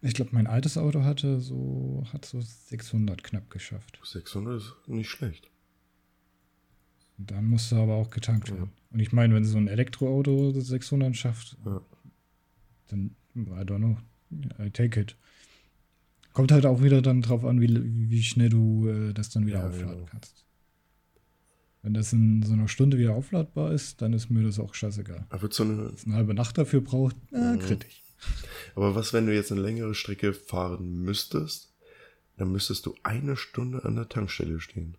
Ich 0.02 0.14
glaube, 0.14 0.32
mein 0.34 0.48
altes 0.48 0.78
Auto 0.78 1.04
hatte 1.04 1.40
so, 1.40 2.06
hat 2.14 2.26
so 2.26 2.40
600 2.40 3.24
knapp 3.24 3.50
geschafft. 3.50 4.00
600 4.04 4.62
ist 4.62 4.74
nicht 4.88 5.10
schlecht. 5.10 5.50
Dann 7.18 7.46
musste 7.46 7.78
aber 7.78 7.96
auch 7.96 8.12
getankt 8.12 8.52
werden. 8.52 8.66
Ja. 8.66 8.94
Und 8.94 9.00
ich 9.00 9.12
meine, 9.12 9.34
wenn 9.34 9.44
so 9.44 9.58
ein 9.58 9.68
Elektroauto 9.68 10.52
600 10.52 11.16
schafft, 11.16 11.58
ja. 11.66 11.82
dann, 12.90 13.16
I 13.36 13.64
don't 13.64 13.78
know, 13.78 13.98
I 14.64 14.70
take 14.70 15.00
it. 15.00 15.16
Kommt 16.34 16.52
halt 16.52 16.68
auch 16.68 16.84
wieder 16.84 17.02
dann 17.02 17.24
drauf 17.24 17.44
an, 17.44 17.60
wie, 17.60 18.10
wie 18.10 18.22
schnell 18.22 18.50
du 18.50 18.88
äh, 18.88 19.14
das 19.14 19.30
dann 19.30 19.48
wieder 19.48 19.60
ja, 19.60 19.68
aufladen 19.68 19.96
genau. 19.96 20.10
kannst. 20.12 20.46
Wenn 21.82 21.96
das 21.96 22.14
in 22.14 22.44
so 22.44 22.54
einer 22.54 22.68
Stunde 22.68 23.00
wieder 23.00 23.16
aufladbar 23.16 23.72
ist, 23.72 24.02
dann 24.02 24.14
ist 24.14 24.30
mir 24.30 24.44
das 24.44 24.60
auch 24.60 24.76
scheißegal. 24.76 25.26
Aber 25.30 25.52
so 25.52 25.64
eine, 25.64 25.94
eine 26.06 26.16
halbe 26.16 26.36
Nacht 26.36 26.58
dafür 26.58 26.82
braucht, 26.82 27.16
äh, 27.32 27.54
mhm. 27.54 27.60
kritisch. 27.60 28.04
Aber 28.76 28.96
was, 28.96 29.14
wenn 29.14 29.26
du 29.26 29.34
jetzt 29.34 29.52
eine 29.52 29.62
längere 29.62 29.96
Strecke 29.96 30.34
fahren 30.34 31.02
müsstest, 31.02 31.74
dann 32.38 32.52
müsstest 32.52 32.86
du 32.86 32.96
eine 33.04 33.36
Stunde 33.36 33.84
an 33.84 33.96
der 33.96 34.10
Tankstelle 34.10 34.60
stehen. 34.60 34.96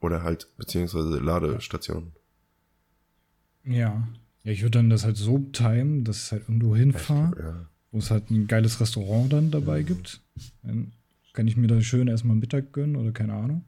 Oder 0.00 0.22
halt, 0.22 0.48
beziehungsweise 0.56 1.18
Ladestation. 1.18 2.12
Ja. 3.64 4.08
Ja, 4.44 4.52
ich 4.52 4.62
würde 4.62 4.78
dann 4.78 4.90
das 4.90 5.04
halt 5.04 5.16
so 5.16 5.38
timen, 5.38 6.04
dass 6.04 6.26
ich 6.26 6.32
halt 6.32 6.42
irgendwo 6.42 6.74
hinfahre, 6.74 7.36
ja. 7.38 7.68
wo 7.90 7.98
es 7.98 8.10
halt 8.10 8.30
ein 8.30 8.46
geiles 8.46 8.80
Restaurant 8.80 9.32
dann 9.32 9.50
dabei 9.50 9.82
mhm. 9.82 9.86
gibt. 9.86 10.20
Dann 10.62 10.92
kann 11.32 11.48
ich 11.48 11.56
mir 11.56 11.66
dann 11.66 11.82
schön 11.82 12.08
erstmal 12.08 12.36
Mittag 12.36 12.72
gönnen 12.72 12.96
oder 12.96 13.12
keine 13.12 13.34
Ahnung. 13.34 13.64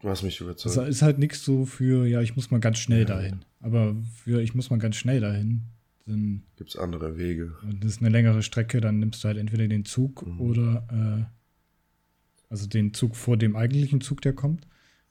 Du 0.00 0.08
hast 0.08 0.22
mich 0.22 0.40
überzeugt. 0.40 0.76
Das 0.76 0.88
ist 0.88 1.02
halt 1.02 1.18
nichts 1.18 1.44
so 1.44 1.66
für, 1.66 2.06
ja, 2.06 2.20
ich 2.20 2.36
muss 2.36 2.50
mal 2.50 2.60
ganz 2.60 2.78
schnell 2.78 3.00
ja. 3.00 3.04
dahin. 3.06 3.44
Aber 3.60 3.96
für, 4.22 4.40
ich 4.40 4.54
muss 4.54 4.70
mal 4.70 4.78
ganz 4.78 4.96
schnell 4.96 5.20
dahin, 5.20 5.62
dann. 6.06 6.44
Gibt 6.56 6.70
es 6.70 6.76
andere 6.76 7.18
Wege. 7.18 7.56
Und 7.62 7.84
das 7.84 7.92
ist 7.92 8.00
eine 8.00 8.10
längere 8.10 8.42
Strecke, 8.42 8.80
dann 8.80 8.98
nimmst 8.98 9.22
du 9.22 9.28
halt 9.28 9.38
entweder 9.38 9.68
den 9.68 9.84
Zug 9.84 10.26
mhm. 10.26 10.40
oder, 10.40 10.86
äh, 10.90 12.50
also 12.50 12.66
den 12.66 12.94
Zug 12.94 13.16
vor 13.16 13.36
dem 13.36 13.56
eigentlichen 13.56 14.00
Zug, 14.00 14.22
der 14.22 14.32
kommt, 14.32 14.66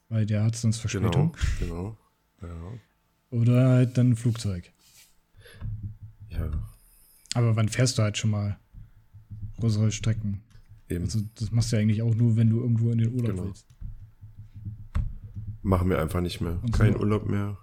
weil 0.08 0.26
der 0.26 0.44
hat 0.44 0.56
sonst 0.56 0.78
Verspätung. 0.78 1.36
Genau, 1.60 1.96
genau. 2.40 2.42
Ja. 2.42 3.38
Oder 3.38 3.68
halt 3.68 3.98
dann 3.98 4.10
ein 4.10 4.16
Flugzeug. 4.16 4.72
Ja. 6.30 6.50
Aber 7.34 7.56
wann 7.56 7.68
fährst 7.68 7.98
du 7.98 8.02
halt 8.02 8.16
schon 8.16 8.30
mal 8.30 8.58
größere 9.58 9.92
Strecken? 9.92 10.42
Eben. 10.88 11.04
Also 11.04 11.20
das 11.34 11.50
machst 11.50 11.72
du 11.72 11.76
ja 11.76 11.82
eigentlich 11.82 12.02
auch 12.02 12.14
nur, 12.14 12.36
wenn 12.36 12.50
du 12.50 12.60
irgendwo 12.60 12.90
in 12.90 12.98
den 12.98 13.12
Urlaub 13.12 13.30
genau. 13.32 13.44
willst. 13.46 13.66
Machen 15.62 15.90
wir 15.90 16.00
einfach 16.00 16.20
nicht 16.20 16.40
mehr. 16.40 16.60
Und 16.62 16.72
Kein 16.72 16.92
so. 16.92 17.00
Urlaub 17.00 17.28
mehr. 17.28 17.58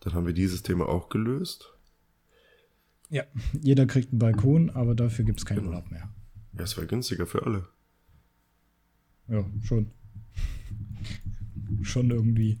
Dann 0.00 0.14
haben 0.14 0.26
wir 0.26 0.32
dieses 0.32 0.62
Thema 0.62 0.88
auch 0.88 1.10
gelöst. 1.10 1.74
Ja, 3.10 3.24
jeder 3.60 3.86
kriegt 3.86 4.12
einen 4.12 4.20
Balkon, 4.20 4.70
aber 4.70 4.94
dafür 4.94 5.24
gibt 5.24 5.40
es 5.40 5.46
keinen 5.46 5.58
genau. 5.58 5.70
Urlaub 5.70 5.90
mehr. 5.90 6.08
Ja, 6.56 6.62
es 6.62 6.76
wäre 6.76 6.86
günstiger 6.86 7.26
für 7.26 7.44
alle. 7.44 7.66
Ja, 9.28 9.44
schon. 9.62 9.90
schon 11.82 12.10
irgendwie. 12.10 12.58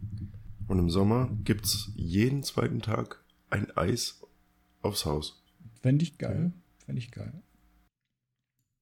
Und 0.66 0.78
im 0.78 0.90
Sommer 0.90 1.30
gibt 1.44 1.64
es 1.64 1.90
jeden 1.94 2.42
zweiten 2.42 2.80
Tag 2.80 3.24
ein 3.48 3.70
Eis 3.76 4.20
aufs 4.82 5.04
Haus. 5.04 5.42
Fände 5.82 6.02
ich 6.02 6.18
geil. 6.18 6.52
Fände 6.84 7.00
ich 7.00 7.10
geil. 7.10 7.32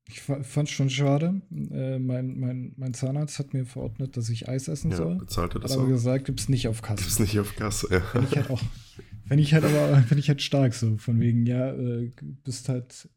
Ich 0.06 0.22
fand 0.22 0.68
es 0.68 0.70
schon 0.70 0.88
schade. 0.88 1.42
Äh, 1.50 1.98
mein, 1.98 2.40
mein, 2.40 2.72
mein 2.76 2.94
Zahnarzt 2.94 3.38
hat 3.38 3.52
mir 3.52 3.66
verordnet, 3.66 4.16
dass 4.16 4.30
ich 4.30 4.48
Eis 4.48 4.66
essen 4.68 4.90
ja, 4.90 4.96
soll. 4.96 5.16
Bezahlte 5.16 5.60
das 5.60 5.72
hat 5.72 5.78
aber 5.78 5.86
auch. 5.86 5.90
gesagt, 5.90 6.24
gibt 6.24 6.40
es 6.40 6.48
nicht 6.48 6.66
auf 6.66 6.80
Kasse. 6.80 7.02
Gibt 7.02 7.10
es 7.10 7.18
nicht 7.18 7.38
auf 7.38 7.54
Kasse, 7.56 7.88
ja. 7.90 8.20
Ich 8.22 8.36
halt 8.36 8.50
auch, 8.50 8.62
wenn 9.28 9.38
ich 9.38 9.54
halt 9.54 9.64
aber, 9.64 10.04
wenn 10.08 10.18
ich 10.18 10.28
halt 10.28 10.42
stark 10.42 10.74
so, 10.74 10.96
von 10.96 11.20
wegen, 11.20 11.46
ja, 11.46 11.72
äh, 11.72 12.10
bist 12.44 12.68
halt, 12.68 13.08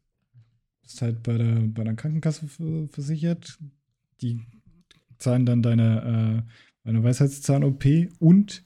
bist 0.82 1.02
halt 1.02 1.22
bei 1.22 1.38
der, 1.38 1.60
bei 1.62 1.84
der 1.84 1.94
Krankenkasse 1.94 2.46
versichert. 2.88 3.58
Die 4.20 4.40
zahlen 5.18 5.46
dann 5.46 5.62
deine, 5.62 6.44
äh, 6.44 6.52
deine 6.84 7.02
Weisheitszahn-OP 7.02 7.84
und 8.18 8.64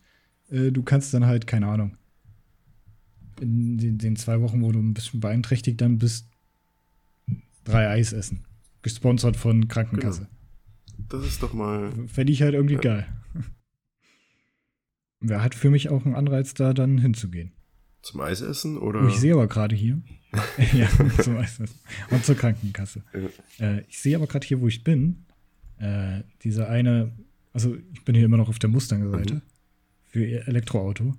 äh, 0.51 0.70
du 0.72 0.82
kannst 0.82 1.14
dann 1.14 1.26
halt, 1.26 1.47
keine 1.47 1.68
Ahnung, 1.68 1.97
in 3.40 3.78
den, 3.78 3.99
den 3.99 4.16
zwei 4.16 4.40
Wochen, 4.40 4.62
wo 4.62 4.72
du 4.72 4.80
ein 4.80 4.94
bisschen 4.94 5.20
beeinträchtigt 5.20 5.80
dann 5.80 5.99
bist, 5.99 6.28
drei 7.64 7.88
Eis 7.88 8.12
essen. 8.12 8.44
Gesponsert 8.82 9.36
von 9.36 9.68
Krankenkasse. 9.68 10.28
Genau. 10.97 11.09
Das 11.09 11.26
ist 11.26 11.42
doch 11.42 11.53
mal. 11.53 11.92
Fände 12.07 12.32
ich 12.32 12.42
halt 12.42 12.55
irgendwie 12.55 12.74
ja. 12.74 12.80
geil. 12.80 13.07
Wer 15.20 15.42
hat 15.42 15.54
für 15.54 15.70
mich 15.70 15.88
auch 15.88 16.04
einen 16.04 16.14
Anreiz, 16.14 16.54
da 16.54 16.72
dann 16.72 16.98
hinzugehen? 16.98 17.52
Zum 18.02 18.20
Eisessen 18.20 18.78
oder? 18.78 19.02
Oh, 19.02 19.08
ich 19.08 19.18
sehe 19.18 19.34
aber 19.34 19.48
gerade 19.48 19.74
hier. 19.74 20.00
ja, 20.72 20.88
zum 21.22 21.36
Eisessen. 21.36 21.78
Und 22.10 22.24
zur 22.24 22.36
Krankenkasse. 22.36 23.02
Ja. 23.58 23.66
Äh, 23.66 23.84
ich 23.88 23.98
sehe 23.98 24.16
aber 24.16 24.26
gerade 24.26 24.46
hier, 24.46 24.60
wo 24.60 24.68
ich 24.68 24.84
bin, 24.84 25.24
äh, 25.78 26.22
diese 26.42 26.68
eine, 26.68 27.12
also 27.52 27.76
ich 27.92 28.04
bin 28.04 28.14
hier 28.14 28.26
immer 28.26 28.36
noch 28.36 28.48
auf 28.48 28.58
der 28.58 28.70
Mustang-Seite 28.70 29.34
mhm. 29.34 29.42
für 30.04 30.46
Elektroauto. 30.46 31.14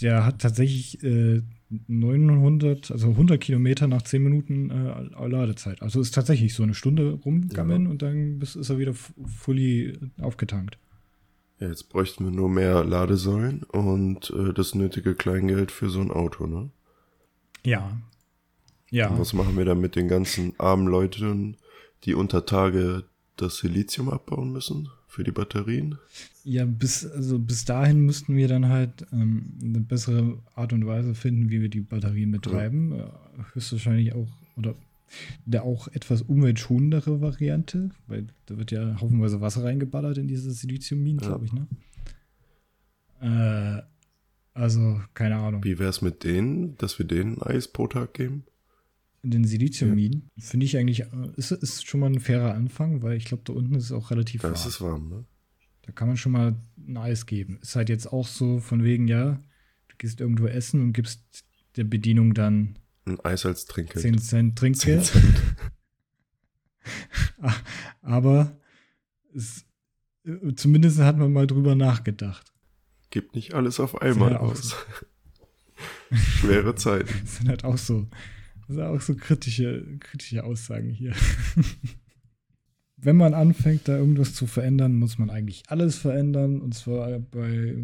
Der 0.00 0.24
hat 0.24 0.40
tatsächlich 0.40 1.02
äh, 1.04 1.42
900, 1.86 2.90
also 2.90 3.10
100 3.10 3.40
Kilometer 3.40 3.86
nach 3.86 4.02
10 4.02 4.22
Minuten 4.22 4.70
äh, 4.70 5.28
Ladezeit. 5.28 5.82
Also 5.82 6.00
ist 6.00 6.14
tatsächlich 6.14 6.54
so 6.54 6.62
eine 6.62 6.74
Stunde 6.74 7.12
rumgammeln 7.12 7.84
ja. 7.84 7.90
und 7.90 8.02
dann 8.02 8.40
ist 8.40 8.56
er 8.56 8.78
wieder 8.78 8.94
fully 8.94 9.98
aufgetankt. 10.20 10.78
Ja, 11.62 11.68
jetzt 11.68 11.90
bräuchten 11.90 12.24
wir 12.24 12.32
nur 12.32 12.48
mehr 12.48 12.82
Ladesäulen 12.82 13.62
und 13.62 14.30
äh, 14.30 14.52
das 14.52 14.74
nötige 14.74 15.14
Kleingeld 15.14 15.70
für 15.70 15.90
so 15.90 16.00
ein 16.00 16.10
Auto, 16.10 16.48
ne? 16.48 16.70
Ja. 17.64 17.96
Ja. 18.90 19.06
Und 19.06 19.20
was 19.20 19.32
machen 19.32 19.56
wir 19.56 19.64
dann 19.64 19.80
mit 19.80 19.94
den 19.94 20.08
ganzen 20.08 20.58
armen 20.58 20.88
Leuten, 20.88 21.56
die 22.02 22.14
unter 22.14 22.46
Tage 22.46 23.04
das 23.36 23.58
Silizium 23.58 24.08
abbauen 24.08 24.50
müssen 24.50 24.88
für 25.06 25.22
die 25.22 25.30
Batterien? 25.30 25.98
Ja, 26.42 26.64
bis, 26.64 27.06
also 27.06 27.38
bis 27.38 27.64
dahin 27.64 28.00
müssten 28.00 28.34
wir 28.34 28.48
dann 28.48 28.68
halt 28.68 29.06
ähm, 29.12 29.56
eine 29.62 29.78
bessere 29.78 30.38
Art 30.56 30.72
und 30.72 30.84
Weise 30.84 31.14
finden, 31.14 31.48
wie 31.50 31.60
wir 31.60 31.68
die 31.68 31.82
Batterien 31.82 32.32
betreiben. 32.32 32.96
Ja. 32.96 33.04
Äh, 33.04 33.54
höchstwahrscheinlich 33.54 34.12
auch, 34.14 34.26
oder 34.56 34.74
der 35.44 35.64
auch 35.64 35.88
etwas 35.88 36.22
umweltschonendere 36.22 37.20
Variante, 37.20 37.90
weil 38.06 38.26
da 38.46 38.58
wird 38.58 38.70
ja 38.70 39.00
haufenweise 39.00 39.40
Wasser 39.40 39.64
reingeballert 39.64 40.18
in 40.18 40.28
diese 40.28 40.50
Siliziumminen, 40.52 41.20
ja. 41.20 41.28
glaube 41.28 41.46
ich, 41.46 41.52
ne? 41.52 41.66
Äh, 43.20 43.82
also, 44.54 45.00
keine 45.14 45.36
Ahnung. 45.36 45.64
Wie 45.64 45.78
wäre 45.78 45.90
es 45.90 46.02
mit 46.02 46.24
denen, 46.24 46.76
dass 46.76 46.98
wir 46.98 47.06
denen 47.06 47.40
Eis 47.40 47.68
pro 47.68 47.86
Tag 47.86 48.14
geben? 48.14 48.44
In 49.22 49.30
den 49.30 49.44
Siliziumminen 49.44 50.30
ja. 50.34 50.42
finde 50.42 50.66
ich 50.66 50.76
eigentlich, 50.76 51.00
äh, 51.02 51.06
ist, 51.36 51.52
ist 51.52 51.86
schon 51.86 52.00
mal 52.00 52.10
ein 52.10 52.20
fairer 52.20 52.54
Anfang, 52.54 53.02
weil 53.02 53.16
ich 53.16 53.24
glaube, 53.24 53.44
da 53.46 53.52
unten 53.52 53.74
ist 53.76 53.84
es 53.84 53.92
auch 53.92 54.10
relativ 54.10 54.42
warm. 54.42 54.52
Da 54.52 54.60
ist 54.60 54.66
es 54.66 54.80
warm, 54.80 55.08
ne? 55.08 55.24
Da 55.82 55.92
kann 55.92 56.08
man 56.08 56.16
schon 56.16 56.32
mal 56.32 56.56
ein 56.86 56.96
Eis 56.96 57.26
geben. 57.26 57.58
Ist 57.60 57.76
halt 57.76 57.88
jetzt 57.88 58.06
auch 58.06 58.26
so 58.26 58.60
von 58.60 58.84
wegen, 58.84 59.08
ja, 59.08 59.42
du 59.88 59.96
gehst 59.98 60.20
irgendwo 60.20 60.46
essen 60.46 60.80
und 60.80 60.92
gibst 60.92 61.44
der 61.76 61.84
Bedienung 61.84 62.34
dann 62.34 62.78
ein 63.04 63.20
Eis 63.20 63.46
als 63.46 63.66
Trinkgeld. 63.66 64.02
10 64.02 64.18
Cent 64.18 64.58
Trinkgeld. 64.58 65.04
10 65.04 65.22
Cent. 65.22 65.56
Aber 68.02 68.56
es, 69.34 69.64
äh, 70.24 70.54
zumindest 70.54 70.98
hat 70.98 71.18
man 71.18 71.32
mal 71.32 71.46
drüber 71.46 71.74
nachgedacht. 71.74 72.52
Gibt 73.10 73.34
nicht 73.34 73.54
alles 73.54 73.80
auf 73.80 74.00
einmal 74.00 74.36
aus. 74.36 74.70
So. 74.70 74.76
Schwere 76.16 76.74
Zeiten. 76.74 77.12
Das 77.22 77.36
sind 77.36 77.48
halt 77.48 77.64
auch 77.64 77.78
so, 77.78 78.08
das 78.66 78.76
sind 78.76 78.84
auch 78.84 79.00
so 79.00 79.14
kritische, 79.14 79.98
kritische 79.98 80.44
Aussagen 80.44 80.90
hier 80.90 81.14
wenn 83.04 83.16
man 83.16 83.34
anfängt, 83.34 83.88
da 83.88 83.96
irgendwas 83.96 84.32
zu 84.32 84.46
verändern, 84.46 84.94
muss 84.96 85.18
man 85.18 85.28
eigentlich 85.28 85.64
alles 85.66 85.98
verändern. 85.98 86.60
Und 86.60 86.74
zwar 86.74 87.18
bei 87.18 87.74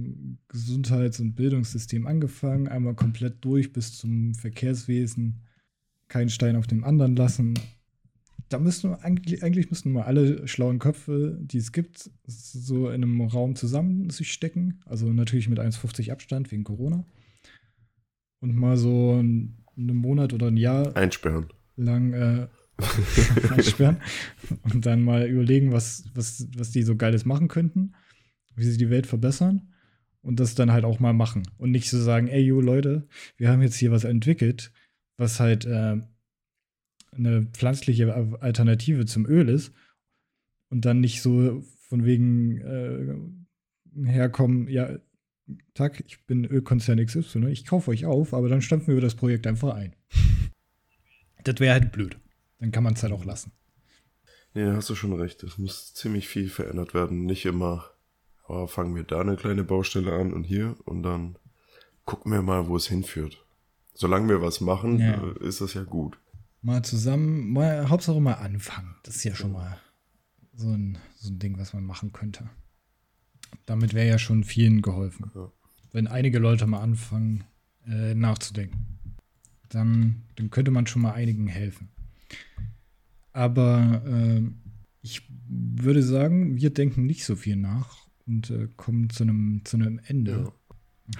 Gesundheits- 0.47 1.19
und 1.19 1.35
Bildungssystem 1.35 2.07
angefangen, 2.07 2.69
einmal 2.69 2.95
komplett 2.95 3.45
durch 3.45 3.73
bis 3.73 3.97
zum 3.97 4.35
Verkehrswesen, 4.35 5.43
keinen 6.07 6.31
Stein 6.31 6.55
auf 6.55 6.69
dem 6.69 6.85
anderen 6.85 7.17
lassen. 7.17 7.55
Da 8.49 8.61
müssen 8.61 8.91
wir 8.91 9.05
eigentlich, 9.05 9.43
eigentlich 9.43 9.71
müssten 9.71 9.91
mal 9.91 10.05
alle 10.05 10.47
schlauen 10.47 10.79
Köpfe, 10.79 11.37
die 11.41 11.59
es 11.59 11.73
gibt, 11.73 12.11
so 12.25 12.89
in 12.89 13.03
einem 13.03 13.21
Raum 13.23 13.57
zusammen 13.57 14.11
sich 14.11 14.33
stecken. 14.33 14.81
Also 14.87 15.13
natürlich 15.13 15.49
mit 15.49 15.59
1,50 15.59 16.13
Abstand 16.13 16.53
wegen 16.53 16.63
Corona. 16.63 17.05
Und 18.41 18.55
mal 18.55 18.77
so 18.77 19.15
einen 19.15 19.57
Monat 19.77 20.33
oder 20.33 20.47
ein 20.47 20.57
Jahr 20.57 20.97
einsperren. 20.97 21.49
lang 21.75 22.13
äh, 22.13 22.47
einsperren 23.51 23.99
und 24.73 24.87
dann 24.87 25.03
mal 25.03 25.27
überlegen, 25.27 25.73
was, 25.73 26.05
was, 26.15 26.47
was 26.57 26.71
die 26.71 26.83
so 26.83 26.97
Geiles 26.97 27.25
machen 27.25 27.49
könnten, 27.49 27.95
wie 28.55 28.65
sie 28.65 28.79
die 28.79 28.91
Welt 28.91 29.07
verbessern 29.07 29.73
und 30.23 30.41
das 30.41 30.55
dann 30.55 30.73
halt 30.73 30.85
auch 30.85 31.01
mal 31.01 31.13
machen. 31.13 31.43
Und 31.59 31.71
nicht 31.71 31.91
so 31.91 32.01
sagen, 32.01 32.29
ey, 32.29 32.43
yo, 32.43 32.61
Leute, 32.61 33.09
wir 33.37 33.51
haben 33.51 33.63
jetzt 33.63 33.77
hier 33.77 33.91
was 33.91 34.05
entwickelt, 34.05 34.73
was 35.17 35.41
halt 35.41 35.65
äh, 35.67 35.97
eine 37.13 37.43
pflanzliche 37.53 38.15
Alternative 38.41 39.07
zum 39.07 39.27
Öl 39.27 39.49
ist 39.49 39.73
und 40.71 40.85
dann 40.85 41.01
nicht 41.01 41.23
so 41.23 41.63
von 41.89 42.05
wegen 42.05 42.59
äh, 42.61 44.09
herkommen, 44.09 44.69
ja, 44.69 44.99
Tag, 45.73 46.05
ich 46.07 46.25
bin 46.27 46.45
Ölkonzern 46.45 47.05
XY, 47.05 47.47
ich 47.47 47.65
kaufe 47.65 47.91
euch 47.91 48.05
auf, 48.05 48.35
aber 48.35 48.49
dann 48.49 48.61
stampfen 48.61 48.95
wir 48.95 49.01
das 49.01 49.15
Projekt 49.15 49.47
einfach 49.47 49.75
ein. 49.75 49.97
Das 51.45 51.59
wäre 51.61 51.73
halt 51.73 51.93
blöd. 51.93 52.19
Dann 52.59 52.71
kann 52.73 52.83
man 52.85 52.95
es 52.95 53.03
halt 53.03 53.13
auch 53.13 53.25
lassen. 53.25 53.53
Nee, 54.55 54.65
da 54.65 54.75
hast 54.75 54.89
du 54.91 54.95
schon 54.95 55.13
recht. 55.13 55.43
Es 55.43 55.59
muss 55.59 55.95
ziemlich 55.95 56.27
viel 56.29 56.49
verändert 56.49 56.95
werden. 56.95 57.25
Nicht 57.27 57.45
immer, 57.47 57.85
aber 58.47 58.67
fangen 58.67 58.95
wir 58.97 59.05
da 59.05 59.21
eine 59.21 59.37
kleine 59.37 59.63
Baustelle 59.65 60.13
an 60.13 60.33
und 60.33 60.45
hier 60.45 60.77
und 60.85 61.03
dann 61.03 61.37
gucken 62.05 62.33
wir 62.33 62.43
mal, 62.43 62.67
wo 62.69 62.77
es 62.77 62.87
hinführt. 62.87 63.45
Solange 63.95 64.29
wir 64.29 64.43
was 64.43 64.61
machen, 64.61 64.99
Ja. 64.99 65.23
äh, 65.23 65.47
ist 65.47 65.61
das 65.61 65.75
ja 65.75 65.85
gut. 65.85 66.19
Mal 66.63 66.83
zusammen, 66.83 67.53
mal, 67.53 67.89
Hauptsache 67.89 68.21
mal 68.21 68.35
anfangen. 68.35 68.97
Das 69.05 69.17
ist 69.17 69.25
ja 69.25 69.35
schon 69.35 69.53
mal 69.53 69.79
so 70.55 70.69
ein, 70.71 70.99
so 71.17 71.31
ein 71.31 71.39
Ding, 71.39 71.59
was 71.59 71.73
man 71.73 71.85
machen 71.85 72.13
könnte. 72.13 72.49
Damit 73.67 73.95
wäre 73.95 74.09
ja 74.09 74.19
schon 74.19 74.43
vielen 74.45 74.83
geholfen. 74.83 75.31
Ja. 75.35 75.53
Wenn 75.93 76.07
einige 76.09 76.39
Leute 76.39 76.67
mal 76.67 76.81
anfangen, 76.81 77.45
äh, 77.87 78.15
nachzudenken, 78.15 78.99
dann, 79.69 80.25
dann 80.37 80.51
könnte 80.51 80.71
man 80.71 80.87
schon 80.87 81.03
mal 81.03 81.13
einigen 81.13 81.47
helfen. 81.47 81.91
Aber 83.33 84.03
äh, 84.07 84.43
ich 85.03 85.23
würde 85.49 86.03
sagen, 86.03 86.57
wir 86.57 86.71
denken 86.71 87.07
nicht 87.07 87.25
so 87.25 87.37
viel 87.37 87.57
nach 87.57 88.07
und 88.27 88.51
äh, 88.51 88.69
kommen 88.77 89.11
zu 89.11 89.23
einem, 89.25 89.63
zu 89.65 89.77
einem 89.77 90.01
Ende. 90.07 90.53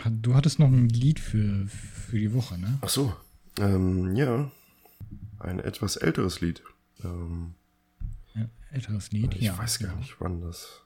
Ha- 0.05 0.11
Du 0.11 0.35
hattest 0.35 0.59
noch 0.59 0.69
ein 0.69 0.89
Lied 0.89 1.21
für, 1.21 1.67
für 1.69 2.19
die 2.19 2.33
Woche, 2.35 2.59
ne? 2.59 2.79
Ach 2.83 2.89
so, 2.89 3.15
ähm, 3.59 4.15
ja. 4.17 4.51
Ein 5.39 5.61
etwas 5.61 5.97
älteres 5.97 6.41
Lied. 6.41 6.63
Ähm, 7.05 7.55
Ja, 8.35 8.49
älteres 8.73 9.13
Lied, 9.13 9.35
ich 9.35 9.43
ja. 9.43 9.57
weiß 9.57 9.79
gar 9.79 9.93
ja. 9.93 9.97
nicht, 9.97 10.17
wann 10.21 10.41
das, 10.41 10.83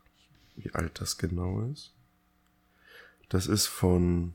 wie 0.57 0.71
alt 0.73 1.01
das 1.01 1.17
genau 1.19 1.63
ist. 1.71 1.95
Das 3.29 3.47
ist 3.47 3.67
von 3.67 4.35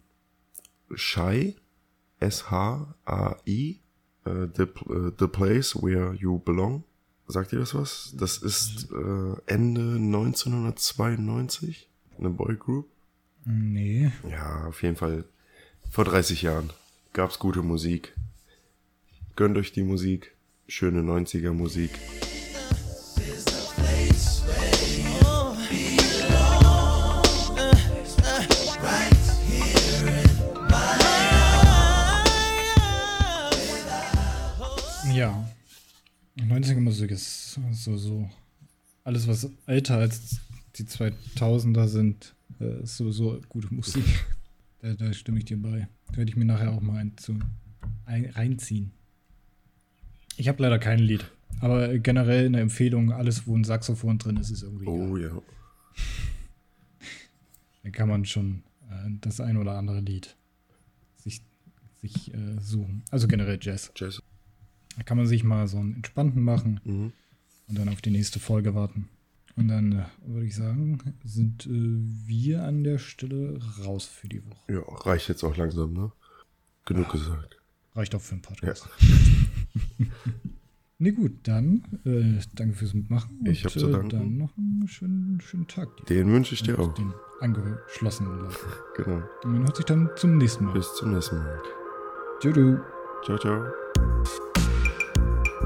Shai, 0.95 1.55
S-H-A-I, 2.19 3.79
äh, 4.27 4.47
the, 4.55 4.63
äh, 4.63 5.11
the 5.19 5.27
Place 5.27 5.75
Where 5.75 6.13
You 6.13 6.39
Belong. 6.39 6.83
Sagt 7.27 7.51
ihr 7.53 7.59
das 7.59 7.75
was? 7.75 8.13
Das 8.17 8.37
ist 8.37 8.89
äh, 8.91 9.35
Ende 9.45 9.95
1992, 9.95 11.89
eine 12.17 12.29
Boygroup. 12.29 12.87
Nee. 13.45 14.11
Ja, 14.29 14.65
auf 14.67 14.81
jeden 14.83 14.95
Fall. 14.95 15.25
Vor 15.89 16.05
30 16.05 16.41
Jahren 16.41 16.71
gab's 17.13 17.39
gute 17.39 17.61
Musik. 17.61 18.13
Gönnt 19.35 19.57
euch 19.57 19.71
die 19.71 19.83
Musik. 19.83 20.35
Schöne 20.67 21.01
90er 21.01 21.53
Musik. 21.53 21.91
90er 36.43 36.79
Musik 36.79 37.11
ist 37.11 37.59
so, 37.71 37.97
so. 37.97 38.29
Alles, 39.03 39.27
was 39.27 39.49
älter 39.65 39.97
als 39.97 40.39
die 40.75 40.83
2000er 40.83 41.87
sind, 41.87 42.35
äh, 42.59 42.83
ist 42.83 42.97
sowieso 42.97 43.41
gute 43.49 43.73
Musik. 43.73 44.05
Da, 44.79 44.93
da 44.93 45.11
stimme 45.11 45.39
ich 45.39 45.45
dir 45.45 45.59
bei. 45.59 45.87
Werde 46.13 46.29
ich 46.29 46.37
mir 46.37 46.45
nachher 46.45 46.71
auch 46.71 46.81
mal 46.81 46.99
ein, 46.99 47.17
zu, 47.17 47.39
ein, 48.05 48.25
reinziehen. 48.27 48.91
Ich 50.35 50.47
habe 50.47 50.61
leider 50.61 50.77
kein 50.77 50.99
Lied. 50.99 51.31
Aber 51.61 51.97
generell 51.97 52.45
eine 52.45 52.59
Empfehlung, 52.59 53.11
alles, 53.11 53.47
wo 53.47 53.57
ein 53.57 53.63
Saxophon 53.63 54.19
drin 54.19 54.37
ist, 54.37 54.51
ist 54.51 54.61
irgendwie. 54.61 54.85
Oh 54.85 55.17
ja. 55.17 55.31
Da 57.83 57.89
kann 57.89 58.07
man 58.07 58.25
schon 58.25 58.63
äh, 58.87 59.09
das 59.21 59.39
ein 59.39 59.57
oder 59.57 59.77
andere 59.77 60.01
Lied 60.01 60.35
sich, 61.15 61.41
sich 61.95 62.33
äh, 62.33 62.59
suchen. 62.59 63.03
Also 63.09 63.27
generell 63.27 63.57
Jazz. 63.61 63.91
Jazz. 63.95 64.21
Da 64.97 65.03
kann 65.03 65.15
man 65.17 65.27
sich 65.27 65.43
mal 65.43 65.67
so 65.67 65.77
einen 65.77 65.93
entspannten 65.95 66.43
machen 66.43 66.79
Mhm. 66.83 67.13
und 67.67 67.77
dann 67.77 67.87
auf 67.89 68.01
die 68.01 68.09
nächste 68.11 68.39
Folge 68.39 68.75
warten. 68.75 69.07
Und 69.55 69.69
dann 69.69 69.91
äh, 69.93 70.03
würde 70.25 70.45
ich 70.45 70.55
sagen, 70.55 70.99
sind 71.23 71.65
äh, 71.65 71.69
wir 71.71 72.63
an 72.63 72.83
der 72.83 72.97
Stelle 72.99 73.59
raus 73.85 74.05
für 74.05 74.27
die 74.27 74.43
Woche. 74.45 74.73
Ja, 74.73 74.81
reicht 75.05 75.29
jetzt 75.29 75.43
auch 75.43 75.55
langsam, 75.57 75.93
ne? 75.93 76.11
Genug 76.85 77.11
gesagt. 77.11 77.57
Reicht 77.95 78.13
auch 78.13 78.21
für 78.21 78.33
einen 78.33 78.41
Podcast. 78.43 78.87
nee, 80.99 81.11
gut, 81.11 81.31
dann 81.43 81.83
äh, 82.05 82.39
danke 82.53 82.75
fürs 82.75 82.93
Mitmachen. 82.93 83.39
Ich 83.45 83.65
hab 83.65 83.71
zu 83.71 83.87
äh, 83.89 83.91
danken. 83.91 84.09
Dann 84.09 84.37
noch 84.37 84.55
einen 84.57 84.87
schönen, 84.87 85.41
schönen 85.41 85.67
Tag. 85.67 85.89
Den 86.07 86.31
wünsche 86.31 86.53
ich 86.53 86.61
dir 86.63 86.77
auch. 86.79 86.93
Den 86.93 87.13
angeschlossenen 87.41 88.39
Leuten. 88.39 88.55
Genau. 88.97 89.21
Und 89.43 89.51
man 89.53 89.63
hört 89.63 89.75
sich 89.75 89.85
dann 89.85 90.09
zum 90.15 90.37
nächsten 90.37 90.65
Mal. 90.65 90.73
Bis 90.73 90.93
zum 90.95 91.13
nächsten 91.13 91.37
Mal. 91.37 91.59
Tschüss. 92.41 92.79
Ciao, 93.25 93.37
ciao. 93.37 94.66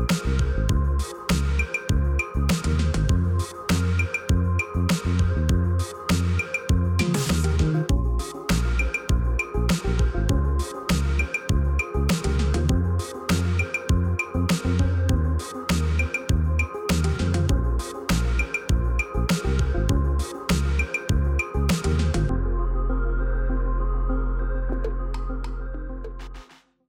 Thank 0.09 0.71
you. 0.71 0.80